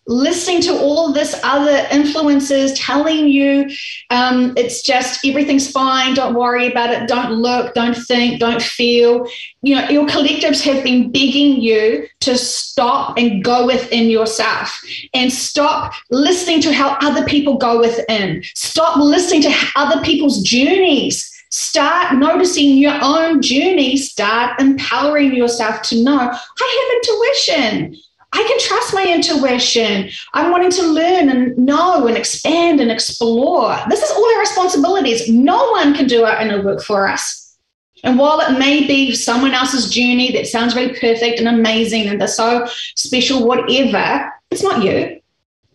listening 0.07 0.61
to 0.61 0.73
all 0.73 1.09
of 1.09 1.13
this 1.13 1.39
other 1.43 1.87
influences 1.91 2.77
telling 2.77 3.27
you 3.27 3.69
um, 4.11 4.53
it's 4.55 4.81
just 4.83 5.25
everything's 5.25 5.69
fine 5.69 6.13
don't 6.13 6.35
worry 6.35 6.67
about 6.67 6.91
it 6.91 7.07
don't 7.07 7.31
look 7.31 7.73
don't 7.73 7.95
think 7.95 8.39
don't 8.39 8.61
feel. 8.61 9.27
You 9.61 9.75
know 9.75 9.89
your 9.89 10.05
collectives 10.05 10.61
have 10.63 10.83
been 10.83 11.11
begging 11.11 11.61
you 11.61 12.07
to 12.21 12.37
stop 12.37 13.17
and 13.17 13.43
go 13.43 13.65
within 13.65 14.09
yourself 14.09 14.81
and 15.13 15.31
stop 15.31 15.93
listening 16.09 16.61
to 16.61 16.73
how 16.73 16.97
other 17.01 17.25
people 17.25 17.57
go 17.57 17.79
within. 17.79 18.43
Stop 18.55 18.97
listening 18.97 19.41
to 19.43 19.53
other 19.75 20.01
people's 20.03 20.41
journeys. 20.43 21.31
Start 21.51 22.17
noticing 22.17 22.77
your 22.77 22.97
own 23.01 23.41
journey 23.41 23.95
start 23.95 24.59
empowering 24.59 25.33
yourself 25.33 25.81
to 25.83 26.03
know 26.03 26.19
i 26.19 27.39
have 27.47 27.57
intuition 27.57 28.01
I 28.35 28.43
can 28.43 28.59
trust 28.59 28.93
my 28.93 29.05
intuition. 29.05 30.09
I'm 30.33 30.51
wanting 30.51 30.71
to 30.71 30.83
learn 30.83 31.29
and 31.29 31.57
know 31.57 32.05
and 32.05 32.17
expand 32.17 32.81
and 32.81 32.91
explore. 32.91 33.77
This 33.89 34.03
is 34.03 34.11
all 34.11 34.33
our 34.33 34.39
responsibilities. 34.41 35.29
No 35.29 35.71
one 35.71 35.95
can 35.95 36.05
do 36.05 36.25
our 36.25 36.41
inner 36.41 36.61
work 36.61 36.83
for 36.83 37.07
us. 37.07 37.57
And 38.03 38.19
while 38.19 38.41
it 38.41 38.59
may 38.59 38.85
be 38.85 39.15
someone 39.15 39.53
else's 39.53 39.89
journey 39.89 40.33
that 40.33 40.47
sounds 40.47 40.73
very 40.73 40.89
perfect 40.89 41.39
and 41.39 41.47
amazing 41.47 42.07
and 42.07 42.19
they're 42.19 42.27
so 42.27 42.67
special, 42.95 43.47
whatever, 43.47 44.29
it's 44.51 44.61
not 44.61 44.83
you. 44.83 45.21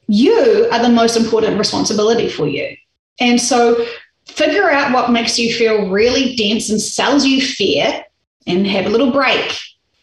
You 0.06 0.68
are 0.70 0.82
the 0.82 0.90
most 0.90 1.16
important 1.16 1.58
responsibility 1.58 2.28
for 2.28 2.46
you. 2.46 2.76
And 3.20 3.40
so 3.40 3.86
figure 4.26 4.70
out 4.70 4.92
what 4.92 5.10
makes 5.10 5.38
you 5.38 5.54
feel 5.54 5.88
really 5.88 6.36
dense 6.36 6.68
and 6.68 6.80
sells 6.80 7.24
you 7.24 7.40
fear 7.40 8.04
and 8.46 8.66
have 8.66 8.84
a 8.84 8.90
little 8.90 9.12
break. 9.12 9.56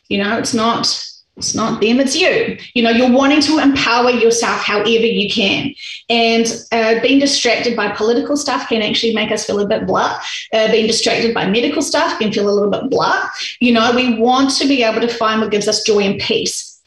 You 0.10 0.24
know, 0.24 0.40
it's 0.40 0.56
not 0.56 1.08
it's 1.38 1.54
not 1.54 1.80
them, 1.82 2.00
it's 2.00 2.16
you. 2.16 2.58
You 2.74 2.82
know, 2.82 2.90
you're 2.90 3.12
wanting 3.12 3.42
to 3.42 3.60
empower 3.60 4.10
yourself 4.10 4.60
however 4.62 4.90
you 4.90 5.30
can. 5.30 5.74
And 6.10 6.48
uh, 6.72 7.00
being 7.02 7.20
distracted 7.20 7.76
by 7.76 7.92
political 7.92 8.36
stuff 8.36 8.68
can 8.68 8.82
actually 8.82 9.14
make 9.14 9.32
us 9.32 9.46
feel 9.46 9.60
a 9.60 9.68
bit 9.68 9.86
blah. 9.86 10.20
Uh, 10.52 10.72
being 10.72 10.88
distracted 10.88 11.36
by 11.36 11.48
medical 11.48 11.84
stuff 11.84 12.18
can 12.20 12.34
feel 12.34 12.50
a 12.50 12.52
little 12.52 12.72
bit 12.72 12.90
blah. 12.90 13.30
You 13.60 13.74
know, 13.74 13.92
we 13.96 14.20
want 14.20 14.50
to 14.58 14.68
be 14.68 14.84
able 14.84 15.02
to 15.02 15.08
find 15.08 15.40
what 15.40 15.52
gives 15.52 15.68
us 15.68 15.84
joy 15.84 16.00
and 16.00 16.20
peace. 16.20 16.82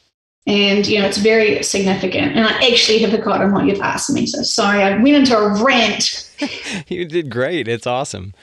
And, 0.47 0.85
you 0.85 0.99
know, 0.99 1.07
it's 1.07 1.19
very 1.19 1.63
significant. 1.63 2.37
And 2.37 2.45
I 2.45 2.71
actually 2.73 2.99
have 2.99 3.11
forgotten 3.11 3.53
what 3.53 3.67
you've 3.67 3.81
asked 3.81 4.11
me. 4.11 4.27
So 4.27 4.43
sorry, 4.43 4.83
I 4.83 5.01
went 5.01 5.15
into 5.15 5.39
a 5.39 5.63
rant. 5.63 6.29
you 6.89 7.05
did 7.05 7.31
great. 7.31 7.69
It's 7.69 7.87
awesome. 7.87 8.35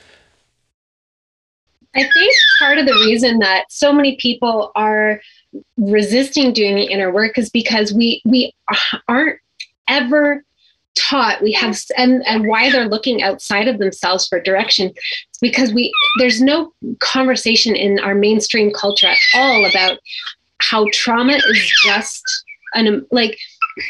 I 1.95 2.03
think 2.03 2.34
part 2.60 2.78
of 2.78 2.86
the 2.86 2.93
reason 2.93 3.39
that 3.39 3.66
so 3.72 3.91
many 3.91 4.16
people 4.18 4.72
are 4.76 5.20
resisting 5.78 6.54
doing 6.54 6.76
the 6.76 6.86
inner 6.86 7.12
work 7.12 7.38
is 7.38 7.50
because 7.50 7.93
we 7.93 8.22
we 8.26 8.54
aren't 9.08 9.39
ever 9.88 10.43
taught 10.95 11.41
we 11.41 11.52
have 11.52 11.78
and 11.95 12.26
and 12.28 12.48
why 12.48 12.72
they're 12.72 12.89
looking 12.89 13.22
outside 13.22 13.68
of 13.68 13.78
themselves 13.80 14.28
for 14.28 14.41
direction. 14.41 14.88
It's 15.30 15.39
because 15.39 15.72
we 15.74 15.91
there's 16.20 16.41
no 16.41 16.74
conversation 17.00 17.76
in 17.76 18.00
our 18.00 18.16
mainstream 18.16 18.72
culture 18.72 19.08
at 19.08 19.18
all 19.36 19.66
about 19.66 20.00
how 20.60 20.86
trauma 20.91 21.34
is 21.34 21.74
just 21.86 22.24
an 22.74 22.88
um, 22.88 23.08
like 23.12 23.38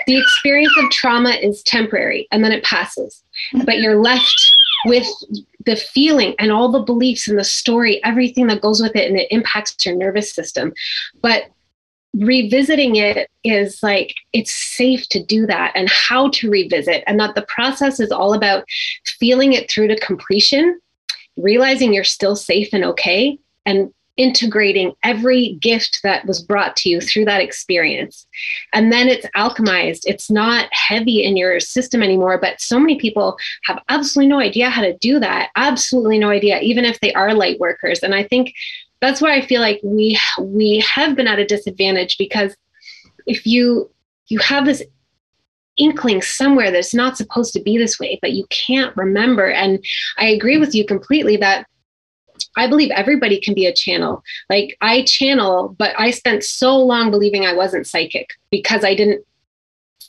the 0.06 0.18
experience 0.18 0.74
of 0.78 0.90
trauma 0.92 1.32
is 1.32 1.64
temporary 1.64 2.28
and 2.32 2.44
then 2.44 2.52
it 2.52 2.64
passes 2.64 3.24
but 3.64 3.80
you're 3.80 4.02
left 4.02 4.56
with 4.86 5.08
the 5.66 5.76
feeling 5.76 6.36
and 6.40 6.52
all 6.52 6.72
the 6.72 6.82
beliefs 6.82 7.28
and 7.28 7.38
the 7.38 7.44
story, 7.44 8.04
everything 8.04 8.48
that 8.48 8.62
goes 8.62 8.82
with 8.82 8.96
it, 8.96 9.10
and 9.10 9.20
it 9.20 9.28
impacts 9.32 9.86
your 9.86 9.96
nervous 9.96 10.32
system. 10.32 10.74
But 11.22 11.44
revisiting 12.14 12.96
it 12.96 13.30
is 13.44 13.84
like 13.84 14.16
it's 14.34 14.56
safe 14.56 15.08
to 15.10 15.24
do 15.24 15.46
that 15.46 15.72
and 15.76 15.90
how 15.90 16.30
to 16.30 16.50
revisit, 16.50 17.04
and 17.08 17.20
that 17.20 17.36
the 17.36 17.44
process 17.44 18.00
is 18.00 18.12
all 18.12 18.34
about 18.34 18.66
feeling 19.06 19.54
it 19.54 19.70
through 19.70 19.88
to 19.90 20.00
completion, 20.00 20.80
realizing 21.38 21.94
you're 21.94 22.04
still 22.04 22.36
safe 22.36 22.70
and 22.72 22.84
okay, 22.84 23.38
and 23.66 23.94
integrating 24.18 24.94
every 25.04 25.54
gift 25.62 26.00
that 26.04 26.26
was 26.26 26.42
brought 26.42 26.76
to 26.76 26.90
you 26.90 27.00
through 27.00 27.26
that 27.26 27.42
experience. 27.42 28.28
And 28.74 28.92
then 28.92 29.08
it's 29.08 29.28
alchemized. 29.36 30.02
It's 30.06 30.30
not 30.30 30.68
heavy 30.72 31.24
in 31.24 31.38
your 31.38 31.60
system 31.60 32.04
anymore. 32.04 32.38
But 32.40 32.60
so 32.60 32.80
many 32.80 33.00
people 33.00 33.38
have 33.66 33.82
absolutely 33.90 34.30
no 34.30 34.40
idea 34.40 34.70
how 34.70 34.82
to 34.82 34.98
do 34.98 35.20
that. 35.20 35.50
Absolutely 35.56 36.20
no 36.20 36.30
idea, 36.30 36.60
even 36.60 36.84
if 36.84 37.00
they 37.00 37.14
are 37.14 37.34
light 37.34 37.60
workers. 37.60 38.00
And 38.00 38.16
I 38.16 38.24
think 38.24 38.54
that's 39.02 39.22
why 39.22 39.36
I 39.36 39.42
feel 39.42 39.62
like 39.62 39.80
we 39.84 40.20
we 40.42 40.80
have 40.80 41.16
been 41.16 41.28
at 41.28 41.40
a 41.40 41.46
disadvantage 41.46 42.18
because 42.18 42.56
if 43.28 43.46
you 43.46 43.92
you 44.28 44.40
have 44.40 44.66
this 44.66 44.84
inkling 45.78 46.22
somewhere 46.24 46.72
that's 46.72 46.94
not 46.94 47.18
supposed 47.18 47.54
to 47.54 47.62
be 47.62 47.78
this 47.78 48.00
way, 48.00 48.18
but 48.22 48.34
you 48.34 48.46
can't 48.50 48.96
remember. 48.98 49.52
And 49.52 49.84
I 50.18 50.26
agree 50.26 50.58
with 50.58 50.74
you 50.74 50.86
completely 50.86 51.38
that 51.38 51.68
I 52.56 52.68
believe 52.68 52.92
everybody 52.92 53.40
can 53.40 53.54
be 53.54 53.66
a 53.66 53.74
channel. 53.74 54.24
Like 54.50 54.78
I 54.82 55.04
channel, 55.04 55.76
but 55.78 55.94
I 55.98 56.12
spent 56.12 56.44
so 56.44 56.78
long 56.78 57.12
believing 57.12 57.46
I 57.46 57.54
wasn't 57.54 57.88
psychic 57.88 58.32
because 58.52 58.84
I 58.84 58.96
didn't 58.96 59.26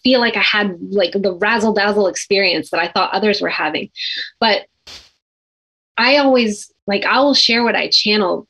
feel 0.02 0.20
like 0.20 0.36
I 0.36 0.42
had 0.42 0.78
like 0.90 1.12
the 1.12 1.34
razzle 1.34 1.72
dazzle 1.72 2.06
experience 2.06 2.70
that 2.70 2.80
I 2.80 2.88
thought 2.88 3.12
others 3.12 3.40
were 3.40 3.48
having. 3.48 3.90
But 4.40 4.66
I 5.96 6.18
always 6.18 6.72
like 6.86 7.04
I 7.04 7.20
will 7.20 7.34
share 7.34 7.64
what 7.64 7.76
I 7.76 7.88
channel, 7.88 8.46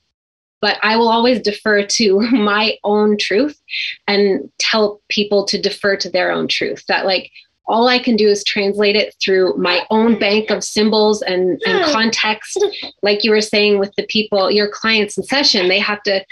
but 0.61 0.79
I 0.83 0.97
will 0.97 1.09
always 1.09 1.41
defer 1.41 1.85
to 1.85 2.21
my 2.33 2.77
own 2.85 3.17
truth 3.19 3.61
and 4.07 4.51
tell 4.59 5.01
people 5.09 5.45
to 5.47 5.61
defer 5.61 5.97
to 5.97 6.11
their 6.11 6.31
own 6.31 6.49
truth. 6.49 6.85
That 6.89 7.07
like 7.07 7.31
all 7.69 7.87
I 7.87 7.99
can 7.99 8.17
do 8.17 8.29
is 8.29 8.43
translate 8.43 8.97
it 8.97 9.15
through 9.23 9.55
my 9.57 9.87
own 9.91 10.19
bank 10.19 10.51
of 10.51 10.65
symbols 10.65 11.23
and, 11.23 11.61
and 11.67 11.85
hmm. 11.85 11.93
context. 11.93 12.65
Like 13.03 13.25
you 13.25 13.31
were 13.31 13.43
saying 13.43 13.79
with 13.79 13.95
the 13.97 14.07
people, 14.09 14.51
your 14.51 14.69
clients 14.69 15.19
in 15.19 15.25
session, 15.25 15.69
they 15.69 15.79
have 15.79 16.03
to 16.05 16.25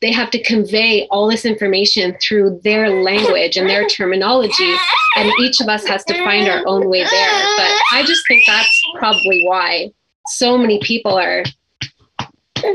they 0.00 0.10
have 0.10 0.30
to 0.30 0.42
convey 0.42 1.06
all 1.10 1.28
this 1.28 1.44
information 1.44 2.16
through 2.22 2.58
their 2.64 2.88
language 3.02 3.56
and 3.56 3.68
their 3.68 3.86
terminology 3.86 4.74
and 5.16 5.30
each 5.40 5.60
of 5.60 5.68
us 5.68 5.86
has 5.86 6.02
to 6.04 6.14
find 6.24 6.48
our 6.48 6.62
own 6.66 6.88
way 6.88 7.00
there 7.00 7.30
but 7.56 7.70
i 7.92 8.02
just 8.06 8.22
think 8.26 8.42
that's 8.46 8.82
probably 8.98 9.44
why 9.44 9.90
so 10.26 10.56
many 10.56 10.80
people 10.80 11.12
are 11.18 11.44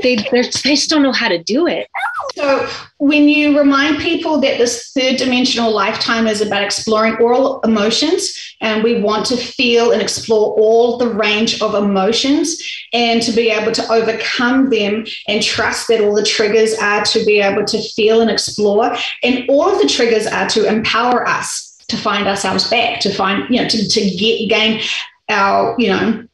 they 0.02 0.16
they 0.32 0.42
just 0.44 0.90
don't 0.90 1.04
know 1.04 1.12
how 1.12 1.28
to 1.28 1.42
do 1.44 1.68
it. 1.68 1.88
So 2.36 2.68
when 2.98 3.30
you 3.30 3.58
remind 3.58 4.00
people 4.00 4.40
that 4.42 4.58
this 4.58 4.92
third 4.92 5.18
dimensional 5.18 5.72
lifetime 5.72 6.28
is 6.28 6.42
about 6.42 6.64
exploring 6.64 7.16
all 7.22 7.60
emotions 7.62 8.56
and 8.62 8.84
we 8.84 9.02
want 9.02 9.26
to 9.28 9.38
feel 9.38 9.92
and 9.92 10.02
explore 10.02 10.54
all 10.60 10.98
the 10.98 11.10
range 11.10 11.62
of 11.62 11.76
emotions 11.76 12.62
and 12.94 13.22
to 13.22 13.32
be 13.32 13.50
able 13.50 13.72
to 13.72 13.92
overcome 13.92 14.70
them 14.70 15.06
and 15.28 15.44
trust 15.44 15.88
that 15.88 16.02
all 16.02 16.16
the 16.16 16.24
triggers 16.24 16.74
are 16.76 17.04
to 17.06 17.24
be 17.26 17.40
able 17.40 17.66
to 17.66 17.82
feel 17.90 18.22
and 18.22 18.32
explore. 18.32 18.96
And 19.24 19.46
all 19.50 19.70
of 19.70 19.82
the 19.82 19.88
triggers 19.88 20.28
are 20.28 20.50
to 20.50 20.68
empower 20.68 21.28
us 21.28 21.76
to 21.88 21.98
find 21.98 22.28
ourselves 22.28 22.70
back 22.70 23.00
to 23.00 23.14
find 23.14 23.44
you 23.50 23.62
know 23.62 23.68
to, 23.68 23.88
to 23.88 24.02
get 24.18 24.50
gain 24.50 24.82
our 25.30 25.76
you 25.78 25.90
know 25.90 26.28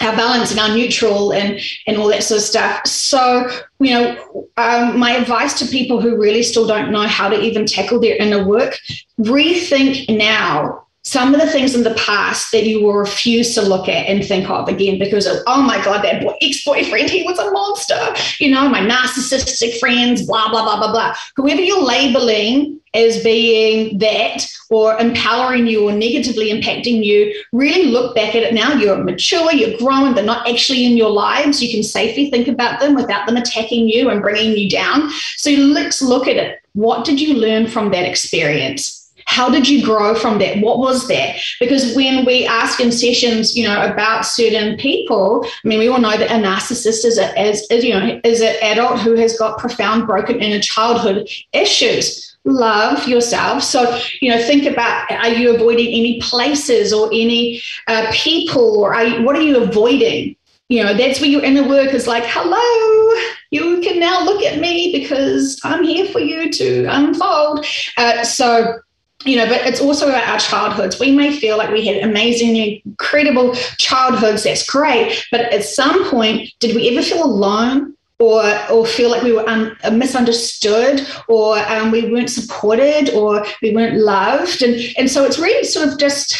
our 0.00 0.14
balance 0.16 0.50
and 0.50 0.60
our 0.60 0.74
neutral 0.74 1.32
and 1.32 1.60
and 1.86 1.96
all 1.96 2.08
that 2.08 2.22
sort 2.22 2.38
of 2.38 2.44
stuff 2.44 2.86
so 2.86 3.50
you 3.80 3.90
know 3.90 4.48
um, 4.56 4.98
my 4.98 5.12
advice 5.12 5.58
to 5.58 5.66
people 5.66 6.00
who 6.00 6.16
really 6.16 6.42
still 6.42 6.66
don't 6.66 6.92
know 6.92 7.06
how 7.06 7.28
to 7.28 7.40
even 7.40 7.66
tackle 7.66 7.98
their 8.00 8.16
inner 8.16 8.46
work 8.46 8.78
rethink 9.18 10.08
now 10.16 10.86
some 11.02 11.34
of 11.34 11.40
the 11.40 11.50
things 11.50 11.74
in 11.74 11.82
the 11.82 11.94
past 11.94 12.52
that 12.52 12.66
you 12.66 12.82
will 12.82 12.92
refuse 12.92 13.54
to 13.54 13.62
look 13.62 13.88
at 13.88 14.06
and 14.06 14.24
think 14.24 14.50
of 14.50 14.68
again 14.68 14.98
because 14.98 15.26
of, 15.26 15.38
oh 15.46 15.62
my 15.62 15.82
God, 15.82 16.04
that 16.04 16.22
boy, 16.22 16.34
ex 16.42 16.62
boyfriend, 16.62 17.08
he 17.08 17.22
was 17.22 17.38
a 17.38 17.50
monster. 17.50 18.14
You 18.38 18.50
know, 18.50 18.68
my 18.68 18.80
narcissistic 18.80 19.78
friends, 19.78 20.26
blah, 20.26 20.50
blah, 20.50 20.62
blah, 20.62 20.76
blah, 20.76 20.92
blah. 20.92 21.14
Whoever 21.36 21.62
you're 21.62 21.82
labeling 21.82 22.79
as 22.94 23.22
being 23.22 23.98
that 23.98 24.46
or 24.70 24.98
empowering 24.98 25.66
you 25.66 25.88
or 25.88 25.92
negatively 25.92 26.50
impacting 26.50 27.04
you, 27.04 27.34
really 27.52 27.86
look 27.86 28.14
back 28.14 28.34
at 28.34 28.42
it 28.42 28.54
now. 28.54 28.72
You're 28.72 29.02
mature, 29.02 29.52
you're 29.52 29.78
growing, 29.78 30.14
they're 30.14 30.24
not 30.24 30.48
actually 30.48 30.84
in 30.86 30.96
your 30.96 31.10
lives. 31.10 31.62
You 31.62 31.70
can 31.70 31.82
safely 31.82 32.30
think 32.30 32.48
about 32.48 32.80
them 32.80 32.94
without 32.94 33.26
them 33.26 33.36
attacking 33.36 33.88
you 33.88 34.10
and 34.10 34.22
bringing 34.22 34.56
you 34.56 34.68
down. 34.68 35.10
So 35.36 35.50
let's 35.50 36.02
look 36.02 36.26
at 36.26 36.36
it. 36.36 36.60
What 36.74 37.04
did 37.04 37.20
you 37.20 37.34
learn 37.34 37.66
from 37.66 37.90
that 37.90 38.08
experience? 38.08 39.00
how 39.30 39.48
did 39.48 39.68
you 39.68 39.84
grow 39.84 40.12
from 40.12 40.38
that 40.40 40.60
what 40.60 40.78
was 40.78 41.06
that 41.06 41.36
because 41.60 41.94
when 41.94 42.24
we 42.24 42.44
ask 42.46 42.80
in 42.80 42.90
sessions 42.90 43.56
you 43.56 43.64
know 43.64 43.80
about 43.82 44.22
certain 44.26 44.76
people 44.76 45.44
i 45.44 45.68
mean 45.68 45.78
we 45.78 45.88
all 45.88 46.00
know 46.00 46.16
that 46.16 46.32
a 46.32 46.42
narcissist 46.42 47.04
is 47.04 47.16
a, 47.16 47.38
as, 47.38 47.64
as 47.70 47.84
you 47.84 47.94
know 47.94 48.20
is 48.24 48.40
an 48.40 48.56
adult 48.60 48.98
who 48.98 49.14
has 49.14 49.38
got 49.38 49.56
profound 49.56 50.04
broken 50.04 50.40
inner 50.40 50.60
childhood 50.60 51.28
issues 51.52 52.29
love 52.50 53.06
yourself 53.06 53.62
so 53.62 54.00
you 54.20 54.30
know 54.30 54.42
think 54.42 54.64
about 54.66 55.10
are 55.10 55.28
you 55.28 55.54
avoiding 55.54 55.86
any 55.88 56.20
places 56.20 56.92
or 56.92 57.08
any 57.12 57.60
uh, 57.88 58.10
people 58.12 58.78
or 58.80 58.94
are 58.94 59.04
you, 59.04 59.22
what 59.22 59.36
are 59.36 59.42
you 59.42 59.62
avoiding 59.62 60.36
you 60.68 60.82
know 60.82 60.94
that's 60.94 61.20
where 61.20 61.30
your 61.30 61.42
inner 61.42 61.66
work 61.68 61.92
is 61.94 62.06
like 62.06 62.24
hello 62.26 63.20
you 63.50 63.80
can 63.80 63.98
now 63.98 64.24
look 64.24 64.42
at 64.42 64.58
me 64.58 64.92
because 64.92 65.60
i'm 65.64 65.84
here 65.84 66.06
for 66.06 66.20
you 66.20 66.50
to 66.50 66.84
unfold 66.86 67.64
uh, 67.96 68.22
so 68.24 68.80
you 69.24 69.36
know, 69.36 69.46
but 69.46 69.66
it's 69.66 69.80
also 69.80 70.08
about 70.08 70.26
our 70.28 70.38
childhoods. 70.38 70.98
We 70.98 71.12
may 71.12 71.38
feel 71.38 71.58
like 71.58 71.70
we 71.70 71.86
had 71.86 72.02
amazing, 72.02 72.56
incredible 72.56 73.54
childhoods. 73.76 74.44
That's 74.44 74.68
great. 74.68 75.26
But 75.30 75.52
at 75.52 75.64
some 75.64 76.08
point, 76.08 76.50
did 76.58 76.74
we 76.74 76.88
ever 76.88 77.04
feel 77.04 77.24
alone? 77.24 77.94
Or, 78.20 78.44
or 78.70 78.84
feel 78.84 79.10
like 79.10 79.22
we 79.22 79.32
were 79.32 79.48
un, 79.48 79.74
misunderstood 79.92 81.06
or 81.26 81.58
um, 81.58 81.90
we 81.90 82.12
weren't 82.12 82.28
supported 82.28 83.14
or 83.14 83.46
we 83.62 83.74
weren't 83.74 83.96
loved. 83.96 84.62
And, 84.62 84.78
and 84.98 85.10
so 85.10 85.24
it's 85.24 85.38
really 85.38 85.64
sort 85.64 85.88
of 85.88 85.98
just 85.98 86.36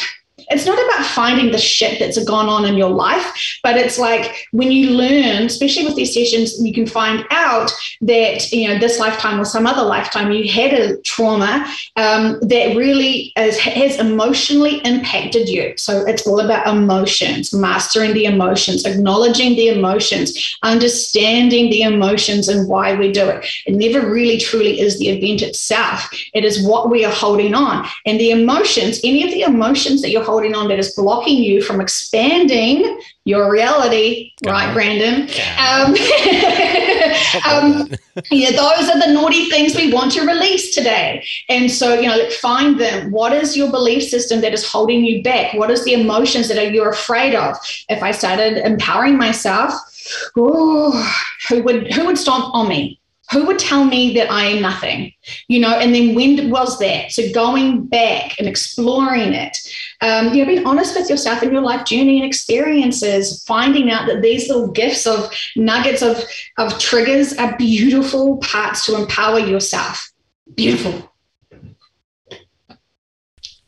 it's 0.51 0.67
not 0.67 0.79
about 0.79 1.07
finding 1.07 1.53
the 1.53 1.59
shit 1.59 1.99
that's 1.99 2.23
gone 2.25 2.49
on 2.49 2.65
in 2.65 2.77
your 2.77 2.91
life, 2.91 3.59
but 3.63 3.77
it's 3.77 3.99
like 3.99 4.49
when 4.51 4.73
you 4.73 4.91
learn, 4.91 5.45
especially 5.47 5.85
with 5.85 5.97
these 5.97 6.13
sessions, 6.13 6.61
you 6.61 6.75
can 6.75 6.87
find 6.87 7.25
out 7.31 7.73
that, 8.01 8.51
you 8.53 8.69
know, 8.69 8.79
this 8.79 8.99
lifetime 8.99 9.41
or 9.41 9.45
some 9.45 9.67
other 9.67 9.83
lifetime, 9.83 10.33
you 10.33 10.51
had 10.51 10.73
a 10.73 11.01
trauma 11.03 11.67
um, 11.97 12.39
that 12.43 12.77
really 12.77 13.33
is, 13.37 13.59
has 13.59 13.99
emotionally 13.99 14.79
impacted 14.79 15.49
you. 15.49 15.73
So 15.77 16.05
it's 16.07 16.27
all 16.27 16.41
about 16.41 16.67
emotions, 16.67 17.55
mastering 17.55 18.13
the 18.13 18.25
emotions, 18.25 18.85
acknowledging 18.85 19.55
the 19.55 19.69
emotions, 19.69 20.59
understanding 20.63 21.71
the 21.71 21.83
emotions 21.83 22.49
and 22.49 22.69
why 22.69 22.97
we 22.97 23.13
do 23.13 23.29
it. 23.29 23.47
It 23.67 23.75
never 23.75 24.11
really 24.11 24.39
truly 24.39 24.81
is 24.81 24.99
the 24.99 25.11
event 25.11 25.43
itself. 25.43 26.11
It 26.35 26.45
is 26.45 26.67
what 26.67 26.91
we 26.91 27.05
are 27.05 27.13
holding 27.13 27.55
on. 27.55 27.87
And 28.05 28.19
the 28.19 28.33
emotions, 28.33 29.01
any 29.05 29.23
of 29.23 29.31
the 29.31 29.43
emotions 29.43 30.03
that 30.03 30.11
you're 30.11 30.25
holding 30.25 30.40
holding 30.41 30.55
on 30.55 30.69
that 30.69 30.79
is 30.79 30.95
blocking 30.95 31.37
you 31.37 31.63
from 31.63 31.81
expanding 31.81 32.99
your 33.25 33.53
reality, 33.53 34.33
Got 34.43 34.53
right, 34.53 34.71
it. 34.71 34.75
Brandon? 34.75 35.23
Um, 35.59 35.95
um, 37.47 37.91
yeah, 38.31 38.51
those 38.53 38.89
are 38.89 38.99
the 38.99 39.13
naughty 39.13 39.51
things 39.51 39.77
we 39.77 39.93
want 39.93 40.13
to 40.13 40.23
release 40.23 40.75
today. 40.75 41.25
And 41.49 41.71
so, 41.71 41.95
you 41.95 42.09
know, 42.09 42.17
like 42.17 42.33
find 42.33 42.81
them. 42.81 43.11
What 43.11 43.33
is 43.33 43.57
your 43.57 43.71
belief 43.71 44.05
system 44.05 44.41
that 44.41 44.55
is 44.55 44.67
holding 44.67 45.05
you 45.05 45.23
back? 45.23 45.53
What 45.55 45.71
is 45.71 45.85
the 45.85 45.93
emotions 45.93 46.49
that 46.49 46.57
are, 46.57 46.71
you're 46.71 46.91
afraid 46.91 47.35
of? 47.35 47.57
If 47.89 48.03
I 48.03 48.13
started 48.13 48.57
empowering 48.65 49.19
myself, 49.19 49.75
oh, 50.37 51.15
who 51.49 51.63
would 51.63 51.93
who 51.93 52.07
would 52.07 52.19
stomp 52.19 52.55
on 52.55 52.69
me? 52.69 53.00
Who 53.31 53.47
would 53.47 53.59
tell 53.59 53.85
me 53.85 54.15
that 54.15 54.31
I 54.31 54.47
am 54.47 54.63
nothing? 54.63 55.13
You 55.49 55.61
know, 55.61 55.79
and 55.79 55.95
then 55.95 56.15
when 56.15 56.51
was 56.51 56.79
that? 56.79 57.13
So 57.13 57.31
going 57.33 57.87
back 57.87 58.39
and 58.39 58.49
exploring 58.49 59.33
it, 59.35 59.57
um, 60.01 60.35
you 60.35 60.45
know, 60.45 60.47
being 60.47 60.67
honest 60.67 60.97
with 60.97 61.09
yourself 61.09 61.43
in 61.43 61.53
your 61.53 61.61
life 61.63 61.85
journey 61.85 62.17
and 62.17 62.27
experiences, 62.27 63.45
finding 63.45 63.91
out 63.91 64.07
that 64.09 64.23
these 64.23 64.49
little 64.49 64.69
gifts 64.69 65.07
of 65.07 65.33
nuggets 65.57 66.03
of, 66.03 66.23
of 66.59 66.79
triggers 66.79 67.33
are 67.35 67.57
beautiful 67.57 68.39
parts 68.39 68.87
to 68.87 68.97
empower 68.97 69.39
yourself. 69.39 70.11
Beautiful. 70.55 71.10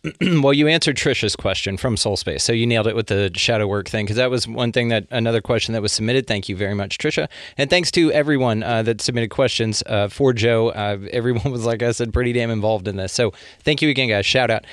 well, 0.20 0.52
you 0.52 0.66
answered 0.66 0.96
Trisha's 0.96 1.36
question 1.36 1.76
from 1.76 1.96
Soul 1.96 2.16
Space, 2.16 2.42
so 2.42 2.52
you 2.52 2.66
nailed 2.66 2.88
it 2.88 2.96
with 2.96 3.06
the 3.06 3.30
shadow 3.36 3.68
work 3.68 3.88
thing 3.88 4.04
because 4.04 4.16
that 4.16 4.30
was 4.30 4.48
one 4.48 4.72
thing 4.72 4.88
that 4.88 5.06
another 5.10 5.40
question 5.40 5.74
that 5.74 5.82
was 5.82 5.92
submitted. 5.92 6.26
Thank 6.26 6.48
you 6.48 6.56
very 6.56 6.74
much, 6.74 6.98
Trisha, 6.98 7.28
and 7.56 7.70
thanks 7.70 7.92
to 7.92 8.10
everyone 8.10 8.64
uh, 8.64 8.82
that 8.82 9.00
submitted 9.00 9.30
questions 9.30 9.80
uh, 9.86 10.08
for 10.08 10.32
Jo. 10.32 10.70
Uh, 10.70 10.98
everyone 11.12 11.52
was, 11.52 11.64
like 11.64 11.84
I 11.84 11.92
said, 11.92 12.12
pretty 12.12 12.32
damn 12.32 12.50
involved 12.50 12.88
in 12.88 12.96
this. 12.96 13.12
So 13.12 13.32
thank 13.60 13.80
you 13.80 13.90
again, 13.90 14.08
guys. 14.08 14.26
Shout 14.26 14.50
out. 14.50 14.64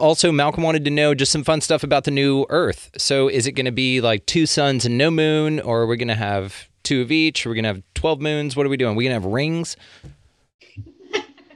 also, 0.00 0.32
Malcolm 0.32 0.62
wanted 0.62 0.86
to 0.86 0.90
know 0.90 1.14
just 1.14 1.30
some 1.30 1.44
fun 1.44 1.60
stuff 1.60 1.82
about 1.82 2.04
the 2.04 2.10
new 2.10 2.46
Earth. 2.48 2.90
So 2.96 3.28
is 3.28 3.46
it 3.46 3.52
going 3.52 3.66
to 3.66 3.72
be 3.72 4.00
like 4.00 4.24
two 4.24 4.46
suns 4.46 4.86
and 4.86 4.96
no 4.96 5.10
moon, 5.10 5.60
or 5.60 5.82
are 5.82 5.86
we 5.86 5.98
going 5.98 6.08
to 6.08 6.14
have 6.14 6.70
two 6.84 7.02
of 7.02 7.12
each? 7.12 7.44
Are 7.44 7.50
we 7.50 7.54
going 7.54 7.64
to 7.64 7.74
have 7.74 7.82
twelve 7.92 8.22
moons? 8.22 8.56
What 8.56 8.64
are 8.64 8.70
we 8.70 8.78
doing? 8.78 8.94
Are 8.94 8.96
we 8.96 9.04
going 9.04 9.14
to 9.14 9.22
have 9.22 9.30
rings? 9.30 9.76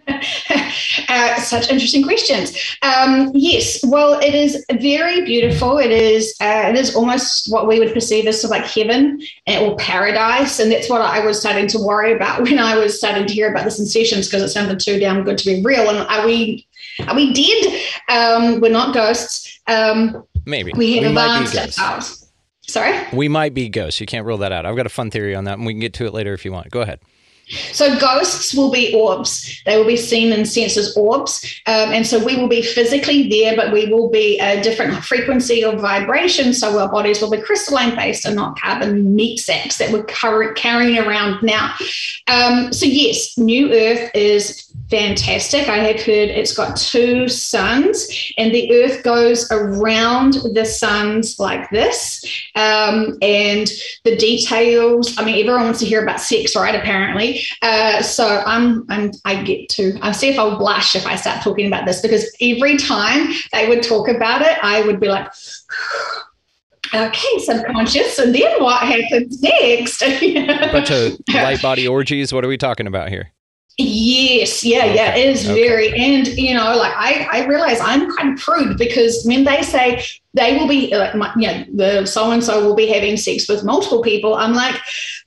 uh, 1.08 1.40
such 1.40 1.70
interesting 1.70 2.04
questions. 2.04 2.76
Um, 2.82 3.30
yes, 3.34 3.84
well, 3.84 4.18
it 4.20 4.34
is 4.34 4.64
very 4.80 5.24
beautiful. 5.24 5.78
It 5.78 5.90
is 5.90 6.34
uh, 6.40 6.64
it 6.68 6.76
is 6.76 6.94
almost 6.94 7.50
what 7.50 7.66
we 7.66 7.78
would 7.78 7.92
perceive 7.92 8.26
as 8.26 8.40
sort 8.40 8.56
of 8.56 8.62
like 8.62 8.70
heaven 8.70 9.20
or 9.48 9.76
paradise, 9.76 10.60
and 10.60 10.70
that's 10.70 10.90
what 10.90 11.00
I 11.00 11.24
was 11.24 11.40
starting 11.40 11.66
to 11.68 11.78
worry 11.78 12.12
about 12.12 12.42
when 12.44 12.58
I 12.58 12.76
was 12.76 12.98
starting 12.98 13.26
to 13.26 13.32
hear 13.32 13.50
about 13.50 13.64
this 13.64 13.78
in 13.78 13.86
sessions 13.86 14.26
because 14.26 14.42
it 14.42 14.48
sounded 14.48 14.80
too 14.80 14.98
damn 14.98 15.24
good 15.24 15.38
to 15.38 15.46
be 15.46 15.62
real. 15.62 15.88
And 15.88 16.06
are 16.08 16.26
we 16.26 16.66
are 17.06 17.14
we 17.14 17.32
dead? 17.32 17.80
Um, 18.08 18.60
we're 18.60 18.72
not 18.72 18.94
ghosts. 18.94 19.60
Um, 19.66 20.24
Maybe 20.46 20.72
we 20.76 20.96
have 20.96 21.04
we 21.04 21.08
advanced 21.08 21.56
ourselves. 21.56 22.30
Sorry, 22.62 22.98
we 23.12 23.28
might 23.28 23.54
be 23.54 23.68
ghosts. 23.68 24.00
You 24.00 24.06
can't 24.06 24.26
rule 24.26 24.38
that 24.38 24.52
out. 24.52 24.66
I've 24.66 24.76
got 24.76 24.86
a 24.86 24.90
fun 24.90 25.10
theory 25.10 25.34
on 25.34 25.44
that, 25.44 25.58
and 25.58 25.66
we 25.66 25.72
can 25.72 25.80
get 25.80 25.94
to 25.94 26.06
it 26.06 26.14
later 26.14 26.32
if 26.34 26.44
you 26.44 26.52
want. 26.52 26.70
Go 26.70 26.80
ahead. 26.80 27.00
So 27.48 27.98
ghosts 27.98 28.54
will 28.54 28.70
be 28.70 28.94
orbs. 28.94 29.62
They 29.66 29.76
will 29.76 29.86
be 29.86 29.96
seen 29.96 30.32
and 30.32 30.48
sensed 30.48 30.76
as 30.76 30.96
orbs. 30.96 31.44
Um, 31.66 31.92
and 31.92 32.06
so 32.06 32.24
we 32.24 32.36
will 32.36 32.48
be 32.48 32.62
physically 32.62 33.28
there, 33.28 33.56
but 33.56 33.72
we 33.72 33.86
will 33.86 34.08
be 34.10 34.38
a 34.40 34.62
different 34.62 34.94
frequency 35.04 35.64
of 35.64 35.80
vibration. 35.80 36.54
So 36.54 36.78
our 36.78 36.90
bodies 36.90 37.20
will 37.20 37.30
be 37.30 37.40
crystalline 37.40 37.94
based 37.94 38.24
and 38.24 38.36
not 38.36 38.58
carbon 38.58 39.14
meat 39.14 39.40
sacks 39.40 39.78
that 39.78 39.92
we're 39.92 40.04
carrying 40.04 40.98
around 40.98 41.42
now. 41.42 41.74
Um, 42.26 42.72
so 42.72 42.86
yes, 42.86 43.36
New 43.36 43.72
Earth 43.72 44.10
is 44.14 44.73
fantastic. 44.90 45.68
I 45.68 45.78
have 45.78 46.00
heard 46.00 46.28
it's 46.28 46.54
got 46.54 46.76
two 46.76 47.28
suns, 47.28 48.32
and 48.38 48.54
the 48.54 48.72
Earth 48.82 49.02
goes 49.02 49.50
around 49.50 50.34
the 50.54 50.64
suns 50.64 51.38
like 51.38 51.68
this. 51.70 52.24
Um, 52.54 53.18
and 53.22 53.70
the 54.04 54.16
details, 54.16 55.16
I 55.18 55.24
mean, 55.24 55.40
everyone 55.40 55.64
wants 55.64 55.80
to 55.80 55.86
hear 55.86 56.02
about 56.02 56.20
sex, 56.20 56.54
right? 56.56 56.74
Apparently. 56.74 57.42
Uh, 57.62 58.02
so 58.02 58.42
I'm, 58.46 58.84
I'm, 58.88 59.12
I 59.24 59.42
get 59.42 59.68
to, 59.70 59.98
I 60.02 60.12
see 60.12 60.28
if 60.28 60.38
I'll 60.38 60.58
blush 60.58 60.94
if 60.94 61.06
I 61.06 61.16
start 61.16 61.42
talking 61.42 61.66
about 61.66 61.86
this 61.86 62.00
because 62.00 62.30
every 62.40 62.76
time 62.76 63.32
they 63.52 63.68
would 63.68 63.82
talk 63.82 64.08
about 64.08 64.42
it, 64.42 64.58
I 64.62 64.82
would 64.82 65.00
be 65.00 65.08
like, 65.08 65.28
okay, 66.94 67.38
subconscious. 67.38 68.18
And 68.18 68.34
then 68.34 68.62
what 68.62 68.82
happens 68.82 69.42
next? 69.42 70.02
A 70.02 70.70
Bunch 70.72 70.90
of 70.90 71.18
light 71.32 71.62
body 71.62 71.88
orgies. 71.88 72.32
What 72.32 72.44
are 72.44 72.48
we 72.48 72.58
talking 72.58 72.86
about 72.86 73.08
here? 73.08 73.32
Yes, 73.76 74.62
yeah, 74.62 74.84
yeah, 74.84 75.16
it 75.16 75.28
is 75.30 75.48
okay. 75.48 75.68
very, 75.68 75.92
and 75.94 76.28
you 76.28 76.54
know, 76.54 76.76
like 76.76 76.92
I, 76.94 77.26
I 77.32 77.46
realize 77.46 77.80
I'm 77.80 78.14
kind 78.16 78.34
of 78.34 78.44
prude 78.44 78.78
because 78.78 79.24
when 79.24 79.42
they 79.42 79.62
say 79.62 80.04
they 80.32 80.56
will 80.56 80.68
be 80.68 80.94
like, 80.96 81.16
my, 81.16 81.32
you 81.36 81.48
know, 81.48 81.64
the 81.74 82.06
so 82.06 82.30
and 82.30 82.42
so 82.42 82.64
will 82.64 82.76
be 82.76 82.86
having 82.86 83.16
sex 83.16 83.48
with 83.48 83.64
multiple 83.64 84.00
people, 84.00 84.36
I'm 84.36 84.52
like, 84.52 84.76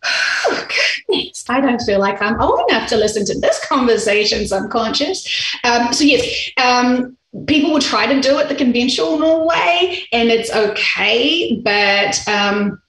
oh, 0.05 0.67
goodness, 1.07 1.43
I 1.49 1.59
don't 1.59 1.81
feel 1.81 1.99
like 1.99 2.21
I'm 2.21 2.39
old 2.39 2.61
enough 2.69 2.87
to 2.89 2.95
listen 2.95 3.25
to 3.25 3.37
this 3.37 3.65
conversation. 3.67 4.47
Subconscious, 4.47 5.27
um, 5.65 5.91
so 5.91 6.05
yes, 6.05 6.49
um, 6.55 7.17
people 7.47 7.71
will 7.71 7.81
try 7.81 8.05
to 8.07 8.21
do 8.21 8.39
it 8.39 8.47
the 8.47 8.55
conventional 8.55 9.45
way, 9.45 10.07
and 10.13 10.29
it's 10.29 10.53
okay, 10.53 11.59
but. 11.59 12.25
Um, 12.29 12.81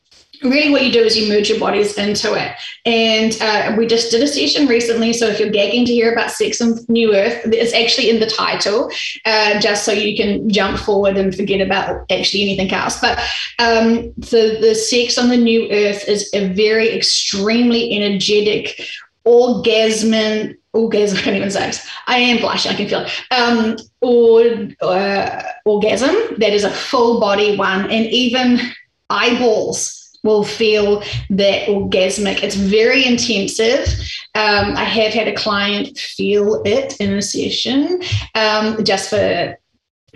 really 0.42 0.70
what 0.70 0.84
you 0.84 0.92
do 0.92 1.02
is 1.02 1.16
you 1.16 1.28
merge 1.28 1.48
your 1.48 1.58
bodies 1.58 1.96
into 1.96 2.34
it. 2.34 2.52
And 2.84 3.36
uh, 3.40 3.74
we 3.76 3.86
just 3.86 4.10
did 4.10 4.22
a 4.22 4.26
session 4.26 4.66
recently 4.66 5.12
so 5.12 5.26
if 5.26 5.40
you're 5.40 5.50
gagging 5.50 5.84
to 5.86 5.92
hear 5.92 6.12
about 6.12 6.30
sex 6.30 6.60
and 6.60 6.88
new 6.88 7.14
earth 7.14 7.40
it's 7.44 7.74
actually 7.74 8.10
in 8.10 8.20
the 8.20 8.26
title 8.26 8.90
uh, 9.24 9.58
just 9.60 9.84
so 9.84 9.92
you 9.92 10.16
can 10.16 10.48
jump 10.48 10.78
forward 10.78 11.16
and 11.16 11.34
forget 11.34 11.60
about 11.60 12.04
actually 12.10 12.42
anything 12.42 12.72
else. 12.72 13.00
But 13.00 13.18
um, 13.58 14.12
the, 14.16 14.58
the 14.60 14.74
sex 14.74 15.18
on 15.18 15.28
the 15.28 15.36
new 15.36 15.70
earth 15.70 16.08
is 16.08 16.30
a 16.34 16.52
very 16.52 16.94
extremely 16.94 17.96
energetic 17.96 18.80
orgasm 19.24 20.54
orgasm 20.72 21.18
I 21.18 21.22
can't 21.22 21.36
even 21.36 21.50
say 21.50 21.68
it. 21.68 21.82
I 22.06 22.18
am 22.18 22.38
blushing 22.38 22.72
I 22.72 22.74
can 22.74 22.88
feel 22.88 23.06
it. 23.06 23.10
Um, 23.30 23.76
or 24.00 24.42
uh, 24.82 25.42
orgasm 25.64 26.14
that 26.38 26.52
is 26.52 26.64
a 26.64 26.70
full 26.70 27.20
body 27.20 27.56
one 27.56 27.90
and 27.90 28.06
even 28.06 28.60
eyeballs 29.10 29.97
will 30.22 30.44
feel 30.44 31.00
that 31.30 31.68
orgasmic. 31.68 32.42
It's 32.42 32.56
very 32.56 33.06
intensive. 33.06 33.88
Um, 34.34 34.76
I 34.76 34.84
have 34.84 35.12
had 35.12 35.28
a 35.28 35.34
client 35.34 35.98
feel 35.98 36.62
it 36.64 36.96
in 37.00 37.14
a 37.14 37.22
session 37.22 38.02
um, 38.34 38.84
just 38.84 39.10
for 39.10 39.58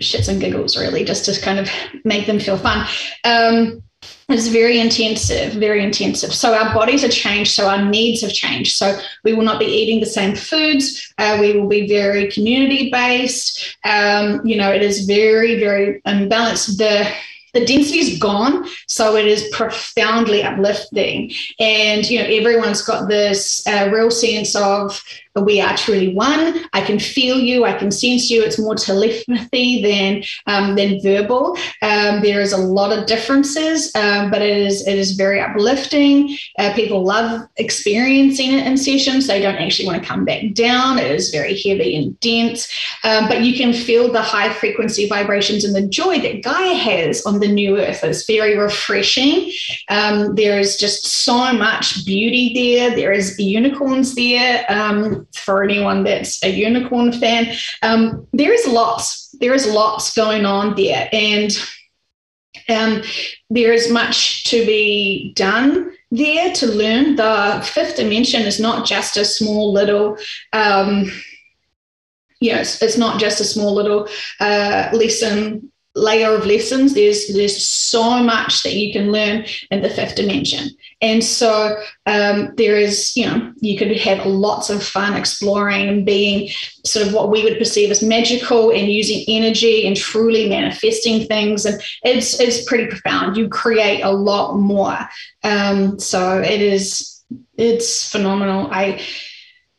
shits 0.01 0.27
and 0.27 0.41
giggles, 0.41 0.77
really, 0.77 1.03
just 1.03 1.25
to 1.25 1.41
kind 1.41 1.59
of 1.59 1.69
make 2.03 2.25
them 2.25 2.39
feel 2.39 2.57
fun. 2.57 2.87
Um, 3.23 3.83
it's 4.29 4.47
very 4.47 4.79
intensive, 4.79 5.53
very 5.53 5.83
intensive. 5.83 6.33
So 6.33 6.53
our 6.53 6.73
bodies 6.73 7.01
have 7.01 7.11
changed, 7.11 7.51
so 7.51 7.69
our 7.69 7.83
needs 7.83 8.21
have 8.21 8.33
changed. 8.33 8.75
So 8.75 8.97
we 9.23 9.33
will 9.33 9.43
not 9.43 9.59
be 9.59 9.65
eating 9.65 9.99
the 9.99 10.05
same 10.05 10.35
foods. 10.35 11.13
Uh, 11.17 11.37
we 11.39 11.53
will 11.53 11.67
be 11.67 11.87
very 11.87 12.31
community 12.31 12.89
based. 12.89 13.77
Um, 13.83 14.45
you 14.45 14.57
know, 14.57 14.71
it 14.71 14.81
is 14.81 15.05
very, 15.05 15.59
very 15.59 16.01
unbalanced. 16.05 16.77
The 16.77 17.07
the 17.53 17.65
density 17.65 17.99
is 17.99 18.19
gone 18.19 18.65
so 18.87 19.15
it 19.15 19.25
is 19.25 19.47
profoundly 19.51 20.43
uplifting 20.43 21.31
and 21.59 22.09
you 22.09 22.19
know 22.19 22.25
everyone's 22.25 22.81
got 22.81 23.07
this 23.07 23.65
uh, 23.67 23.89
real 23.91 24.11
sense 24.11 24.55
of 24.55 25.03
we 25.41 25.59
are 25.59 25.75
truly 25.75 26.13
one. 26.13 26.65
I 26.73 26.81
can 26.81 26.99
feel 26.99 27.39
you. 27.39 27.65
I 27.65 27.73
can 27.73 27.91
sense 27.91 28.29
you. 28.29 28.43
It's 28.43 28.59
more 28.59 28.75
telepathy 28.75 29.81
than 29.81 30.23
um, 30.45 30.75
than 30.75 31.01
verbal. 31.01 31.57
Um, 31.81 32.21
there 32.21 32.41
is 32.41 32.53
a 32.53 32.57
lot 32.57 32.97
of 32.97 33.07
differences, 33.07 33.93
um, 33.95 34.29
but 34.29 34.41
it 34.41 34.57
is 34.57 34.87
it 34.87 34.97
is 34.97 35.13
very 35.13 35.39
uplifting. 35.39 36.37
Uh, 36.59 36.73
people 36.75 37.03
love 37.03 37.47
experiencing 37.57 38.53
it 38.53 38.67
in 38.67 38.77
sessions. 38.77 39.25
They 39.25 39.41
don't 39.41 39.55
actually 39.55 39.87
want 39.87 40.03
to 40.03 40.07
come 40.07 40.23
back 40.23 40.53
down. 40.53 40.99
It 40.99 41.09
is 41.09 41.31
very 41.31 41.55
heavy 41.59 41.95
and 41.95 42.19
dense, 42.19 42.71
um, 43.03 43.27
but 43.27 43.41
you 43.41 43.57
can 43.57 43.73
feel 43.73 44.11
the 44.11 44.21
high 44.21 44.53
frequency 44.53 45.07
vibrations 45.09 45.63
and 45.63 45.75
the 45.75 45.87
joy 45.87 46.19
that 46.19 46.43
Gaia 46.43 46.75
has 46.75 47.25
on 47.25 47.39
the 47.43 47.53
new 47.53 47.77
earth. 47.77 48.03
It's 48.03 48.25
very 48.25 48.57
refreshing. 48.57 49.51
Um, 49.89 50.35
there 50.35 50.59
is 50.59 50.77
just 50.77 51.05
so 51.05 51.53
much 51.53 52.05
beauty 52.05 52.53
there. 52.53 52.95
There 52.95 53.11
is 53.11 53.37
unicorns 53.37 54.15
there. 54.15 54.65
Um, 54.69 55.27
for 55.35 55.63
anyone 55.63 56.03
that's 56.03 56.43
a 56.43 56.49
unicorn 56.49 57.11
fan. 57.11 57.55
Um, 57.81 58.27
there 58.33 58.53
is 58.53 58.67
lots, 58.67 59.29
there 59.39 59.53
is 59.53 59.67
lots 59.67 60.13
going 60.15 60.45
on 60.45 60.75
there, 60.75 61.09
and 61.11 61.51
um, 62.69 63.01
there 63.49 63.73
is 63.73 63.91
much 63.91 64.45
to 64.45 64.65
be 64.65 65.33
done 65.35 65.91
there 66.11 66.53
to 66.53 66.67
learn. 66.67 67.15
The 67.15 67.61
fifth 67.73 67.97
dimension 67.97 68.43
is 68.43 68.59
not 68.59 68.85
just 68.85 69.17
a 69.17 69.25
small 69.25 69.73
little. 69.73 70.17
Um, 70.53 71.11
Yes, 72.39 72.81
it's, 72.81 72.97
not 72.97 73.21
just 73.21 73.39
a 73.39 73.45
small 73.45 73.73
little 73.73 74.09
uh, 74.41 74.89
lesson 74.91 75.71
layer 75.95 76.33
of 76.33 76.45
lessons. 76.45 76.93
There's 76.93 77.27
there's 77.33 77.65
so 77.65 78.23
much 78.23 78.63
that 78.63 78.73
you 78.73 78.91
can 78.91 79.11
learn 79.11 79.45
in 79.71 79.81
the 79.81 79.89
fifth 79.89 80.15
dimension, 80.15 80.69
and 81.01 81.23
so 81.23 81.77
um, 82.05 82.53
there 82.57 82.77
is 82.77 83.15
you 83.15 83.25
know 83.25 83.53
you 83.59 83.77
could 83.77 83.95
have 83.97 84.25
lots 84.25 84.69
of 84.69 84.83
fun 84.83 85.15
exploring 85.15 85.87
and 85.87 86.05
being 86.05 86.49
sort 86.85 87.07
of 87.07 87.13
what 87.13 87.29
we 87.29 87.43
would 87.43 87.57
perceive 87.57 87.91
as 87.91 88.01
magical 88.01 88.71
and 88.71 88.91
using 88.91 89.23
energy 89.27 89.85
and 89.85 89.95
truly 89.95 90.49
manifesting 90.49 91.25
things, 91.27 91.65
and 91.65 91.81
it's 92.03 92.39
it's 92.39 92.65
pretty 92.65 92.87
profound. 92.87 93.37
You 93.37 93.47
create 93.49 94.01
a 94.01 94.11
lot 94.11 94.57
more, 94.57 94.97
um, 95.43 95.99
so 95.99 96.41
it 96.41 96.61
is 96.61 97.23
it's 97.57 98.09
phenomenal. 98.09 98.69
I 98.71 99.01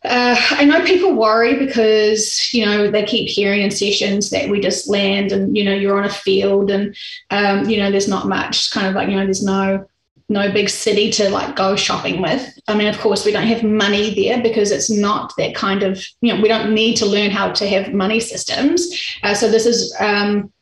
uh, 0.04 0.36
I 0.50 0.64
know 0.64 0.84
people 0.84 1.14
worry 1.14 1.58
because 1.58 2.52
you 2.52 2.64
know 2.64 2.90
they 2.90 3.04
keep 3.04 3.28
hearing 3.28 3.62
in 3.62 3.70
sessions 3.70 4.30
that 4.30 4.50
we 4.50 4.60
just 4.60 4.88
land 4.88 5.32
and 5.32 5.56
you 5.56 5.64
know 5.64 5.72
you're 5.74 5.98
on 5.98 6.04
a 6.04 6.10
field 6.10 6.70
and 6.70 6.94
um, 7.30 7.68
you 7.68 7.78
know 7.78 7.90
there's 7.90 8.08
not 8.08 8.28
much 8.28 8.70
kind 8.70 8.86
of 8.86 8.94
like 8.94 9.08
you 9.08 9.16
know 9.16 9.24
there's 9.24 9.42
no 9.42 9.86
no 10.28 10.50
big 10.50 10.70
city 10.70 11.10
to 11.10 11.28
like 11.28 11.54
go 11.54 11.76
shopping 11.76 12.22
with. 12.22 12.58
I 12.66 12.74
mean, 12.74 12.88
of 12.88 12.98
course, 12.98 13.26
we 13.26 13.32
don't 13.32 13.46
have 13.46 13.62
money 13.62 14.14
there 14.14 14.42
because 14.42 14.70
it's 14.70 14.90
not 14.90 15.34
that 15.36 15.54
kind 15.54 15.82
of 15.82 16.02
you 16.20 16.34
know 16.34 16.40
we 16.40 16.48
don't 16.48 16.74
need 16.74 16.96
to 16.96 17.06
learn 17.06 17.30
how 17.30 17.52
to 17.52 17.68
have 17.68 17.92
money 17.92 18.20
systems. 18.20 18.88
Uh, 19.22 19.34
so 19.34 19.50
this 19.50 19.66
is 19.66 19.94
um, 20.00 20.52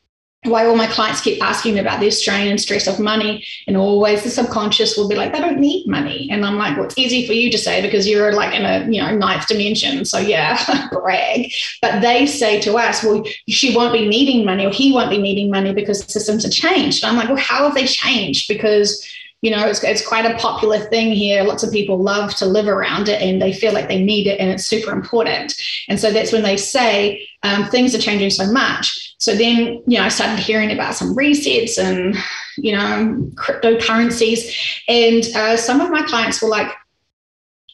why 0.44 0.66
all 0.66 0.74
my 0.74 0.88
clients 0.88 1.20
keep 1.20 1.42
asking 1.42 1.74
me 1.74 1.80
about 1.80 2.00
the 2.00 2.10
strain 2.10 2.48
and 2.48 2.60
stress 2.60 2.88
of 2.88 2.98
money. 2.98 3.44
And 3.68 3.76
always 3.76 4.24
the 4.24 4.30
subconscious 4.30 4.96
will 4.96 5.08
be 5.08 5.14
like, 5.14 5.32
they 5.32 5.38
don't 5.38 5.60
need 5.60 5.86
money. 5.86 6.28
And 6.32 6.44
I'm 6.44 6.56
like, 6.56 6.76
well, 6.76 6.86
it's 6.86 6.98
easy 6.98 7.26
for 7.26 7.32
you 7.32 7.48
to 7.52 7.58
say 7.58 7.80
because 7.80 8.08
you're 8.08 8.32
like 8.32 8.52
in 8.52 8.64
a, 8.64 8.84
you 8.90 9.00
know, 9.00 9.14
ninth 9.14 9.46
dimension. 9.46 10.04
So 10.04 10.18
yeah, 10.18 10.88
brag. 10.92 11.52
But 11.80 12.00
they 12.00 12.26
say 12.26 12.60
to 12.62 12.76
us, 12.76 13.04
well, 13.04 13.24
she 13.48 13.76
won't 13.76 13.92
be 13.92 14.08
needing 14.08 14.44
money 14.44 14.66
or 14.66 14.70
he 14.70 14.92
won't 14.92 15.10
be 15.10 15.18
needing 15.18 15.48
money 15.48 15.72
because 15.72 16.04
systems 16.12 16.42
have 16.42 16.52
changed. 16.52 17.04
And 17.04 17.10
I'm 17.10 17.16
like, 17.16 17.28
well, 17.28 17.36
how 17.36 17.64
have 17.64 17.74
they 17.74 17.86
changed? 17.86 18.48
Because 18.48 19.06
you 19.42 19.50
know, 19.50 19.66
it's, 19.66 19.82
it's 19.82 20.06
quite 20.06 20.24
a 20.24 20.38
popular 20.38 20.78
thing 20.78 21.10
here. 21.10 21.42
Lots 21.42 21.64
of 21.64 21.72
people 21.72 21.98
love 21.98 22.32
to 22.36 22.46
live 22.46 22.68
around 22.68 23.08
it 23.08 23.20
and 23.20 23.42
they 23.42 23.52
feel 23.52 23.72
like 23.72 23.88
they 23.88 24.00
need 24.00 24.28
it 24.28 24.38
and 24.38 24.48
it's 24.48 24.64
super 24.64 24.92
important. 24.92 25.52
And 25.88 25.98
so 25.98 26.12
that's 26.12 26.32
when 26.32 26.44
they 26.44 26.56
say 26.56 27.28
um, 27.42 27.68
things 27.68 27.92
are 27.92 27.98
changing 27.98 28.30
so 28.30 28.50
much. 28.52 29.11
So 29.22 29.36
then, 29.36 29.80
you 29.86 29.98
know, 29.98 30.02
I 30.02 30.08
started 30.08 30.40
hearing 30.40 30.72
about 30.72 30.96
some 30.96 31.14
resets 31.14 31.78
and, 31.78 32.16
you 32.56 32.72
know, 32.72 33.30
cryptocurrencies. 33.34 34.52
And 34.88 35.24
uh, 35.36 35.56
some 35.56 35.80
of 35.80 35.90
my 35.90 36.02
clients 36.02 36.42
were 36.42 36.48
like, 36.48 36.66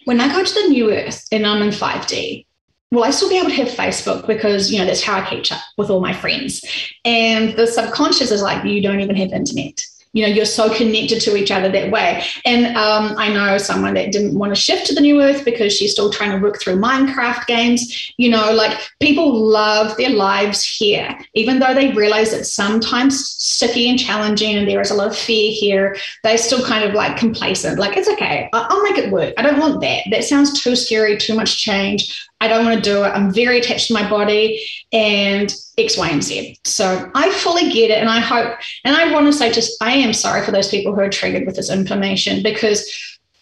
when 0.04 0.20
I 0.20 0.28
go 0.30 0.44
to 0.44 0.54
the 0.54 0.68
new 0.68 0.92
earth 0.92 1.26
and 1.32 1.46
I'm 1.46 1.62
in 1.62 1.70
5D, 1.70 2.44
will 2.90 3.02
I 3.02 3.10
still 3.12 3.30
be 3.30 3.38
able 3.38 3.48
to 3.48 3.54
have 3.54 3.68
Facebook 3.68 4.26
because, 4.26 4.70
you 4.70 4.78
know, 4.78 4.84
that's 4.84 5.02
how 5.02 5.20
I 5.20 5.22
catch 5.22 5.50
up 5.50 5.62
with 5.78 5.88
all 5.88 6.00
my 6.00 6.12
friends. 6.12 6.62
And 7.06 7.56
the 7.56 7.66
subconscious 7.66 8.30
is 8.30 8.42
like, 8.42 8.62
you 8.66 8.82
don't 8.82 9.00
even 9.00 9.16
have 9.16 9.32
internet 9.32 9.80
you 10.12 10.22
know 10.22 10.28
you're 10.28 10.44
so 10.44 10.72
connected 10.74 11.20
to 11.20 11.36
each 11.36 11.50
other 11.50 11.68
that 11.68 11.90
way. 11.90 12.24
And 12.44 12.76
um, 12.76 13.14
i 13.18 13.32
know 13.32 13.58
someone 13.58 13.94
that 13.94 14.12
didn't 14.12 14.38
want 14.38 14.54
to 14.54 14.60
shift 14.60 14.86
to 14.86 14.94
the 14.94 15.00
new 15.00 15.20
earth 15.22 15.44
because 15.44 15.72
she's 15.72 15.92
still 15.92 16.10
trying 16.10 16.32
to 16.32 16.38
work 16.38 16.60
through 16.60 16.76
minecraft 16.76 17.46
games. 17.46 18.12
You 18.16 18.30
know 18.30 18.52
like 18.52 18.78
people 19.00 19.34
love 19.34 19.96
their 19.96 20.10
lives 20.10 20.64
here 20.64 21.16
even 21.34 21.58
though 21.58 21.74
they 21.74 21.92
realize 21.92 22.32
it's 22.32 22.52
sometimes 22.52 23.26
sticky 23.26 23.88
and 23.88 23.98
challenging 23.98 24.56
and 24.56 24.68
there 24.68 24.80
is 24.80 24.90
a 24.90 24.94
lot 24.94 25.08
of 25.08 25.16
fear 25.16 25.52
here 25.52 25.96
they're 26.22 26.38
still 26.38 26.64
kind 26.64 26.84
of 26.84 26.94
like 26.94 27.16
complacent 27.16 27.78
like 27.78 27.96
it's 27.96 28.08
okay. 28.08 28.48
I'll 28.52 28.82
make 28.82 28.98
it 28.98 29.12
work. 29.12 29.34
I 29.36 29.42
don't 29.42 29.58
want 29.58 29.80
that. 29.80 30.04
That 30.10 30.24
sounds 30.24 30.62
too 30.62 30.76
scary 30.76 31.16
too 31.16 31.34
much 31.34 31.58
change 31.58 32.27
I 32.40 32.48
don't 32.48 32.64
want 32.64 32.76
to 32.76 32.90
do 32.90 33.02
it. 33.04 33.08
I'm 33.08 33.32
very 33.32 33.58
attached 33.58 33.88
to 33.88 33.94
my 33.94 34.08
body 34.08 34.64
and 34.92 35.52
X, 35.76 35.96
Y, 35.96 36.08
and 36.08 36.22
Z. 36.22 36.58
So 36.64 37.10
I 37.14 37.30
fully 37.32 37.72
get 37.72 37.90
it. 37.90 37.98
And 37.98 38.08
I 38.08 38.20
hope, 38.20 38.58
and 38.84 38.96
I 38.96 39.12
want 39.12 39.26
to 39.26 39.32
say 39.32 39.52
just, 39.52 39.82
I 39.82 39.92
am 39.92 40.12
sorry 40.12 40.44
for 40.44 40.52
those 40.52 40.68
people 40.68 40.94
who 40.94 41.00
are 41.00 41.08
triggered 41.08 41.46
with 41.46 41.56
this 41.56 41.70
information 41.70 42.42
because, 42.42 42.88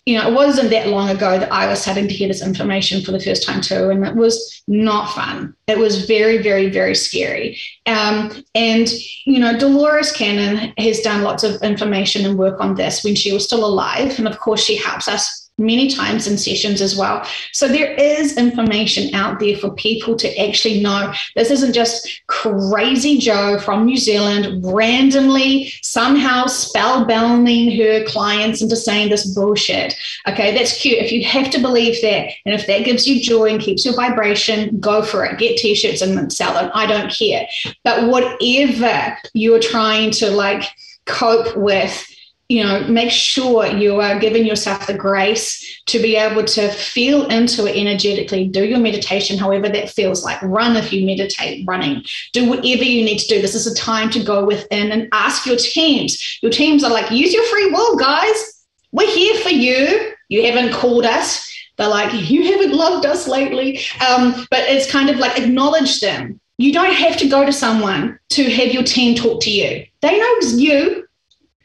you 0.06 0.16
know, 0.16 0.28
it 0.28 0.34
wasn't 0.34 0.70
that 0.70 0.88
long 0.88 1.10
ago 1.10 1.38
that 1.38 1.52
I 1.52 1.66
was 1.66 1.82
starting 1.82 2.08
to 2.08 2.14
hear 2.14 2.28
this 2.28 2.44
information 2.44 3.02
for 3.02 3.12
the 3.12 3.20
first 3.20 3.44
time 3.44 3.60
too. 3.60 3.90
And 3.90 4.06
it 4.06 4.14
was 4.14 4.62
not 4.66 5.12
fun. 5.14 5.54
It 5.66 5.78
was 5.78 6.06
very, 6.06 6.38
very, 6.38 6.70
very 6.70 6.94
scary. 6.94 7.58
Um, 7.84 8.44
and, 8.54 8.88
you 9.26 9.40
know, 9.40 9.58
Dolores 9.58 10.12
Cannon 10.12 10.72
has 10.78 11.00
done 11.00 11.22
lots 11.22 11.44
of 11.44 11.60
information 11.62 12.24
and 12.24 12.38
work 12.38 12.60
on 12.60 12.76
this 12.76 13.04
when 13.04 13.14
she 13.14 13.32
was 13.32 13.44
still 13.44 13.64
alive. 13.64 14.18
And 14.18 14.28
of 14.28 14.38
course, 14.38 14.64
she 14.64 14.76
helps 14.76 15.06
us 15.06 15.45
many 15.58 15.88
times 15.88 16.26
in 16.26 16.36
sessions 16.36 16.82
as 16.82 16.96
well. 16.96 17.26
So 17.52 17.66
there 17.66 17.92
is 17.92 18.36
information 18.36 19.14
out 19.14 19.40
there 19.40 19.56
for 19.56 19.70
people 19.70 20.14
to 20.16 20.38
actually 20.38 20.80
know 20.82 21.12
this 21.34 21.50
isn't 21.50 21.72
just 21.72 22.22
crazy 22.26 23.18
Jo 23.18 23.58
from 23.60 23.86
New 23.86 23.96
Zealand 23.96 24.62
randomly 24.64 25.72
somehow 25.82 26.44
spellbinding 26.44 27.76
her 27.78 28.04
clients 28.04 28.60
into 28.60 28.76
saying 28.76 29.08
this 29.08 29.34
bullshit. 29.34 29.94
Okay, 30.28 30.54
that's 30.54 30.78
cute. 30.78 30.98
If 30.98 31.10
you 31.10 31.24
have 31.24 31.50
to 31.50 31.58
believe 31.58 32.02
that, 32.02 32.30
and 32.44 32.54
if 32.54 32.66
that 32.66 32.84
gives 32.84 33.06
you 33.06 33.22
joy 33.22 33.50
and 33.50 33.60
keeps 33.60 33.84
your 33.84 33.94
vibration, 33.94 34.78
go 34.78 35.02
for 35.02 35.24
it. 35.24 35.38
Get 35.38 35.56
t-shirts 35.56 36.02
and 36.02 36.30
sell 36.32 36.52
them. 36.52 36.70
I 36.74 36.86
don't 36.86 37.10
care. 37.10 37.46
But 37.82 38.08
whatever 38.08 39.16
you're 39.32 39.60
trying 39.60 40.10
to 40.12 40.30
like 40.30 40.64
cope 41.06 41.56
with 41.56 42.06
you 42.48 42.62
know, 42.62 42.86
make 42.86 43.10
sure 43.10 43.66
you 43.66 44.00
are 44.00 44.18
giving 44.20 44.46
yourself 44.46 44.86
the 44.86 44.94
grace 44.94 45.82
to 45.86 45.98
be 45.98 46.14
able 46.16 46.44
to 46.44 46.68
feel 46.70 47.26
into 47.26 47.66
it 47.66 47.76
energetically. 47.76 48.46
Do 48.46 48.64
your 48.64 48.78
meditation, 48.78 49.36
however 49.36 49.68
that 49.68 49.90
feels 49.90 50.22
like. 50.24 50.40
Run 50.42 50.76
if 50.76 50.92
you 50.92 51.04
meditate, 51.04 51.66
running. 51.66 52.04
Do 52.32 52.48
whatever 52.48 52.84
you 52.84 53.04
need 53.04 53.18
to 53.18 53.26
do. 53.26 53.42
This 53.42 53.56
is 53.56 53.66
a 53.66 53.74
time 53.74 54.10
to 54.10 54.22
go 54.22 54.44
within 54.44 54.92
and 54.92 55.08
ask 55.12 55.44
your 55.44 55.56
teams. 55.56 56.38
Your 56.40 56.52
teams 56.52 56.84
are 56.84 56.90
like, 56.90 57.10
use 57.10 57.34
your 57.34 57.44
free 57.46 57.70
will, 57.70 57.96
guys. 57.96 58.64
We're 58.92 59.10
here 59.10 59.40
for 59.40 59.50
you. 59.50 60.12
You 60.28 60.46
haven't 60.46 60.72
called 60.72 61.04
us. 61.04 61.52
They're 61.76 61.88
like, 61.88 62.30
you 62.30 62.52
haven't 62.52 62.72
loved 62.72 63.06
us 63.06 63.26
lately. 63.26 63.80
Um, 64.08 64.46
but 64.50 64.60
it's 64.60 64.90
kind 64.90 65.10
of 65.10 65.16
like 65.16 65.38
acknowledge 65.38 66.00
them. 66.00 66.40
You 66.58 66.72
don't 66.72 66.94
have 66.94 67.18
to 67.18 67.28
go 67.28 67.44
to 67.44 67.52
someone 67.52 68.18
to 68.30 68.44
have 68.44 68.72
your 68.72 68.82
team 68.84 69.14
talk 69.14 69.42
to 69.42 69.50
you. 69.50 69.84
They 70.00 70.18
know 70.18 70.36
you 70.54 71.05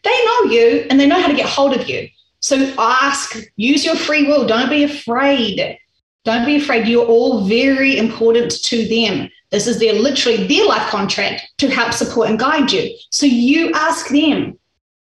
they 0.04 0.26
know 0.26 0.44
you 0.52 0.86
and 0.90 1.00
they 1.00 1.08
know 1.08 1.20
how 1.20 1.28
to 1.28 1.36
get 1.36 1.48
hold 1.48 1.74
of 1.74 1.88
you. 1.88 2.08
So 2.40 2.74
ask, 2.78 3.38
use 3.56 3.86
your 3.86 3.96
free 3.96 4.26
will. 4.26 4.48
Don't 4.48 4.70
be 4.70 4.84
afraid. 4.84 5.78
Don't 6.24 6.46
be 6.46 6.58
afraid. 6.58 6.88
You're 6.88 7.06
all 7.06 7.46
very 7.46 7.98
important 7.98 8.52
to 8.64 8.88
them. 8.88 9.30
This 9.52 9.68
is 9.68 9.80
their 9.80 9.94
literally 9.94 10.48
their 10.48 10.66
life 10.66 10.90
contract 10.90 11.44
to 11.58 11.70
help 11.70 11.94
support 11.94 12.30
and 12.30 12.40
guide 12.40 12.72
you. 12.72 12.96
So 13.10 13.26
you 13.26 13.72
ask 13.74 14.08
them. 14.10 14.58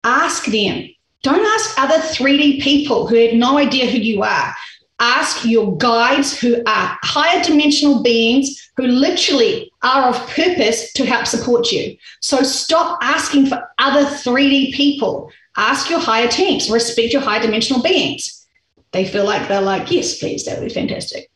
Ask 0.05 0.47
them. 0.47 0.89
Don't 1.23 1.47
ask 1.47 1.79
other 1.79 1.99
3D 1.99 2.63
people 2.63 3.07
who 3.07 3.15
have 3.15 3.35
no 3.35 3.59
idea 3.59 3.87
who 3.89 3.99
you 3.99 4.23
are. 4.23 4.55
Ask 5.03 5.45
your 5.45 5.77
guides 5.79 6.39
who 6.39 6.63
are 6.65 6.97
higher 7.03 7.43
dimensional 7.43 8.05
beings 8.05 8.71
who 8.77 8.87
literally 8.87 9.73
are 9.83 10.11
of 10.11 10.17
purpose 10.29 10.93
to 10.93 11.05
help 11.05 11.27
support 11.27 11.73
you. 11.73 11.97
So 12.21 12.45
stop 12.45 13.01
asking 13.03 13.47
for 13.47 13.69
other 13.79 14.05
3D 14.09 14.75
people. 14.75 15.29
Ask 15.57 15.91
your 15.91 15.99
higher 15.99 16.29
teams, 16.29 16.71
respect 16.71 17.13
your 17.13 17.21
higher 17.21 17.43
dimensional 17.43 17.83
beings. 17.83 18.47
They 18.93 19.05
feel 19.05 19.25
like 19.25 19.49
they're 19.49 19.61
like, 19.61 19.91
yes, 19.91 20.19
please, 20.19 20.45
that 20.45 20.61
would 20.61 20.69
be 20.69 20.75
fantastic. 20.75 21.29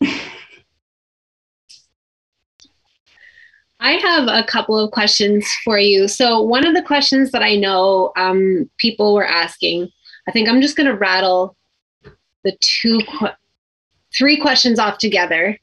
I 3.81 3.93
have 3.95 4.29
a 4.29 4.45
couple 4.45 4.79
of 4.79 4.93
questions 4.93 5.45
for 5.65 5.77
you. 5.79 6.07
So, 6.07 6.41
one 6.41 6.65
of 6.65 6.75
the 6.75 6.83
questions 6.83 7.33
that 7.33 7.43
I 7.43 7.57
know 7.57 8.13
um, 8.17 8.71
people 8.79 9.13
were 9.13 9.27
asking, 9.27 9.91
I 10.29 10.33
think 10.33 10.49
I'm 10.49 10.63
just 10.63 10.77
going 10.77 10.89
to 10.89 10.95
rattle 10.97 11.57
the 12.45 12.57
two, 12.61 13.01
three 14.17 14.39
questions 14.39 14.79
off 14.79 14.99
together 14.99 15.59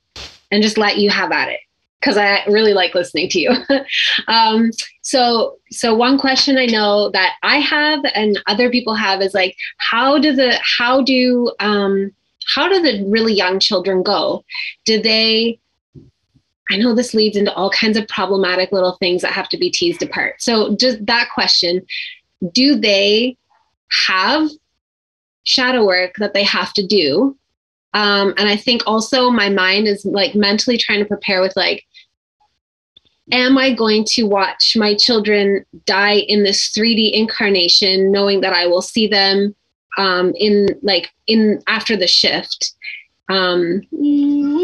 and 0.51 0.63
just 0.63 0.77
let 0.77 0.97
you 0.97 1.09
have 1.09 1.31
at 1.31 1.49
it 1.49 1.59
because 1.99 2.17
I 2.17 2.43
really 2.47 2.73
like 2.73 2.93
listening 2.93 3.29
to 3.29 3.39
you. 3.39 3.55
um, 4.27 4.71
so, 5.01 5.57
so 5.71 5.95
one 5.95 6.17
question 6.17 6.57
I 6.57 6.65
know 6.65 7.09
that 7.11 7.35
I 7.43 7.57
have 7.59 8.01
and 8.13 8.41
other 8.45 8.69
people 8.69 8.93
have 8.95 9.21
is 9.21 9.33
like, 9.33 9.55
how 9.77 10.19
do 10.19 10.33
the 10.33 10.59
how 10.77 11.01
do 11.01 11.51
um, 11.59 12.11
how 12.45 12.67
do 12.67 12.81
the 12.81 13.05
really 13.09 13.33
young 13.33 13.59
children 13.59 14.03
go? 14.03 14.43
Do 14.85 15.01
they 15.01 15.59
I 16.69 16.77
know 16.77 16.95
this 16.95 17.13
leads 17.13 17.37
into 17.37 17.53
all 17.53 17.69
kinds 17.69 17.97
of 17.97 18.07
problematic 18.07 18.71
little 18.71 18.97
things 18.97 19.21
that 19.21 19.31
have 19.31 19.49
to 19.49 19.57
be 19.57 19.69
teased 19.69 20.01
apart. 20.01 20.41
So, 20.41 20.75
just 20.75 21.05
that 21.05 21.29
question 21.33 21.85
do 22.51 22.75
they 22.75 23.37
have 24.07 24.49
shadow 25.43 25.85
work 25.85 26.15
that 26.17 26.33
they 26.33 26.43
have 26.43 26.73
to 26.73 26.85
do? 26.85 27.37
Um, 27.93 28.33
and 28.37 28.49
I 28.49 28.55
think 28.55 28.81
also 28.87 29.29
my 29.29 29.49
mind 29.49 29.87
is 29.87 30.03
like 30.05 30.35
mentally 30.35 30.77
trying 30.77 30.99
to 30.99 31.05
prepare 31.05 31.41
with 31.41 31.55
like, 31.55 31.85
am 33.31 33.57
I 33.57 33.73
going 33.73 34.05
to 34.09 34.23
watch 34.23 34.75
my 34.75 34.95
children 34.95 35.65
die 35.85 36.17
in 36.27 36.43
this 36.43 36.71
3D 36.71 37.11
incarnation, 37.13 38.11
knowing 38.11 38.41
that 38.41 38.53
I 38.53 38.67
will 38.67 38.81
see 38.81 39.07
them 39.07 39.55
um, 39.97 40.33
in 40.35 40.67
like 40.81 41.11
in 41.27 41.61
after 41.67 41.95
the 41.95 42.07
shift? 42.07 42.73
Um, 43.29 43.81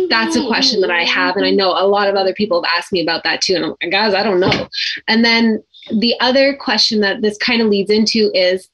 that's 0.09 0.35
a 0.35 0.45
question 0.47 0.81
that 0.81 0.91
I 0.91 1.03
have, 1.03 1.37
and 1.37 1.45
I 1.45 1.51
know 1.51 1.69
a 1.69 1.87
lot 1.87 2.09
of 2.09 2.15
other 2.15 2.33
people 2.33 2.61
have 2.61 2.71
asked 2.77 2.91
me 2.91 3.01
about 3.01 3.23
that 3.23 3.41
too. 3.41 3.55
And 3.55 3.63
I'm 3.63 3.75
like, 3.81 3.91
guys, 3.91 4.13
I 4.13 4.23
don't 4.23 4.39
know. 4.39 4.67
And 5.07 5.23
then 5.23 5.63
the 5.91 6.15
other 6.19 6.55
question 6.55 6.99
that 7.01 7.21
this 7.21 7.37
kind 7.37 7.61
of 7.61 7.69
leads 7.69 7.89
into 7.89 8.31
is, 8.33 8.69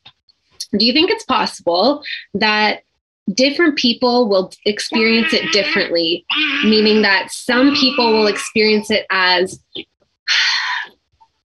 do 0.75 0.85
you 0.85 0.91
think 0.91 1.11
it's 1.11 1.23
possible 1.23 2.03
that 2.33 2.84
different 3.33 3.77
people 3.77 4.29
will 4.29 4.51
experience 4.65 5.33
it 5.33 5.51
differently? 5.51 6.25
Meaning 6.63 7.01
that 7.01 7.31
some 7.31 7.75
people 7.75 8.11
will 8.11 8.27
experience 8.27 8.91
it 8.91 9.05
as 9.09 9.59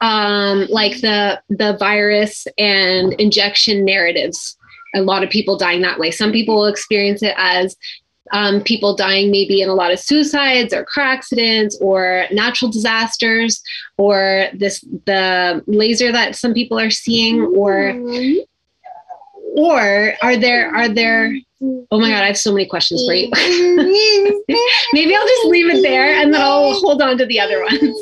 um, 0.01 0.67
like 0.69 1.01
the 1.01 1.41
the 1.49 1.77
virus 1.79 2.47
and 2.59 3.13
injection 3.15 3.85
narratives 3.85 4.57
a 4.95 5.03
lot 5.03 5.23
of 5.23 5.31
people 5.31 5.57
dying 5.57 5.83
that 5.83 5.99
way. 5.99 6.11
Some 6.11 6.33
people 6.33 6.57
will 6.57 6.67
experience 6.67 7.23
it 7.23 7.35
as 7.37 7.77
um, 8.33 8.63
people 8.63 8.95
dying 8.95 9.31
maybe 9.31 9.61
in 9.61 9.69
a 9.69 9.75
lot 9.75 9.93
of 9.93 9.99
suicides 9.99 10.73
or 10.73 10.85
car 10.85 11.05
accidents 11.05 11.77
or 11.81 12.27
natural 12.31 12.71
disasters 12.71 13.61
or 13.99 14.47
this 14.55 14.81
the 15.07 15.63
laser 15.67 16.13
that 16.13 16.37
some 16.37 16.55
people 16.55 16.79
are 16.79 16.91
seeing 16.91 17.43
or 17.57 17.95
or 19.57 20.15
are 20.23 20.37
there 20.37 20.75
are 20.75 20.89
there 20.89 21.35
oh 21.63 22.01
my 22.01 22.09
god 22.09 22.23
i 22.23 22.27
have 22.27 22.39
so 22.39 22.53
many 22.53 22.67
questions 22.67 23.05
for 23.07 23.15
you. 23.15 23.29
Maybe 24.93 25.15
i'll 25.15 25.27
just 25.27 25.47
leave 25.47 25.73
it 25.73 25.83
there 25.83 26.15
and 26.15 26.33
then 26.33 26.41
i'll 26.41 26.73
hold 26.81 27.03
on 27.03 27.19
to 27.19 27.27
the 27.27 27.39
other 27.39 27.63
ones. 27.63 27.97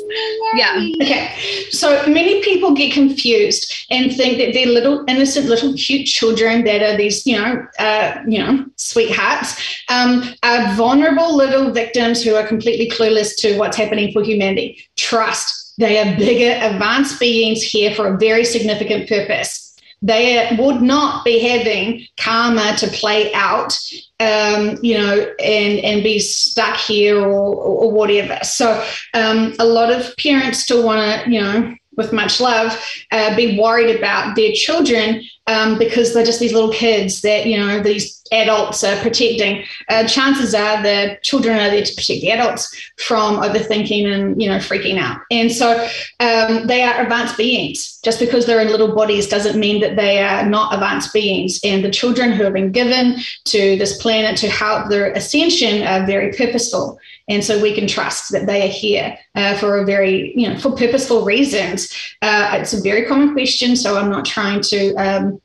Yeah. 0.55 0.89
Okay. 1.01 1.35
So 1.69 2.07
many 2.07 2.41
people 2.41 2.73
get 2.73 2.93
confused 2.93 3.85
and 3.91 4.15
think 4.15 4.37
that 4.37 4.53
they're 4.53 4.67
little 4.67 5.03
innocent 5.07 5.47
little 5.47 5.73
cute 5.73 6.07
children 6.07 6.63
that 6.63 6.81
are 6.81 6.97
these 6.97 7.25
you 7.25 7.37
know 7.37 7.65
uh, 7.79 8.21
you 8.27 8.39
know 8.39 8.65
sweethearts 8.77 9.83
um, 9.89 10.23
are 10.43 10.73
vulnerable 10.75 11.35
little 11.35 11.71
victims 11.71 12.23
who 12.23 12.35
are 12.35 12.47
completely 12.47 12.89
clueless 12.89 13.35
to 13.37 13.57
what's 13.57 13.77
happening 13.77 14.11
for 14.11 14.23
humanity. 14.23 14.83
Trust. 14.95 15.73
They 15.77 15.97
are 15.99 16.17
bigger 16.17 16.59
advanced 16.65 17.19
beings 17.19 17.61
here 17.63 17.95
for 17.95 18.13
a 18.13 18.17
very 18.17 18.43
significant 18.43 19.07
purpose 19.07 19.68
they 20.01 20.55
would 20.57 20.81
not 20.81 21.25
be 21.25 21.39
having 21.39 22.05
karma 22.17 22.75
to 22.77 22.87
play 22.87 23.33
out, 23.33 23.77
um, 24.19 24.77
you 24.81 24.97
know, 24.97 25.33
and 25.39 25.79
and 25.79 26.03
be 26.03 26.19
stuck 26.19 26.77
here 26.77 27.19
or, 27.19 27.55
or 27.55 27.91
whatever. 27.91 28.39
So 28.43 28.83
um, 29.13 29.53
a 29.59 29.65
lot 29.65 29.91
of 29.91 30.15
parents 30.17 30.59
still 30.59 30.85
want 30.85 31.23
to, 31.25 31.29
you 31.29 31.41
know, 31.41 31.75
with 31.97 32.13
much 32.13 32.39
love, 32.39 32.81
uh, 33.11 33.35
be 33.35 33.59
worried 33.59 33.95
about 33.95 34.35
their 34.35 34.53
children 34.53 35.21
um, 35.49 35.79
because 35.79 36.13
they're 36.13 36.23
just 36.23 36.39
these 36.39 36.53
little 36.53 36.71
kids 36.71 37.21
that 37.21 37.47
you 37.47 37.57
know 37.57 37.81
these 37.81 38.21
adults 38.31 38.83
are 38.83 38.95
protecting. 39.01 39.65
Uh, 39.89 40.07
chances 40.07 40.53
are 40.53 40.83
the 40.83 41.17
children 41.23 41.57
are 41.57 41.71
there 41.71 41.83
to 41.83 41.95
protect 41.95 42.21
the 42.21 42.31
adults 42.31 42.91
from 42.97 43.37
overthinking 43.37 44.05
and 44.05 44.39
you 44.41 44.47
know 44.47 44.57
freaking 44.57 44.99
out. 44.99 45.19
And 45.31 45.51
so 45.51 45.87
um, 46.19 46.67
they 46.67 46.83
are 46.83 47.01
advanced 47.01 47.35
beings. 47.35 47.99
Just 48.03 48.19
because 48.19 48.45
they're 48.45 48.61
in 48.61 48.69
little 48.69 48.95
bodies 48.95 49.27
doesn't 49.27 49.59
mean 49.59 49.81
that 49.81 49.95
they 49.95 50.23
are 50.23 50.45
not 50.45 50.73
advanced 50.73 51.11
beings. 51.13 51.59
And 51.63 51.83
the 51.83 51.91
children 51.91 52.31
who 52.31 52.43
have 52.43 52.53
been 52.53 52.71
given 52.71 53.17
to 53.45 53.75
this 53.77 54.01
planet 54.01 54.37
to 54.37 54.49
help 54.49 54.89
their 54.89 55.11
ascension 55.13 55.81
are 55.81 56.05
very 56.05 56.31
purposeful. 56.31 56.99
And 57.27 57.43
so 57.43 57.61
we 57.61 57.75
can 57.75 57.87
trust 57.87 58.31
that 58.31 58.47
they 58.47 58.63
are 58.63 58.71
here 58.71 59.17
uh, 59.35 59.55
for 59.57 59.77
a 59.77 59.85
very, 59.85 60.33
you 60.35 60.49
know, 60.49 60.57
for 60.57 60.71
purposeful 60.71 61.23
reasons. 61.23 61.93
Uh, 62.21 62.49
it's 62.53 62.73
a 62.73 62.81
very 62.81 63.05
common 63.05 63.33
question. 63.33 63.75
So 63.75 63.97
I'm 63.97 64.09
not 64.09 64.25
trying 64.25 64.61
to, 64.61 64.95
um, 64.95 65.38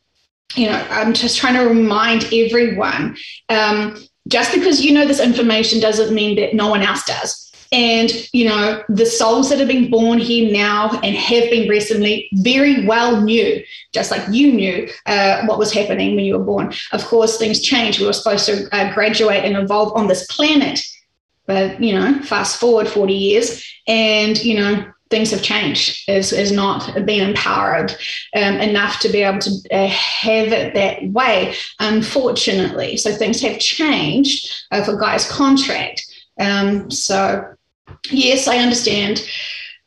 you 0.55 0.67
know, 0.69 0.87
I'm 0.91 1.13
just 1.13 1.39
trying 1.39 1.55
to 1.55 1.67
remind 1.67 2.33
everyone 2.33 3.17
um, 3.49 3.97
just 4.29 4.55
because 4.55 4.85
you 4.85 4.93
know 4.93 5.07
this 5.07 5.21
information 5.21 5.81
doesn't 5.81 6.15
mean 6.15 6.37
that 6.37 6.55
no 6.55 6.69
one 6.69 6.83
else 6.83 7.05
does. 7.05 7.41
And, 7.73 8.13
you 8.33 8.49
know, 8.49 8.85
the 8.89 9.05
souls 9.05 9.51
that 9.51 9.59
have 9.59 9.67
been 9.67 9.91
born 9.91 10.19
here 10.19 10.53
now 10.53 10.91
and 11.03 11.17
have 11.17 11.51
been 11.51 11.69
recently 11.69 12.29
very 12.35 12.87
well 12.87 13.21
knew, 13.21 13.65
just 13.93 14.13
like 14.13 14.23
you 14.31 14.53
knew 14.53 14.89
uh, 15.07 15.45
what 15.47 15.59
was 15.59 15.73
happening 15.73 16.15
when 16.15 16.25
you 16.25 16.39
were 16.39 16.45
born. 16.45 16.73
Of 16.93 17.05
course, 17.05 17.37
things 17.37 17.61
change. 17.61 17.99
We 17.99 18.07
were 18.07 18.13
supposed 18.13 18.47
to 18.47 18.69
uh, 18.71 18.95
graduate 18.95 19.45
and 19.45 19.57
evolve 19.57 19.93
on 19.97 20.07
this 20.07 20.25
planet 20.29 20.81
but, 21.47 21.83
you 21.83 21.95
know, 21.95 22.21
fast 22.23 22.59
forward 22.59 22.89
40 22.89 23.13
years 23.13 23.65
and, 23.87 24.43
you 24.43 24.59
know, 24.59 24.93
things 25.15 25.31
have 25.31 25.43
changed, 25.43 26.03
is, 26.09 26.33
is 26.33 26.51
not 26.51 27.07
being 27.07 27.29
empowered 27.29 27.93
um, 28.35 28.57
enough 28.57 28.99
to 28.99 29.09
be 29.09 29.23
able 29.23 29.39
to 29.39 29.51
uh, 29.71 29.87
have 29.87 30.49
it 30.49 30.75
that 30.75 31.07
way, 31.13 31.55
unfortunately. 31.79 32.97
So 32.97 33.13
things 33.13 33.41
have 33.43 33.61
changed 33.61 34.53
uh, 34.73 34.83
for 34.83 34.97
Gaia's 34.97 35.31
contract. 35.31 36.05
Um, 36.41 36.91
so, 36.91 37.55
yes, 38.11 38.49
I 38.49 38.59
understand. 38.59 39.25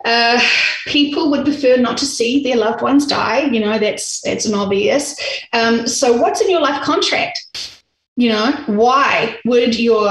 Uh, 0.06 0.40
people 0.86 1.30
would 1.30 1.44
prefer 1.44 1.76
not 1.76 1.98
to 1.98 2.06
see 2.06 2.42
their 2.42 2.56
loved 2.56 2.82
ones 2.82 3.06
die. 3.06 3.42
You 3.42 3.60
know, 3.60 3.78
that's 3.78 4.22
that's 4.22 4.46
an 4.46 4.54
obvious. 4.54 5.20
Um, 5.52 5.88
so, 5.88 6.16
what's 6.16 6.40
in 6.40 6.50
your 6.50 6.62
life 6.62 6.82
contract? 6.84 7.77
You 8.18 8.30
know 8.30 8.52
why 8.66 9.40
would 9.46 9.80
your 9.80 10.08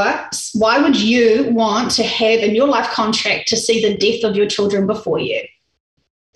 why 0.54 0.78
would 0.78 0.96
you 0.98 1.50
want 1.50 1.90
to 1.90 2.04
have 2.04 2.38
in 2.38 2.54
your 2.54 2.68
life 2.68 2.88
contract 2.90 3.48
to 3.48 3.56
see 3.56 3.82
the 3.82 3.96
death 3.98 4.24
of 4.24 4.36
your 4.36 4.46
children 4.46 4.86
before 4.86 5.18
you? 5.18 5.42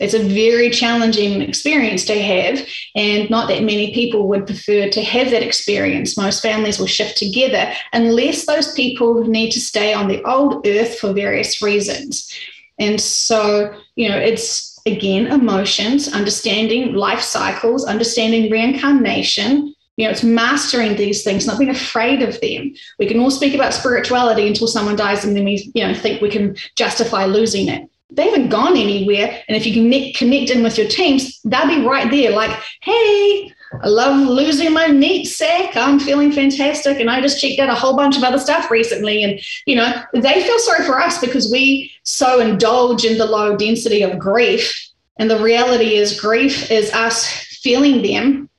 It's 0.01 0.15
a 0.15 0.29
very 0.29 0.71
challenging 0.71 1.43
experience 1.43 2.05
to 2.07 2.21
have 2.21 2.67
and 2.97 3.31
not 3.31 3.49
that 3.49 3.63
many 3.63 3.95
people 3.95 4.29
would 4.29 4.47
prefer 4.47 4.89
to 4.89 5.03
have 5.03 5.31
that 5.31 5.43
experience. 5.43 6.17
Most 6.17 6.43
families 6.43 6.79
will 6.81 6.87
shift 6.87 7.19
together 7.19 7.73
unless 7.93 8.47
those 8.47 8.73
people 8.73 9.23
need 9.25 9.51
to 9.53 9.61
stay 9.61 9.93
on 9.93 10.09
the 10.09 10.23
old 10.25 10.67
earth 10.67 10.99
for 10.99 11.13
various 11.13 11.63
reasons. 11.63 12.35
And 12.81 13.01
so 13.01 13.79
you 13.95 14.09
know 14.09 14.17
it's 14.17 14.81
again 14.87 15.29
emotions 15.29 16.13
understanding 16.13 16.95
life 16.95 17.21
cycles 17.21 17.85
understanding 17.85 18.51
reincarnation 18.51 19.75
you 20.01 20.07
know, 20.07 20.11
it's 20.11 20.25
mastering 20.25 20.97
these 20.97 21.23
things, 21.23 21.47
not 21.47 21.59
being 21.59 21.71
afraid 21.71 22.23
of 22.23 22.41
them. 22.41 22.73
We 22.99 23.07
can 23.07 23.21
all 23.21 23.31
speak 23.31 23.55
about 23.55 23.75
spirituality 23.75 24.47
until 24.47 24.67
someone 24.67 24.97
dies, 24.97 25.25
and 25.25 25.37
then 25.37 25.45
we, 25.45 25.71
you 25.75 25.87
know, 25.87 25.95
think 25.95 26.21
we 26.21 26.31
can 26.31 26.57
justify 26.75 27.27
losing 27.27 27.69
it. 27.69 27.89
they 28.11 28.25
haven't 28.25 28.49
gone 28.49 28.77
anywhere. 28.77 29.43
And 29.49 29.57
if 29.57 29.67
you 29.67 29.73
connect, 29.73 30.17
connect 30.17 30.51
in 30.51 30.63
with 30.63 30.77
your 30.77 30.89
teams, 30.89 31.41
they'll 31.45 31.67
be 31.67 31.85
right 31.85 32.11
there, 32.11 32.31
like, 32.33 32.51
hey, 32.83 33.53
I 33.83 33.89
love 33.89 34.29
losing 34.29 34.73
my 34.73 34.89
meat 34.89 35.27
sack. 35.27 35.77
I'm 35.77 36.01
feeling 36.01 36.33
fantastic. 36.33 36.99
And 36.99 37.09
I 37.09 37.21
just 37.21 37.41
checked 37.41 37.61
out 37.61 37.71
a 37.71 37.75
whole 37.75 37.97
bunch 37.97 38.17
of 38.17 38.25
other 38.25 38.39
stuff 38.39 38.69
recently. 38.71 39.23
And, 39.23 39.41
you 39.65 39.77
know, 39.77 39.93
they 40.13 40.43
feel 40.43 40.59
sorry 40.59 40.85
for 40.85 40.99
us 41.01 41.21
because 41.21 41.51
we 41.53 41.93
so 42.03 42.41
indulge 42.41 43.05
in 43.05 43.17
the 43.17 43.27
low 43.27 43.57
density 43.57 44.03
of 44.03 44.19
grief. 44.19 44.89
And 45.19 45.31
the 45.31 45.41
reality 45.41 45.95
is, 45.95 46.19
grief 46.19 46.71
is 46.71 46.93
us 46.93 47.29
feeling 47.63 48.03
them 48.03 48.50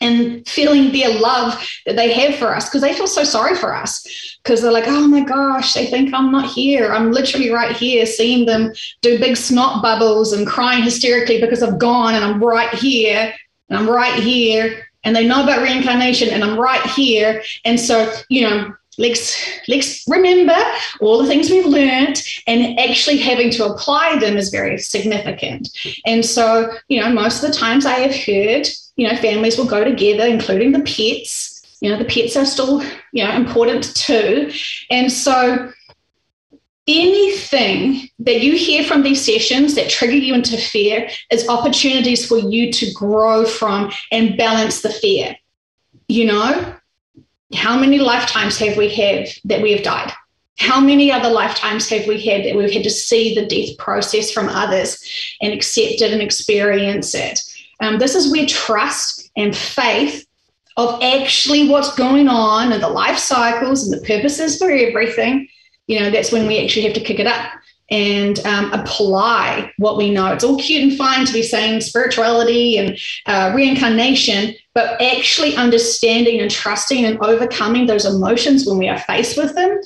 and 0.00 0.46
feeling 0.48 0.92
their 0.92 1.18
love 1.18 1.66
that 1.86 1.96
they 1.96 2.12
have 2.12 2.36
for 2.36 2.54
us 2.54 2.68
because 2.68 2.82
they 2.82 2.94
feel 2.94 3.06
so 3.06 3.24
sorry 3.24 3.56
for 3.56 3.74
us 3.74 4.38
because 4.42 4.60
they're 4.60 4.72
like, 4.72 4.86
oh 4.86 5.06
my 5.06 5.20
gosh, 5.20 5.72
they 5.74 5.86
think 5.86 6.12
I'm 6.12 6.30
not 6.30 6.50
here. 6.50 6.92
I'm 6.92 7.12
literally 7.12 7.50
right 7.50 7.74
here 7.74 8.04
seeing 8.04 8.46
them 8.46 8.72
do 9.00 9.18
big 9.18 9.36
snot 9.36 9.82
bubbles 9.82 10.32
and 10.32 10.46
crying 10.46 10.82
hysterically 10.82 11.40
because 11.40 11.62
I've 11.62 11.78
gone 11.78 12.14
and 12.14 12.24
I'm 12.24 12.42
right 12.42 12.72
here 12.74 13.34
and 13.68 13.78
I'm 13.78 13.88
right 13.88 14.22
here. 14.22 14.86
And 15.04 15.14
they 15.14 15.26
know 15.26 15.42
about 15.42 15.62
reincarnation 15.62 16.30
and 16.30 16.42
I'm 16.42 16.58
right 16.58 16.84
here. 16.90 17.42
And 17.64 17.78
so, 17.78 18.12
you 18.28 18.48
know, 18.48 18.74
let's 18.98 19.36
let's 19.68 20.04
remember 20.08 20.56
all 21.00 21.20
the 21.20 21.28
things 21.28 21.50
we've 21.50 21.66
learned 21.66 22.22
and 22.46 22.78
actually 22.78 23.18
having 23.18 23.50
to 23.50 23.66
apply 23.66 24.18
them 24.18 24.36
is 24.36 24.50
very 24.50 24.78
significant. 24.78 25.68
And 26.06 26.24
so, 26.24 26.72
you 26.88 27.00
know, 27.00 27.10
most 27.10 27.42
of 27.42 27.50
the 27.50 27.56
times 27.56 27.86
I 27.86 27.98
have 28.00 28.14
heard 28.14 28.68
you 28.96 29.08
know, 29.08 29.16
families 29.16 29.58
will 29.58 29.66
go 29.66 29.84
together, 29.84 30.24
including 30.24 30.72
the 30.72 30.80
pets. 30.80 31.76
You 31.80 31.90
know, 31.90 31.98
the 31.98 32.04
pets 32.04 32.36
are 32.36 32.46
still, 32.46 32.82
you 33.12 33.24
know, 33.24 33.32
important 33.32 33.94
too. 33.96 34.52
And 34.90 35.10
so 35.10 35.72
anything 36.86 38.08
that 38.20 38.40
you 38.40 38.56
hear 38.56 38.84
from 38.84 39.02
these 39.02 39.24
sessions 39.24 39.74
that 39.74 39.90
trigger 39.90 40.16
you 40.16 40.34
into 40.34 40.56
fear 40.56 41.08
is 41.30 41.48
opportunities 41.48 42.26
for 42.26 42.38
you 42.38 42.72
to 42.72 42.92
grow 42.92 43.44
from 43.44 43.90
and 44.12 44.36
balance 44.36 44.82
the 44.82 44.90
fear. 44.90 45.36
You 46.08 46.26
know, 46.26 46.76
how 47.54 47.78
many 47.78 47.98
lifetimes 47.98 48.58
have 48.58 48.76
we 48.76 48.88
had 48.88 49.28
that 49.44 49.62
we 49.62 49.72
have 49.72 49.82
died? 49.82 50.12
How 50.58 50.80
many 50.80 51.10
other 51.10 51.30
lifetimes 51.30 51.88
have 51.88 52.06
we 52.06 52.24
had 52.24 52.44
that 52.44 52.54
we've 52.56 52.72
had 52.72 52.84
to 52.84 52.90
see 52.90 53.34
the 53.34 53.46
death 53.46 53.76
process 53.78 54.30
from 54.30 54.48
others 54.48 55.02
and 55.40 55.52
accept 55.52 56.00
it 56.00 56.12
and 56.12 56.22
experience 56.22 57.14
it? 57.14 57.40
Um, 57.80 57.98
this 57.98 58.14
is 58.14 58.30
where 58.30 58.46
trust 58.46 59.30
and 59.36 59.56
faith 59.56 60.26
of 60.76 61.02
actually 61.02 61.68
what's 61.68 61.94
going 61.94 62.28
on 62.28 62.72
and 62.72 62.82
the 62.82 62.88
life 62.88 63.18
cycles 63.18 63.84
and 63.84 64.00
the 64.00 64.06
purposes 64.06 64.58
for 64.58 64.70
everything, 64.70 65.48
you 65.86 66.00
know, 66.00 66.10
that's 66.10 66.32
when 66.32 66.46
we 66.46 66.62
actually 66.62 66.82
have 66.82 66.94
to 66.94 67.00
kick 67.00 67.18
it 67.18 67.26
up 67.26 67.50
and 67.90 68.40
um, 68.46 68.72
apply 68.72 69.70
what 69.78 69.96
we 69.96 70.10
know. 70.10 70.32
It's 70.32 70.44
all 70.44 70.58
cute 70.58 70.82
and 70.82 70.96
fine 70.96 71.26
to 71.26 71.32
be 71.32 71.42
saying 71.42 71.80
spirituality 71.82 72.78
and 72.78 72.98
uh, 73.26 73.52
reincarnation, 73.54 74.54
but 74.74 75.00
actually 75.00 75.54
understanding 75.56 76.40
and 76.40 76.50
trusting 76.50 77.04
and 77.04 77.18
overcoming 77.20 77.86
those 77.86 78.06
emotions 78.06 78.66
when 78.66 78.78
we 78.78 78.88
are 78.88 78.98
faced 78.98 79.36
with 79.36 79.54
them 79.54 79.80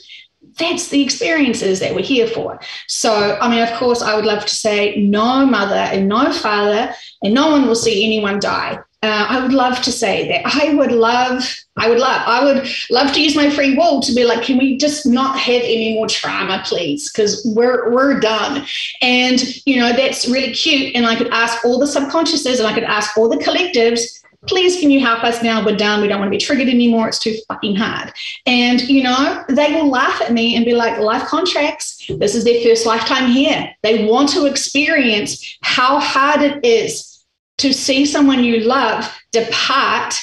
that's 0.59 0.89
the 0.89 1.03
experiences 1.03 1.81
that 1.81 1.95
we're 1.95 2.03
here 2.03 2.27
for. 2.27 2.59
So, 2.89 3.39
I 3.41 3.49
mean, 3.49 3.61
of 3.61 3.73
course, 3.79 4.03
I 4.03 4.15
would 4.17 4.27
love 4.27 4.45
to 4.45 4.55
say 4.55 4.97
no 4.97 5.47
mother 5.47 5.75
and 5.75 6.09
no 6.09 6.33
father, 6.33 6.93
and 7.23 7.33
no 7.33 7.51
one 7.51 7.67
will 7.67 7.77
see 7.77 8.05
anyone 8.05 8.41
die. 8.41 8.79
Uh, 9.01 9.27
I 9.29 9.41
would 9.41 9.53
love 9.53 9.81
to 9.83 9.93
say 9.93 10.27
that. 10.29 10.43
I 10.45 10.75
would 10.75 10.91
love, 10.91 11.49
I 11.77 11.89
would 11.89 12.01
love, 12.01 12.23
I 12.27 12.45
would 12.45 12.69
love 12.91 13.13
to 13.13 13.23
use 13.23 13.37
my 13.37 13.49
free 13.49 13.77
will 13.77 14.01
to 14.01 14.13
be 14.13 14.25
like, 14.25 14.43
can 14.43 14.59
we 14.59 14.77
just 14.77 15.07
not 15.07 15.39
have 15.39 15.63
any 15.63 15.95
more 15.95 16.09
trauma, 16.09 16.63
please? 16.67 17.11
Because 17.11 17.49
we're 17.55 17.93
we're 17.93 18.19
done. 18.19 18.67
And 19.01 19.41
you 19.67 19.79
know, 19.79 19.93
that's 19.93 20.29
really 20.29 20.53
cute. 20.53 20.97
And 20.97 21.07
I 21.07 21.15
could 21.15 21.29
ask 21.29 21.65
all 21.65 21.79
the 21.79 21.87
subconsciouses 21.87 22.59
and 22.59 22.67
I 22.67 22.75
could 22.75 22.83
ask 22.83 23.17
all 23.17 23.29
the 23.29 23.37
collectives 23.37 24.19
please 24.47 24.79
can 24.79 24.91
you 24.91 25.01
help 25.01 25.25
us 25.25 25.43
now 25.43 25.65
we're 25.65 25.77
done 25.77 26.01
we 26.01 26.07
don't 26.07 26.21
want 26.21 26.29
to 26.29 26.37
be 26.37 26.39
triggered 26.39 26.69
anymore 26.69 27.09
it's 27.09 27.19
too 27.19 27.37
fucking 27.49 27.75
hard 27.75 28.13
and 28.47 28.83
you 28.83 29.03
know 29.03 29.45
they 29.49 29.73
will 29.73 29.89
laugh 29.89 30.21
at 30.23 30.33
me 30.33 30.55
and 30.55 30.65
be 30.65 30.75
like 30.75 30.99
life 30.99 31.25
contracts 31.25 32.07
this 32.19 32.37
is 32.37 32.45
their 32.45 32.63
first 32.63 32.87
lifetime 32.87 33.29
here 33.29 33.69
they 33.83 34.09
want 34.09 34.29
to 34.29 34.47
experience 34.47 35.59
how 35.63 35.99
hard 35.99 36.41
it 36.41 36.65
is 36.65 37.18
to 37.59 37.73
see 37.73 38.07
someone 38.07 38.45
you 38.45 38.61
love 38.61 39.13
depart 39.33 40.19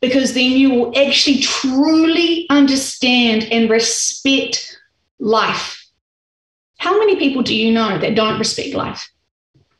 because 0.00 0.32
then 0.32 0.52
you 0.52 0.70
will 0.70 0.98
actually 0.98 1.40
truly 1.40 2.46
understand 2.48 3.44
and 3.50 3.68
respect 3.68 4.78
life. 5.18 5.76
How 6.78 6.98
many 6.98 7.16
people 7.16 7.42
do 7.42 7.54
you 7.54 7.70
know 7.72 7.98
that 7.98 8.14
don't 8.14 8.38
respect 8.38 8.74
life? 8.74 9.06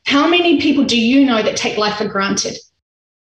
How 0.05 0.27
many 0.27 0.61
people 0.61 0.83
do 0.83 0.99
you 0.99 1.25
know 1.25 1.41
that 1.41 1.57
take 1.57 1.77
life 1.77 1.97
for 1.97 2.07
granted? 2.07 2.57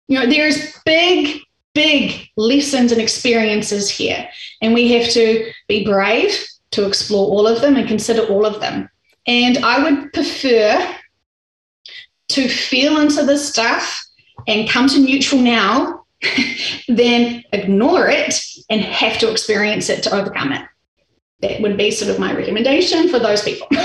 You 0.07 0.19
know, 0.19 0.25
there's 0.25 0.79
big, 0.85 1.41
big 1.73 2.29
lessons 2.37 2.91
and 2.91 3.01
experiences 3.01 3.89
here, 3.89 4.29
and 4.61 4.73
we 4.73 4.91
have 4.93 5.09
to 5.11 5.51
be 5.67 5.83
brave 5.83 6.41
to 6.71 6.87
explore 6.87 7.27
all 7.27 7.47
of 7.47 7.61
them 7.61 7.75
and 7.75 7.87
consider 7.87 8.21
all 8.27 8.45
of 8.45 8.61
them. 8.61 8.89
And 9.25 9.57
I 9.59 9.83
would 9.83 10.13
prefer 10.13 10.95
to 12.29 12.47
feel 12.47 12.99
into 12.99 13.23
this 13.23 13.47
stuff 13.47 14.05
and 14.47 14.69
come 14.69 14.87
to 14.87 14.99
neutral 14.99 15.41
now 15.41 16.05
than 16.87 17.43
ignore 17.53 18.07
it 18.07 18.39
and 18.69 18.81
have 18.81 19.17
to 19.19 19.31
experience 19.31 19.89
it 19.89 20.03
to 20.03 20.15
overcome 20.15 20.53
it. 20.53 20.61
That 21.41 21.61
would 21.61 21.77
be 21.77 21.91
sort 21.91 22.11
of 22.11 22.19
my 22.19 22.33
recommendation 22.33 23.09
for 23.09 23.19
those 23.19 23.43
people. 23.43 23.67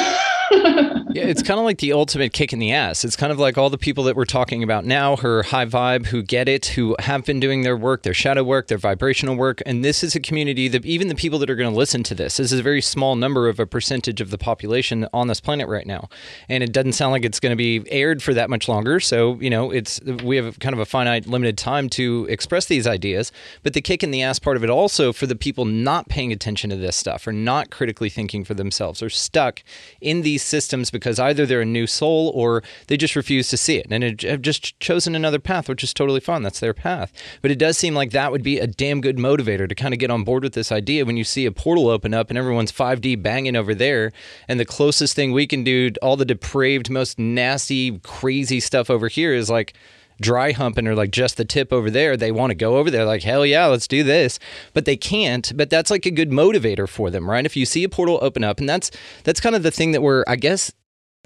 yeah, 1.14 1.24
it's 1.24 1.42
kind 1.42 1.58
of 1.58 1.64
like 1.64 1.78
the 1.78 1.92
ultimate 1.92 2.32
kick 2.32 2.52
in 2.52 2.58
the 2.58 2.72
ass. 2.72 3.04
It's 3.04 3.16
kind 3.16 3.32
of 3.32 3.38
like 3.38 3.58
all 3.58 3.70
the 3.70 3.78
people 3.78 4.04
that 4.04 4.16
we're 4.16 4.24
talking 4.24 4.62
about 4.62 4.84
now, 4.84 5.16
her 5.16 5.42
high 5.42 5.66
vibe, 5.66 6.06
who 6.06 6.22
get 6.22 6.48
it, 6.48 6.66
who 6.66 6.96
have 6.98 7.24
been 7.24 7.40
doing 7.40 7.62
their 7.62 7.76
work, 7.76 8.02
their 8.02 8.14
shadow 8.14 8.44
work, 8.44 8.68
their 8.68 8.78
vibrational 8.78 9.36
work. 9.36 9.62
And 9.66 9.84
this 9.84 10.02
is 10.02 10.14
a 10.14 10.20
community 10.20 10.68
that 10.68 10.84
even 10.84 11.08
the 11.08 11.14
people 11.14 11.38
that 11.40 11.50
are 11.50 11.56
going 11.56 11.70
to 11.70 11.76
listen 11.76 12.02
to 12.04 12.14
this, 12.14 12.36
this 12.36 12.52
is 12.52 12.60
a 12.60 12.62
very 12.62 12.80
small 12.80 13.16
number 13.16 13.48
of 13.48 13.60
a 13.60 13.66
percentage 13.66 14.20
of 14.20 14.30
the 14.30 14.38
population 14.38 15.06
on 15.12 15.28
this 15.28 15.40
planet 15.40 15.68
right 15.68 15.86
now. 15.86 16.08
And 16.48 16.62
it 16.62 16.72
doesn't 16.72 16.92
sound 16.92 17.12
like 17.12 17.24
it's 17.24 17.40
going 17.40 17.50
to 17.50 17.56
be 17.56 17.82
aired 17.90 18.22
for 18.22 18.34
that 18.34 18.48
much 18.48 18.68
longer. 18.68 19.00
So, 19.00 19.34
you 19.40 19.50
know, 19.50 19.70
it's 19.70 20.00
we 20.22 20.36
have 20.36 20.58
kind 20.60 20.72
of 20.72 20.78
a 20.78 20.86
finite, 20.86 21.26
limited 21.26 21.58
time 21.58 21.88
to 21.90 22.26
express 22.30 22.66
these 22.66 22.86
ideas. 22.86 23.32
But 23.62 23.74
the 23.74 23.80
kick 23.80 24.02
in 24.02 24.10
the 24.10 24.22
ass 24.22 24.38
part 24.38 24.56
of 24.56 24.64
it 24.64 24.70
also 24.70 25.12
for 25.12 25.26
the 25.26 25.36
people 25.36 25.64
not 25.64 26.08
paying 26.08 26.32
attention 26.32 26.70
to 26.70 26.76
this 26.76 26.96
stuff 26.96 27.26
or 27.26 27.32
not 27.32 27.70
critically 27.70 28.08
thinking 28.08 28.44
for 28.44 28.54
themselves 28.54 29.02
or 29.02 29.10
stuck 29.10 29.62
in 30.00 30.22
these 30.22 30.42
systems 30.42 30.90
because 31.02 31.18
either 31.18 31.44
they're 31.44 31.62
a 31.62 31.66
new 31.66 31.86
soul 31.86 32.30
or 32.32 32.62
they 32.86 32.96
just 32.96 33.16
refuse 33.16 33.48
to 33.48 33.56
see 33.56 33.76
it 33.76 33.88
and 33.90 34.22
have 34.22 34.40
just 34.40 34.78
chosen 34.78 35.16
another 35.16 35.40
path, 35.40 35.68
which 35.68 35.82
is 35.82 35.92
totally 35.92 36.20
fine. 36.20 36.44
That's 36.44 36.60
their 36.60 36.72
path. 36.72 37.12
But 37.40 37.50
it 37.50 37.58
does 37.58 37.76
seem 37.76 37.92
like 37.94 38.12
that 38.12 38.30
would 38.30 38.44
be 38.44 38.60
a 38.60 38.68
damn 38.68 39.00
good 39.00 39.16
motivator 39.16 39.68
to 39.68 39.74
kind 39.74 39.92
of 39.92 39.98
get 39.98 40.12
on 40.12 40.22
board 40.22 40.44
with 40.44 40.54
this 40.54 40.70
idea 40.70 41.04
when 41.04 41.16
you 41.16 41.24
see 41.24 41.44
a 41.44 41.50
portal 41.50 41.88
open 41.88 42.14
up 42.14 42.30
and 42.30 42.38
everyone's 42.38 42.70
5D 42.70 43.20
banging 43.20 43.56
over 43.56 43.74
there. 43.74 44.12
And 44.46 44.60
the 44.60 44.64
closest 44.64 45.16
thing 45.16 45.32
we 45.32 45.48
can 45.48 45.64
do, 45.64 45.90
all 46.00 46.16
the 46.16 46.24
depraved, 46.24 46.88
most 46.88 47.18
nasty, 47.18 47.98
crazy 47.98 48.60
stuff 48.60 48.88
over 48.88 49.08
here 49.08 49.34
is 49.34 49.50
like, 49.50 49.74
dry 50.20 50.52
humping 50.52 50.86
or 50.86 50.94
like 50.94 51.10
just 51.10 51.36
the 51.36 51.44
tip 51.44 51.72
over 51.72 51.90
there. 51.90 52.16
They 52.16 52.32
want 52.32 52.50
to 52.50 52.54
go 52.54 52.76
over 52.76 52.90
there, 52.90 53.04
like, 53.04 53.22
hell 53.22 53.44
yeah, 53.44 53.66
let's 53.66 53.88
do 53.88 54.02
this. 54.02 54.38
But 54.72 54.84
they 54.84 54.96
can't. 54.96 55.52
But 55.56 55.68
that's 55.68 55.90
like 55.90 56.06
a 56.06 56.10
good 56.10 56.30
motivator 56.30 56.88
for 56.88 57.10
them, 57.10 57.28
right? 57.28 57.44
If 57.44 57.56
you 57.56 57.66
see 57.66 57.84
a 57.84 57.88
portal 57.88 58.18
open 58.22 58.44
up, 58.44 58.60
and 58.60 58.68
that's 58.68 58.90
that's 59.24 59.40
kind 59.40 59.56
of 59.56 59.62
the 59.62 59.70
thing 59.70 59.92
that 59.92 60.02
we're, 60.02 60.24
I 60.26 60.36
guess, 60.36 60.72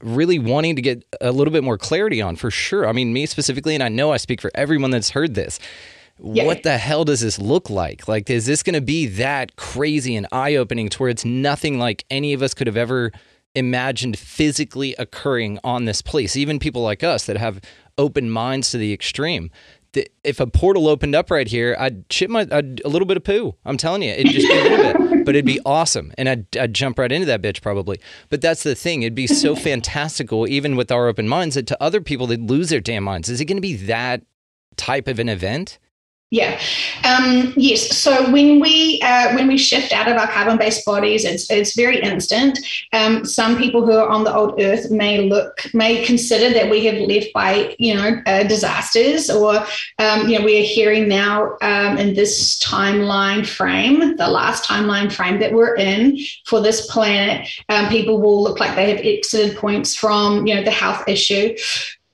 really 0.02 0.38
wanting 0.38 0.76
to 0.76 0.82
get 0.82 1.04
a 1.20 1.32
little 1.32 1.52
bit 1.52 1.64
more 1.64 1.78
clarity 1.78 2.20
on 2.20 2.36
for 2.36 2.50
sure. 2.50 2.86
I 2.86 2.92
mean, 2.92 3.12
me 3.12 3.26
specifically, 3.26 3.74
and 3.74 3.82
I 3.82 3.88
know 3.88 4.12
I 4.12 4.18
speak 4.18 4.40
for 4.40 4.50
everyone 4.54 4.90
that's 4.90 5.10
heard 5.10 5.34
this. 5.34 5.58
What 6.18 6.62
the 6.62 6.78
hell 6.78 7.04
does 7.04 7.20
this 7.20 7.38
look 7.38 7.68
like? 7.68 8.08
Like, 8.08 8.30
is 8.30 8.46
this 8.46 8.62
going 8.62 8.74
to 8.74 8.80
be 8.80 9.06
that 9.06 9.56
crazy 9.56 10.16
and 10.16 10.26
eye 10.32 10.56
opening 10.56 10.88
to 10.88 10.98
where 10.98 11.10
it's 11.10 11.26
nothing 11.26 11.78
like 11.78 12.04
any 12.10 12.32
of 12.32 12.42
us 12.42 12.54
could 12.54 12.66
have 12.66 12.76
ever 12.76 13.12
imagined 13.54 14.18
physically 14.18 14.94
occurring 14.98 15.58
on 15.62 15.84
this 15.84 16.00
place? 16.00 16.34
Even 16.34 16.58
people 16.58 16.82
like 16.82 17.04
us 17.04 17.26
that 17.26 17.36
have 17.36 17.60
open 17.98 18.30
minds 18.30 18.70
to 18.70 18.78
the 18.78 18.94
extreme. 18.94 19.50
If 20.24 20.40
a 20.40 20.46
portal 20.46 20.88
opened 20.88 21.14
up 21.14 21.30
right 21.30 21.46
here, 21.46 21.76
I'd 21.78 22.08
chip 22.08 22.30
my 22.30 22.46
I'd, 22.50 22.80
a 22.84 22.88
little 22.88 23.06
bit 23.06 23.16
of 23.16 23.24
poo. 23.24 23.54
I'm 23.64 23.76
telling 23.76 24.02
you, 24.02 24.10
it'd 24.10 24.32
just 24.32 24.48
be 24.48 24.58
a 24.58 24.62
little 24.62 24.92
bit, 24.92 25.24
but 25.24 25.34
it'd 25.34 25.44
be 25.44 25.60
awesome, 25.64 26.12
and 26.18 26.28
I'd, 26.28 26.56
I'd 26.56 26.74
jump 26.74 26.98
right 26.98 27.10
into 27.10 27.26
that 27.26 27.42
bitch 27.42 27.62
probably. 27.62 28.00
But 28.28 28.40
that's 28.40 28.62
the 28.62 28.74
thing; 28.74 29.02
it'd 29.02 29.14
be 29.14 29.26
so 29.26 29.56
fantastical, 29.70 30.46
even 30.48 30.76
with 30.76 30.90
our 30.90 31.08
open 31.08 31.28
minds, 31.28 31.54
that 31.54 31.66
to 31.68 31.82
other 31.82 32.00
people 32.00 32.26
they'd 32.26 32.40
lose 32.40 32.70
their 32.70 32.80
damn 32.80 33.04
minds. 33.04 33.28
Is 33.28 33.40
it 33.40 33.46
going 33.46 33.56
to 33.56 33.62
be 33.62 33.76
that 33.76 34.22
type 34.76 35.08
of 35.08 35.18
an 35.18 35.28
event? 35.28 35.78
Yeah. 36.30 36.60
Um, 37.04 37.54
yes. 37.56 37.96
So 37.96 38.28
when 38.32 38.58
we 38.58 39.00
uh, 39.00 39.32
when 39.36 39.46
we 39.46 39.56
shift 39.56 39.92
out 39.92 40.08
of 40.08 40.16
our 40.16 40.26
carbon-based 40.26 40.84
bodies, 40.84 41.24
it's 41.24 41.48
it's 41.52 41.76
very 41.76 42.00
instant. 42.00 42.58
Um, 42.92 43.24
some 43.24 43.56
people 43.56 43.86
who 43.86 43.92
are 43.92 44.08
on 44.08 44.24
the 44.24 44.34
old 44.34 44.60
Earth 44.60 44.90
may 44.90 45.28
look 45.28 45.72
may 45.72 46.04
consider 46.04 46.52
that 46.52 46.68
we 46.68 46.84
have 46.86 46.96
left 46.96 47.32
by 47.32 47.76
you 47.78 47.94
know 47.94 48.20
uh, 48.26 48.42
disasters, 48.42 49.30
or 49.30 49.64
um, 50.00 50.28
you 50.28 50.36
know 50.36 50.44
we 50.44 50.58
are 50.58 50.64
hearing 50.64 51.06
now 51.06 51.56
um, 51.62 51.96
in 51.96 52.14
this 52.14 52.58
timeline 52.58 53.46
frame, 53.46 54.16
the 54.16 54.28
last 54.28 54.68
timeline 54.68 55.12
frame 55.12 55.38
that 55.38 55.52
we're 55.52 55.76
in 55.76 56.18
for 56.44 56.60
this 56.60 56.90
planet. 56.90 57.48
Um, 57.68 57.88
people 57.88 58.20
will 58.20 58.42
look 58.42 58.58
like 58.58 58.74
they 58.74 58.90
have 58.90 59.04
exited 59.04 59.56
points 59.56 59.94
from 59.94 60.44
you 60.44 60.56
know 60.56 60.64
the 60.64 60.72
health 60.72 61.04
issue 61.06 61.54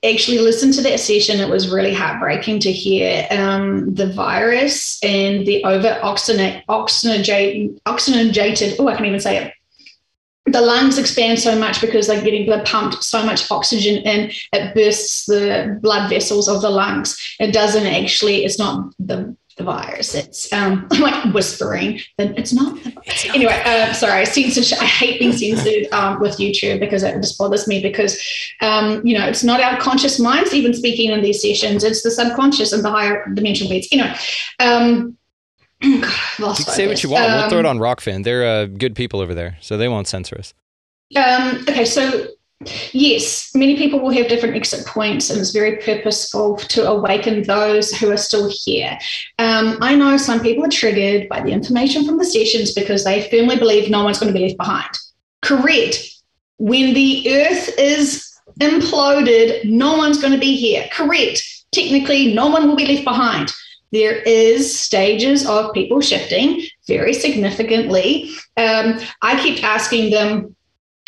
actually 0.05 0.39
listened 0.39 0.75
to 0.75 0.83
that 0.83 1.01
session. 1.01 1.41
It 1.41 1.49
was 1.49 1.69
really 1.69 1.95
heartbreaking 1.95 2.61
to 2.61 2.73
hear 2.73 3.27
um, 3.31 3.95
the 3.95 4.13
virus 4.13 5.03
and 5.03 5.47
the 5.47 5.65
over 5.65 5.99
oxygenated, 6.03 7.81
oxygenated, 7.87 8.77
oh, 8.79 8.89
I 8.89 8.95
can't 8.95 9.07
even 9.07 9.21
say 9.21 9.37
it. 9.39 9.55
The 10.47 10.61
lungs 10.61 10.99
expand 10.99 11.39
so 11.39 11.57
much 11.57 11.81
because 11.81 12.09
they're 12.09 12.21
getting 12.21 12.49
they're 12.49 12.65
pumped 12.65 13.05
so 13.05 13.25
much 13.25 13.49
oxygen 13.49 14.03
in, 14.03 14.33
it 14.53 14.75
bursts 14.75 15.27
the 15.27 15.79
blood 15.81 16.11
vessels 16.11 16.49
of 16.49 16.63
the 16.63 16.71
lungs. 16.71 17.17
It 17.39 17.53
doesn't 17.53 17.87
actually, 17.87 18.45
it's 18.45 18.59
not 18.59 18.93
the 18.99 19.37
the 19.57 19.65
virus. 19.65 20.15
It's 20.15 20.53
um, 20.53 20.87
I'm 20.91 21.01
like 21.03 21.35
whispering 21.35 22.01
that 22.19 22.39
it's 22.39 22.53
not. 22.53 22.79
It's 23.07 23.27
not 23.27 23.37
anyway, 23.37 23.63
uh, 23.65 23.93
sorry. 23.93 24.25
Censorship. 24.27 24.81
I 24.83 24.87
hate 24.87 25.19
being 25.19 25.33
censored 25.33 25.93
um, 25.93 26.21
with 26.21 26.39
YouTube 26.39 26.81
because 26.81 27.03
it 27.03 27.15
just 27.17 27.39
bothers 27.39 27.67
me 27.67 27.83
because 27.83 28.21
um, 28.61 29.05
you 29.07 29.19
know 29.19 29.27
it's 29.27 29.45
not 29.45 29.61
our 29.61 29.79
conscious 29.79 30.19
minds 30.19 30.55
even 30.55 30.75
speaking 30.75 31.11
in 31.11 31.23
these 31.23 31.43
sessions. 31.43 31.85
It's 31.85 32.03
the 32.03 32.11
subconscious 32.11 32.73
and 32.73 32.85
the 32.85 32.91
higher 32.91 33.27
dimensional 33.35 33.71
beings. 33.71 33.89
You 33.93 33.99
know. 33.99 34.15
Um, 34.61 35.19
God, 36.39 36.55
say 36.55 36.87
what 36.87 37.03
you 37.03 37.11
want. 37.11 37.27
we'll 37.27 37.49
throw 37.51 37.59
it 37.59 37.67
um, 37.67 37.77
on 37.77 37.79
Rokfin. 37.79 38.25
They're 38.25 38.47
uh, 38.47 38.67
good 38.67 38.95
people 38.95 39.21
over 39.21 39.35
there, 39.35 39.59
so 39.61 39.77
they 39.77 39.89
won't 39.89 40.07
censor 40.07 40.39
us. 40.39 40.55
Um, 41.17 41.65
okay, 41.69 41.85
so 41.85 42.29
Yes, 42.93 43.51
many 43.55 43.77
people 43.77 44.01
will 44.01 44.11
have 44.11 44.29
different 44.29 44.57
exit 44.57 44.87
points, 44.87 45.31
and 45.31 45.41
it's 45.41 45.51
very 45.51 45.77
purposeful 45.77 46.57
to 46.57 46.89
awaken 46.89 47.43
those 47.43 47.91
who 47.91 48.11
are 48.11 48.17
still 48.17 48.51
here. 48.51 48.99
Um, 49.39 49.79
I 49.81 49.95
know 49.95 50.17
some 50.17 50.41
people 50.41 50.65
are 50.65 50.71
triggered 50.71 51.29
by 51.29 51.41
the 51.41 51.51
information 51.51 52.07
from 52.07 52.19
the 52.19 52.25
sessions 52.25 52.73
because 52.73 53.05
they 53.05 53.29
firmly 53.31 53.57
believe 53.57 53.91
no 53.91 54.05
one's 54.05 54.19
going 54.19 54.33
to 54.33 54.39
be 54.39 54.47
left 54.47 54.59
behind. 54.59 54.91
Correct. 55.43 55.99
When 56.59 56.95
the 56.95 57.35
earth 57.35 57.79
is 57.79 58.33
imploded, 58.61 59.65
no 59.65 59.97
one's 59.97 60.21
going 60.21 60.33
to 60.33 60.39
be 60.39 60.55
here. 60.57 60.87
Correct. 60.93 61.43
Technically, 61.73 62.35
no 62.35 62.49
one 62.49 62.69
will 62.69 62.77
be 62.77 62.87
left 62.87 63.05
behind. 63.05 63.53
There 63.91 64.17
is 64.23 64.79
stages 64.79 65.47
of 65.47 65.75
people 65.75 66.01
shifting 66.01 66.63
very 66.87 67.13
significantly. 67.13 68.31
Um, 68.57 69.01
I 69.21 69.37
kept 69.37 69.63
asking 69.65 70.11
them, 70.11 70.57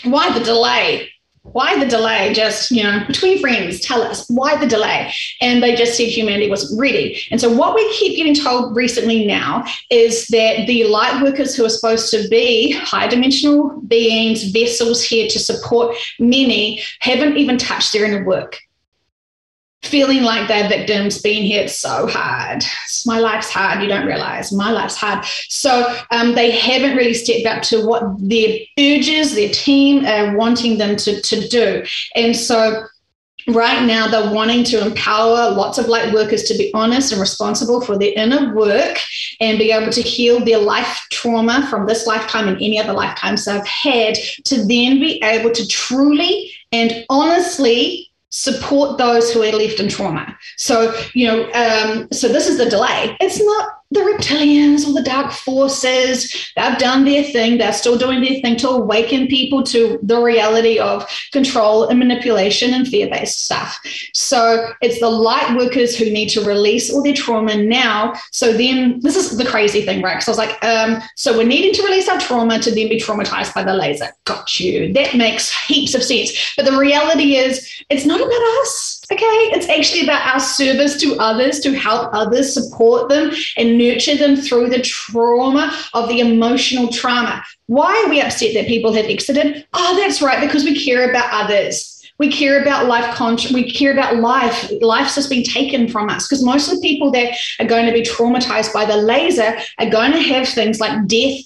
why 0.02 0.36
the 0.36 0.44
delay? 0.44 1.10
Why 1.44 1.78
the 1.78 1.88
delay? 1.88 2.32
Just, 2.32 2.70
you 2.70 2.82
know, 2.82 3.04
between 3.06 3.38
friends, 3.38 3.80
tell 3.80 4.02
us 4.02 4.28
why 4.28 4.56
the 4.56 4.66
delay. 4.66 5.12
And 5.40 5.62
they 5.62 5.74
just 5.74 5.96
said 5.96 6.08
humanity 6.08 6.48
wasn't 6.48 6.80
ready. 6.80 7.22
And 7.30 7.40
so, 7.40 7.52
what 7.52 7.74
we 7.74 7.92
keep 7.94 8.16
getting 8.16 8.34
told 8.34 8.74
recently 8.74 9.26
now 9.26 9.64
is 9.90 10.26
that 10.28 10.66
the 10.66 10.84
light 10.84 11.22
workers 11.22 11.54
who 11.54 11.64
are 11.64 11.70
supposed 11.70 12.10
to 12.10 12.26
be 12.28 12.72
high 12.72 13.06
dimensional 13.06 13.80
beings, 13.82 14.44
vessels 14.44 15.02
here 15.02 15.28
to 15.28 15.38
support 15.38 15.94
many, 16.18 16.82
haven't 17.00 17.36
even 17.36 17.58
touched 17.58 17.92
their 17.92 18.04
inner 18.04 18.24
work 18.24 18.58
feeling 19.84 20.22
like 20.22 20.48
they're 20.48 20.68
victims, 20.68 21.20
being 21.20 21.44
hit 21.44 21.70
so 21.70 22.06
hard. 22.06 22.64
My 23.06 23.18
life's 23.18 23.50
hard. 23.50 23.82
You 23.82 23.88
don't 23.88 24.06
realize 24.06 24.52
my 24.52 24.70
life's 24.70 24.96
hard. 24.96 25.24
So 25.48 25.96
um, 26.10 26.34
they 26.34 26.50
haven't 26.50 26.96
really 26.96 27.14
stepped 27.14 27.46
up 27.46 27.62
to 27.64 27.86
what 27.86 28.02
their 28.18 28.58
urges, 28.78 29.34
their 29.34 29.50
team 29.50 30.04
are 30.06 30.36
wanting 30.36 30.78
them 30.78 30.96
to, 30.96 31.20
to 31.20 31.48
do. 31.48 31.84
And 32.14 32.36
so 32.36 32.86
right 33.48 33.84
now 33.84 34.08
they're 34.08 34.32
wanting 34.32 34.64
to 34.64 34.84
empower 34.86 35.50
lots 35.50 35.76
of 35.76 35.86
light 35.86 36.12
workers 36.14 36.44
to 36.44 36.56
be 36.56 36.72
honest 36.72 37.12
and 37.12 37.20
responsible 37.20 37.80
for 37.80 37.98
their 37.98 38.12
inner 38.16 38.54
work 38.54 38.98
and 39.40 39.58
be 39.58 39.70
able 39.70 39.92
to 39.92 40.00
heal 40.00 40.42
their 40.42 40.58
life 40.58 41.06
trauma 41.12 41.66
from 41.68 41.86
this 41.86 42.06
lifetime 42.06 42.48
and 42.48 42.56
any 42.56 42.80
other 42.80 42.94
lifetimes 42.94 43.44
they've 43.44 43.66
had 43.66 44.14
to 44.44 44.56
then 44.64 44.98
be 44.98 45.22
able 45.22 45.50
to 45.50 45.66
truly 45.68 46.50
and 46.72 47.04
honestly 47.10 48.10
support 48.36 48.98
those 48.98 49.32
who 49.32 49.44
are 49.44 49.52
left 49.52 49.78
in 49.78 49.88
trauma. 49.88 50.36
So, 50.56 50.92
you 51.14 51.28
know, 51.28 51.52
um, 51.52 52.08
so 52.10 52.26
this 52.26 52.48
is 52.48 52.58
the 52.58 52.68
delay. 52.68 53.16
It's 53.20 53.40
not 53.40 53.68
the 53.94 54.00
reptilians 54.00 54.86
or 54.86 54.92
the 54.92 55.02
dark 55.02 55.32
forces. 55.32 56.50
They've 56.56 56.78
done 56.78 57.04
their 57.04 57.22
thing. 57.22 57.58
They're 57.58 57.72
still 57.72 57.96
doing 57.96 58.20
their 58.22 58.40
thing 58.40 58.56
to 58.56 58.68
awaken 58.68 59.28
people 59.28 59.62
to 59.64 59.98
the 60.02 60.20
reality 60.20 60.78
of 60.78 61.08
control 61.32 61.84
and 61.88 61.98
manipulation 61.98 62.74
and 62.74 62.86
fear 62.86 63.08
based 63.08 63.44
stuff. 63.44 63.80
So 64.12 64.72
it's 64.82 65.00
the 65.00 65.10
light 65.10 65.56
workers 65.56 65.96
who 65.96 66.10
need 66.10 66.28
to 66.30 66.44
release 66.44 66.92
all 66.92 67.02
their 67.02 67.14
trauma 67.14 67.56
now. 67.56 68.14
So 68.32 68.52
then, 68.52 69.00
this 69.00 69.16
is 69.16 69.36
the 69.36 69.44
crazy 69.44 69.82
thing, 69.82 70.02
right? 70.02 70.22
So 70.22 70.30
I 70.30 70.32
was 70.32 70.38
like, 70.38 70.64
um, 70.64 71.00
so 71.16 71.36
we're 71.36 71.46
needing 71.46 71.72
to 71.74 71.82
release 71.82 72.08
our 72.08 72.18
trauma 72.18 72.58
to 72.58 72.70
then 72.70 72.88
be 72.88 73.00
traumatized 73.00 73.54
by 73.54 73.62
the 73.62 73.74
laser. 73.74 74.08
Got 74.24 74.58
you. 74.58 74.92
That 74.92 75.14
makes 75.14 75.54
heaps 75.66 75.94
of 75.94 76.02
sense. 76.02 76.54
But 76.56 76.66
the 76.66 76.76
reality 76.76 77.36
is, 77.36 77.82
it's 77.90 78.06
not 78.06 78.20
about 78.20 78.62
us. 78.62 78.93
Okay. 79.12 79.24
It's 79.24 79.68
actually 79.68 80.02
about 80.02 80.26
our 80.26 80.40
service 80.40 81.00
to 81.02 81.16
others, 81.18 81.60
to 81.60 81.72
help 81.72 82.10
others, 82.12 82.52
support 82.52 83.08
them, 83.08 83.32
and 83.56 83.78
nurture 83.78 84.16
them 84.16 84.36
through 84.36 84.70
the 84.70 84.80
trauma 84.80 85.76
of 85.92 86.08
the 86.08 86.20
emotional 86.20 86.88
trauma. 86.88 87.44
Why 87.66 88.02
are 88.04 88.10
we 88.10 88.20
upset 88.20 88.54
that 88.54 88.66
people 88.66 88.92
have 88.92 89.06
exited? 89.06 89.66
Oh, 89.72 89.96
that's 89.96 90.20
right, 90.20 90.40
because 90.40 90.64
we 90.64 90.84
care 90.84 91.08
about 91.08 91.28
others. 91.32 91.90
We 92.18 92.30
care 92.30 92.62
about 92.62 92.86
life. 92.86 93.12
Con- 93.16 93.38
we 93.52 93.70
care 93.70 93.92
about 93.92 94.16
life. 94.16 94.70
Life's 94.80 95.16
just 95.16 95.28
been 95.28 95.42
taken 95.42 95.88
from 95.88 96.08
us 96.08 96.28
because 96.28 96.44
most 96.44 96.70
of 96.70 96.80
the 96.80 96.86
people 96.86 97.10
that 97.10 97.36
are 97.58 97.66
going 97.66 97.86
to 97.86 97.92
be 97.92 98.02
traumatized 98.02 98.72
by 98.72 98.84
the 98.84 98.96
laser 98.96 99.56
are 99.78 99.90
going 99.90 100.12
to 100.12 100.20
have 100.20 100.48
things 100.48 100.78
like 100.78 101.06
death 101.08 101.40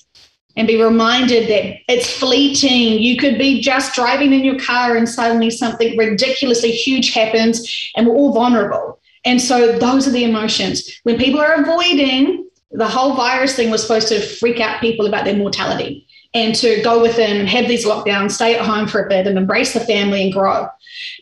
and 0.58 0.66
be 0.66 0.82
reminded 0.82 1.48
that 1.48 1.78
it's 1.90 2.12
fleeting. 2.12 2.98
You 2.98 3.16
could 3.16 3.38
be 3.38 3.62
just 3.62 3.94
driving 3.94 4.32
in 4.32 4.44
your 4.44 4.58
car 4.58 4.96
and 4.96 5.08
suddenly 5.08 5.50
something 5.50 5.96
ridiculously 5.96 6.72
huge 6.72 7.14
happens, 7.14 7.90
and 7.96 8.06
we're 8.06 8.16
all 8.16 8.32
vulnerable. 8.32 9.00
And 9.24 9.40
so 9.40 9.78
those 9.78 10.08
are 10.08 10.10
the 10.10 10.24
emotions. 10.24 11.00
When 11.04 11.16
people 11.16 11.40
are 11.40 11.54
avoiding, 11.54 12.48
the 12.72 12.88
whole 12.88 13.14
virus 13.14 13.54
thing 13.54 13.70
was 13.70 13.82
supposed 13.82 14.08
to 14.08 14.20
freak 14.20 14.60
out 14.60 14.80
people 14.80 15.06
about 15.06 15.24
their 15.24 15.36
mortality 15.36 16.06
and 16.34 16.54
to 16.56 16.82
go 16.82 17.00
within, 17.00 17.46
have 17.46 17.68
these 17.68 17.86
lockdowns, 17.86 18.32
stay 18.32 18.54
at 18.54 18.66
home 18.66 18.88
for 18.88 19.04
a 19.04 19.08
bit, 19.08 19.26
and 19.26 19.38
embrace 19.38 19.72
the 19.72 19.80
family 19.80 20.24
and 20.24 20.32
grow. 20.32 20.68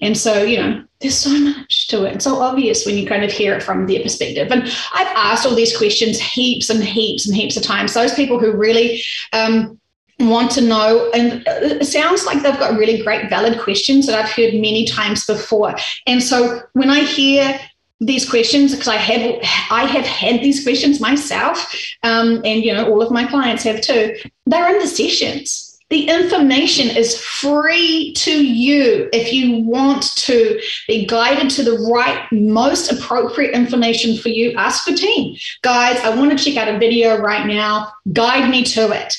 And 0.00 0.16
so, 0.16 0.42
you 0.42 0.58
know, 0.58 0.84
there's 1.00 1.16
so 1.16 1.30
much 1.30 1.88
to 1.88 2.04
it. 2.04 2.14
It's 2.14 2.24
so 2.24 2.40
obvious 2.40 2.86
when 2.86 2.96
you 2.96 3.06
kind 3.06 3.24
of 3.24 3.30
hear 3.30 3.54
it 3.54 3.62
from 3.62 3.86
their 3.86 4.02
perspective. 4.02 4.50
And 4.50 4.62
I've 4.94 5.14
asked 5.14 5.46
all 5.46 5.54
these 5.54 5.76
questions 5.76 6.18
heaps 6.18 6.70
and 6.70 6.82
heaps 6.82 7.26
and 7.26 7.36
heaps 7.36 7.56
of 7.56 7.62
times. 7.62 7.92
Those 7.92 8.14
people 8.14 8.38
who 8.38 8.52
really 8.52 9.02
um, 9.32 9.78
want 10.18 10.50
to 10.52 10.62
know, 10.62 11.10
and 11.12 11.42
it 11.46 11.86
sounds 11.86 12.24
like 12.24 12.42
they've 12.42 12.58
got 12.58 12.78
really 12.78 13.02
great, 13.02 13.28
valid 13.28 13.60
questions 13.60 14.06
that 14.06 14.18
I've 14.18 14.30
heard 14.30 14.54
many 14.54 14.86
times 14.86 15.26
before. 15.26 15.74
And 16.06 16.22
so 16.22 16.62
when 16.72 16.90
I 16.90 17.00
hear 17.00 17.60
these 18.00 18.28
questions 18.28 18.72
because 18.72 18.88
I 18.88 18.96
have 18.96 19.38
I 19.70 19.86
have 19.86 20.04
had 20.04 20.42
these 20.42 20.62
questions 20.62 21.00
myself, 21.00 21.74
um, 22.02 22.42
and 22.44 22.62
you 22.62 22.74
know 22.74 22.90
all 22.90 23.00
of 23.00 23.10
my 23.10 23.26
clients 23.26 23.62
have 23.64 23.80
too. 23.80 24.14
They're 24.44 24.68
in 24.68 24.78
the 24.78 24.86
sessions 24.86 25.65
the 25.88 26.08
information 26.08 26.94
is 26.96 27.20
free 27.20 28.12
to 28.16 28.44
you 28.44 29.08
if 29.12 29.32
you 29.32 29.58
want 29.60 30.02
to 30.16 30.60
be 30.88 31.06
guided 31.06 31.48
to 31.50 31.62
the 31.62 31.78
right, 31.92 32.26
most 32.32 32.90
appropriate 32.90 33.52
information 33.52 34.16
for 34.16 34.28
you. 34.28 34.52
Ask 34.56 34.84
for 34.84 34.94
team. 34.94 35.36
Guys, 35.62 36.00
I 36.00 36.14
want 36.16 36.36
to 36.36 36.44
check 36.44 36.56
out 36.56 36.74
a 36.74 36.78
video 36.78 37.18
right 37.18 37.46
now. 37.46 37.92
Guide 38.12 38.50
me 38.50 38.64
to 38.64 38.90
it. 38.90 39.14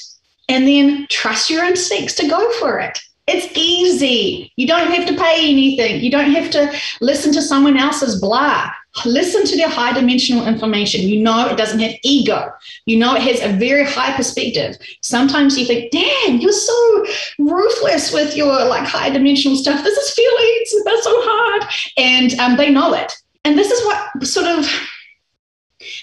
And 0.50 0.68
then 0.68 1.08
trust 1.10 1.50
your 1.50 1.64
instincts 1.64 2.16
to 2.16 2.28
go 2.28 2.52
for 2.54 2.80
it. 2.80 3.00
It's 3.28 3.48
easy. 3.58 4.52
You 4.56 4.68
don't 4.68 4.92
have 4.92 5.08
to 5.08 5.16
pay 5.16 5.50
anything. 5.50 6.02
You 6.02 6.12
don't 6.12 6.32
have 6.32 6.50
to 6.52 6.74
listen 7.02 7.34
to 7.34 7.42
someone 7.42 7.78
else's 7.78 8.20
blah 8.20 8.72
listen 9.06 9.46
to 9.46 9.56
their 9.56 9.70
high 9.70 9.94
dimensional 9.94 10.48
information. 10.48 11.02
You 11.02 11.22
know 11.22 11.48
it 11.48 11.58
doesn't 11.58 11.80
have 11.80 11.96
ego. 12.04 12.52
You 12.86 12.98
know 12.98 13.16
it 13.16 13.22
has 13.22 13.42
a 13.42 13.58
very 13.58 13.86
high 13.86 14.16
perspective. 14.16 14.78
Sometimes 15.02 15.58
you 15.58 15.66
think, 15.66 15.92
damn, 15.92 16.38
you're 16.38 16.52
so 16.52 17.06
ruthless 17.40 18.12
with 18.12 18.36
your 18.36 18.66
like 18.66 18.88
high 18.88 19.10
dimensional 19.10 19.58
stuff. 19.58 19.84
This 19.84 19.98
is 19.98 20.14
feelings. 20.14 20.86
That's 20.86 21.04
so 21.04 21.14
hard. 21.16 21.72
And 21.98 22.40
um, 22.40 22.58
they 22.58 22.70
know 22.70 22.94
it. 22.94 23.14
And 23.46 23.58
this 23.58 23.72
is 23.72 23.86
what 23.86 24.26
sort 24.26 24.48
of 24.48 24.70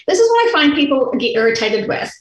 this 0.07 0.19
is 0.19 0.29
what 0.29 0.49
I 0.49 0.51
find 0.53 0.73
people 0.73 1.11
get 1.17 1.35
irritated 1.35 1.87
with. 1.87 2.11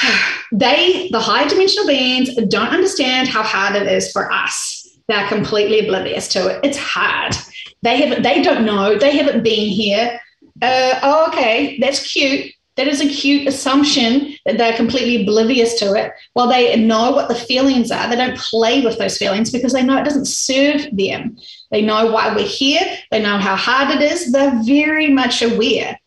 They, 0.50 1.10
the 1.10 1.20
high 1.20 1.46
dimensional 1.46 1.86
beings, 1.86 2.34
don't 2.48 2.70
understand 2.70 3.28
how 3.28 3.42
hard 3.42 3.76
it 3.76 3.86
is 3.86 4.10
for 4.10 4.32
us. 4.32 4.98
They're 5.06 5.28
completely 5.28 5.86
oblivious 5.86 6.26
to 6.28 6.48
it. 6.48 6.60
It's 6.64 6.78
hard 6.78 7.34
they 7.82 7.96
haven't 7.96 8.22
they 8.22 8.42
don't 8.42 8.64
know 8.64 8.98
they 8.98 9.16
haven't 9.16 9.42
been 9.42 9.68
here 9.68 10.20
uh, 10.62 10.98
oh, 11.02 11.28
okay, 11.28 11.78
that's 11.80 12.12
cute. 12.12 12.52
That 12.76 12.86
is 12.86 13.00
a 13.00 13.08
cute 13.08 13.48
assumption 13.48 14.36
that 14.46 14.56
they're 14.56 14.76
completely 14.76 15.22
oblivious 15.22 15.74
to 15.80 15.94
it. 15.94 16.12
While 16.34 16.48
they 16.48 16.76
know 16.76 17.10
what 17.10 17.28
the 17.28 17.34
feelings 17.34 17.90
are, 17.90 18.08
they 18.08 18.14
don't 18.14 18.38
play 18.38 18.82
with 18.82 18.98
those 18.98 19.18
feelings 19.18 19.50
because 19.50 19.72
they 19.72 19.82
know 19.82 19.98
it 19.98 20.04
doesn't 20.04 20.26
serve 20.26 20.86
them. 20.92 21.36
They 21.72 21.82
know 21.82 22.12
why 22.12 22.34
we're 22.34 22.46
here. 22.46 22.80
They 23.10 23.20
know 23.20 23.38
how 23.38 23.56
hard 23.56 23.96
it 23.96 24.02
is. 24.02 24.30
They're 24.30 24.62
very 24.64 25.12
much 25.12 25.42
aware. 25.42 25.98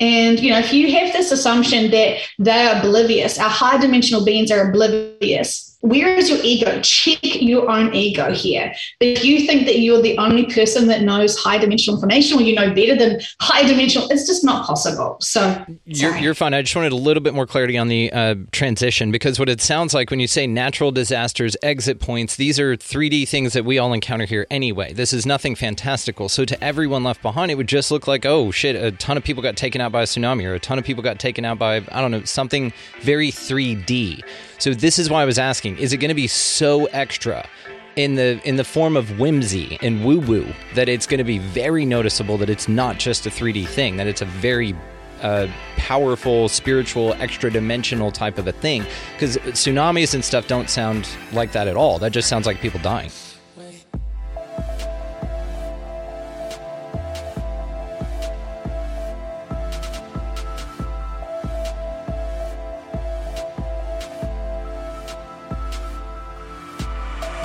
And 0.00 0.38
you 0.38 0.50
know, 0.50 0.58
if 0.58 0.72
you 0.72 0.92
have 0.92 1.14
this 1.14 1.32
assumption 1.32 1.90
that 1.92 2.18
they're 2.38 2.78
oblivious, 2.78 3.38
our 3.38 3.48
high 3.48 3.78
dimensional 3.78 4.24
beings 4.24 4.50
are 4.50 4.68
oblivious, 4.68 5.67
where 5.80 6.08
is 6.16 6.28
your 6.28 6.40
ego? 6.42 6.80
Check 6.80 7.18
your 7.22 7.70
own 7.70 7.94
ego 7.94 8.32
here. 8.32 8.74
If 9.00 9.24
you 9.24 9.46
think 9.46 9.66
that 9.66 9.78
you're 9.78 10.02
the 10.02 10.18
only 10.18 10.46
person 10.46 10.88
that 10.88 11.02
knows 11.02 11.36
high 11.38 11.58
dimensional 11.58 11.96
information 11.96 12.38
or 12.38 12.42
you 12.42 12.54
know 12.54 12.74
better 12.74 12.96
than 12.96 13.20
high 13.40 13.66
dimensional, 13.66 14.08
it's 14.10 14.26
just 14.26 14.44
not 14.44 14.66
possible. 14.66 15.16
So 15.20 15.64
you're, 15.84 16.16
you're, 16.16 16.34
fine. 16.34 16.52
I 16.52 16.62
just 16.62 16.74
wanted 16.74 16.92
a 16.92 16.96
little 16.96 17.22
bit 17.22 17.32
more 17.32 17.46
clarity 17.46 17.78
on 17.78 17.86
the 17.88 18.12
uh, 18.12 18.34
transition 18.50 19.12
because 19.12 19.38
what 19.38 19.48
it 19.48 19.60
sounds 19.60 19.94
like 19.94 20.10
when 20.10 20.18
you 20.18 20.26
say 20.26 20.46
natural 20.48 20.90
disasters, 20.90 21.56
exit 21.62 22.00
points, 22.00 22.34
these 22.34 22.58
are 22.58 22.76
3D 22.76 23.28
things 23.28 23.52
that 23.52 23.64
we 23.64 23.78
all 23.78 23.92
encounter 23.92 24.24
here 24.24 24.46
anyway. 24.50 24.92
This 24.92 25.12
is 25.12 25.26
nothing 25.26 25.54
fantastical. 25.54 26.28
So 26.28 26.44
to 26.44 26.62
everyone 26.62 27.04
left 27.04 27.22
behind, 27.22 27.52
it 27.52 27.54
would 27.54 27.68
just 27.68 27.92
look 27.92 28.08
like, 28.08 28.26
oh 28.26 28.50
shit, 28.50 28.74
a 28.74 28.90
ton 28.90 29.16
of 29.16 29.22
people 29.22 29.44
got 29.44 29.56
taken 29.56 29.80
out 29.80 29.92
by 29.92 30.02
a 30.02 30.06
tsunami 30.06 30.44
or 30.44 30.54
a 30.54 30.60
ton 30.60 30.78
of 30.78 30.84
people 30.84 31.04
got 31.04 31.20
taken 31.20 31.44
out 31.44 31.58
by, 31.58 31.76
I 31.76 32.00
don't 32.00 32.10
know, 32.10 32.24
something 32.24 32.72
very 33.00 33.30
3D. 33.30 34.24
So 34.58 34.74
this 34.74 34.98
is 34.98 35.08
why 35.08 35.22
I 35.22 35.24
was 35.24 35.38
asking: 35.38 35.78
Is 35.78 35.92
it 35.92 35.98
going 35.98 36.10
to 36.10 36.14
be 36.14 36.26
so 36.26 36.86
extra? 36.86 37.48
in 37.96 38.14
the 38.14 38.40
in 38.44 38.54
the 38.54 38.64
form 38.64 38.96
of 38.96 39.18
whimsy 39.18 39.76
and 39.82 40.04
woo 40.04 40.20
woo 40.20 40.46
that 40.76 40.88
it's 40.88 41.04
going 41.04 41.18
to 41.18 41.24
be 41.24 41.38
very 41.38 41.84
noticeable 41.84 42.38
that 42.38 42.48
it's 42.48 42.68
not 42.68 42.96
just 42.96 43.26
a 43.26 43.28
3D 43.28 43.66
thing 43.66 43.96
that 43.96 44.06
it's 44.06 44.22
a 44.22 44.24
very 44.24 44.72
uh, 45.20 45.48
powerful 45.76 46.48
spiritual 46.48 47.12
extra 47.14 47.50
dimensional 47.50 48.12
type 48.12 48.38
of 48.38 48.46
a 48.46 48.52
thing 48.52 48.86
because 49.14 49.36
tsunamis 49.38 50.14
and 50.14 50.24
stuff 50.24 50.46
don't 50.46 50.70
sound 50.70 51.08
like 51.32 51.50
that 51.50 51.66
at 51.66 51.76
all 51.76 51.98
that 51.98 52.12
just 52.12 52.28
sounds 52.28 52.46
like 52.46 52.60
people 52.60 52.78
dying 52.82 53.10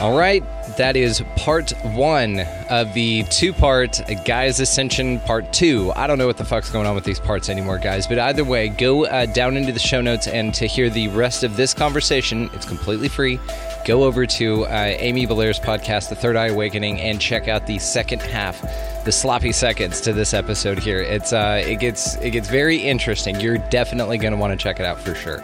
All 0.03 0.17
right, 0.17 0.43
that 0.75 0.97
is 0.97 1.23
part 1.37 1.71
one 1.81 2.41
of 2.69 2.93
the 2.93 3.23
two 3.29 3.53
part 3.53 4.01
Gaia's 4.25 4.59
Ascension 4.59 5.21
part 5.21 5.53
two. 5.53 5.93
I 5.95 6.07
don't 6.07 6.17
know 6.17 6.27
what 6.27 6.35
the 6.35 6.43
fuck's 6.43 6.69
going 6.69 6.85
on 6.85 6.93
with 6.93 7.05
these 7.05 7.21
parts 7.21 7.47
anymore, 7.47 7.77
guys, 7.77 8.05
but 8.05 8.19
either 8.19 8.43
way, 8.43 8.67
go 8.67 9.05
uh, 9.05 9.27
down 9.27 9.55
into 9.55 9.71
the 9.71 9.79
show 9.79 10.01
notes 10.01 10.27
and 10.27 10.53
to 10.55 10.65
hear 10.65 10.89
the 10.89 11.07
rest 11.07 11.45
of 11.45 11.55
this 11.55 11.73
conversation, 11.73 12.49
it's 12.51 12.65
completely 12.65 13.07
free. 13.07 13.39
Go 13.85 14.03
over 14.03 14.25
to 14.25 14.65
uh, 14.65 14.93
Amy 14.99 15.25
Belair's 15.25 15.57
podcast, 15.57 16.09
The 16.09 16.15
Third 16.15 16.35
Eye 16.35 16.47
Awakening, 16.47 16.99
and 16.99 17.21
check 17.21 17.47
out 17.47 17.65
the 17.65 17.79
second 17.79 18.21
half, 18.21 18.61
the 19.05 19.11
sloppy 19.13 19.53
seconds 19.53 20.01
to 20.01 20.11
this 20.11 20.33
episode 20.33 20.79
here. 20.79 20.99
It's 20.99 21.31
uh, 21.31 21.63
it 21.65 21.79
gets 21.79 22.17
it 22.17 22.31
gets 22.31 22.49
very 22.49 22.75
interesting. 22.75 23.39
You're 23.39 23.57
definitely 23.69 24.17
going 24.17 24.33
to 24.33 24.37
want 24.37 24.51
to 24.51 24.61
check 24.61 24.81
it 24.81 24.85
out 24.85 24.99
for 24.99 25.15
sure. 25.15 25.41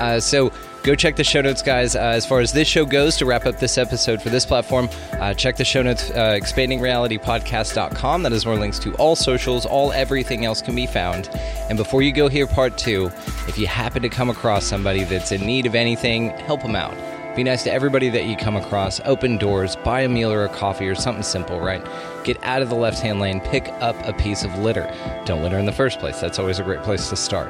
Uh, 0.00 0.18
so 0.18 0.50
go 0.82 0.94
check 0.94 1.16
the 1.16 1.24
show 1.24 1.40
notes, 1.40 1.62
guys. 1.62 1.96
Uh, 1.96 2.00
as 2.00 2.26
far 2.26 2.40
as 2.40 2.52
this 2.52 2.68
show 2.68 2.84
goes, 2.84 3.16
to 3.16 3.26
wrap 3.26 3.46
up 3.46 3.58
this 3.58 3.78
episode 3.78 4.22
for 4.22 4.30
this 4.30 4.46
platform, 4.46 4.88
uh, 5.12 5.34
check 5.34 5.56
the 5.56 5.64
show 5.64 5.82
notes, 5.82 6.10
uh, 6.10 6.38
expandingrealitypodcast.com. 6.40 8.22
That 8.22 8.32
is 8.32 8.46
where 8.46 8.56
links 8.56 8.78
to 8.80 8.94
all 8.94 9.16
socials, 9.16 9.66
all 9.66 9.92
everything 9.92 10.44
else 10.44 10.62
can 10.62 10.74
be 10.74 10.86
found. 10.86 11.28
And 11.68 11.76
before 11.76 12.02
you 12.02 12.12
go 12.12 12.28
hear 12.28 12.46
part 12.46 12.78
two, 12.78 13.10
if 13.46 13.58
you 13.58 13.66
happen 13.66 14.02
to 14.02 14.08
come 14.08 14.30
across 14.30 14.64
somebody 14.64 15.04
that's 15.04 15.32
in 15.32 15.44
need 15.44 15.66
of 15.66 15.74
anything, 15.74 16.30
help 16.30 16.62
them 16.62 16.76
out. 16.76 16.96
Be 17.36 17.44
nice 17.44 17.62
to 17.62 17.72
everybody 17.72 18.08
that 18.10 18.26
you 18.26 18.36
come 18.36 18.56
across. 18.56 19.00
Open 19.04 19.38
doors, 19.38 19.76
buy 19.76 20.00
a 20.00 20.08
meal 20.08 20.32
or 20.32 20.44
a 20.44 20.48
coffee 20.48 20.88
or 20.88 20.96
something 20.96 21.22
simple, 21.22 21.60
right? 21.60 21.82
Get 22.24 22.42
out 22.42 22.60
of 22.60 22.68
the 22.68 22.74
left 22.74 22.98
hand 22.98 23.20
lane, 23.20 23.40
pick 23.40 23.68
up 23.80 23.96
a 24.04 24.12
piece 24.12 24.42
of 24.42 24.58
litter. 24.58 24.92
Don't 25.26 25.42
litter 25.42 25.58
in 25.58 25.64
the 25.64 25.72
first 25.72 26.00
place. 26.00 26.20
That's 26.20 26.40
always 26.40 26.58
a 26.58 26.64
great 26.64 26.82
place 26.82 27.08
to 27.08 27.16
start. 27.16 27.48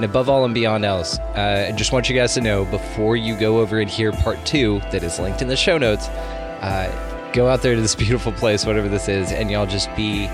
And 0.00 0.06
above 0.06 0.30
all 0.30 0.46
and 0.46 0.54
beyond 0.54 0.86
else, 0.86 1.18
uh, 1.36 1.66
I 1.68 1.72
just 1.72 1.92
want 1.92 2.08
you 2.08 2.16
guys 2.16 2.32
to 2.32 2.40
know 2.40 2.64
before 2.64 3.16
you 3.16 3.36
go 3.36 3.58
over 3.58 3.80
and 3.80 3.90
hear 3.90 4.12
part 4.12 4.42
two 4.46 4.80
that 4.92 5.02
is 5.02 5.18
linked 5.18 5.42
in 5.42 5.48
the 5.48 5.56
show 5.56 5.76
notes, 5.76 6.08
uh, 6.08 7.30
go 7.34 7.48
out 7.48 7.60
there 7.60 7.74
to 7.74 7.80
this 7.82 7.94
beautiful 8.06 8.32
place, 8.32 8.64
whatever 8.64 8.88
this 8.88 9.08
is, 9.10 9.30
and 9.30 9.50
y'all 9.50 9.66
just 9.66 9.94
be 9.96 10.26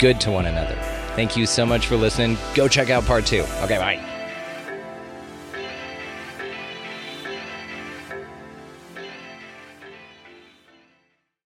good 0.00 0.20
to 0.22 0.32
one 0.32 0.46
another. 0.46 0.74
Thank 1.14 1.36
you 1.36 1.46
so 1.46 1.64
much 1.64 1.86
for 1.86 1.94
listening. 1.94 2.38
Go 2.56 2.66
check 2.66 2.90
out 2.90 3.04
part 3.04 3.24
two. 3.24 3.42
Okay, 3.62 3.78
bye. 3.78 4.17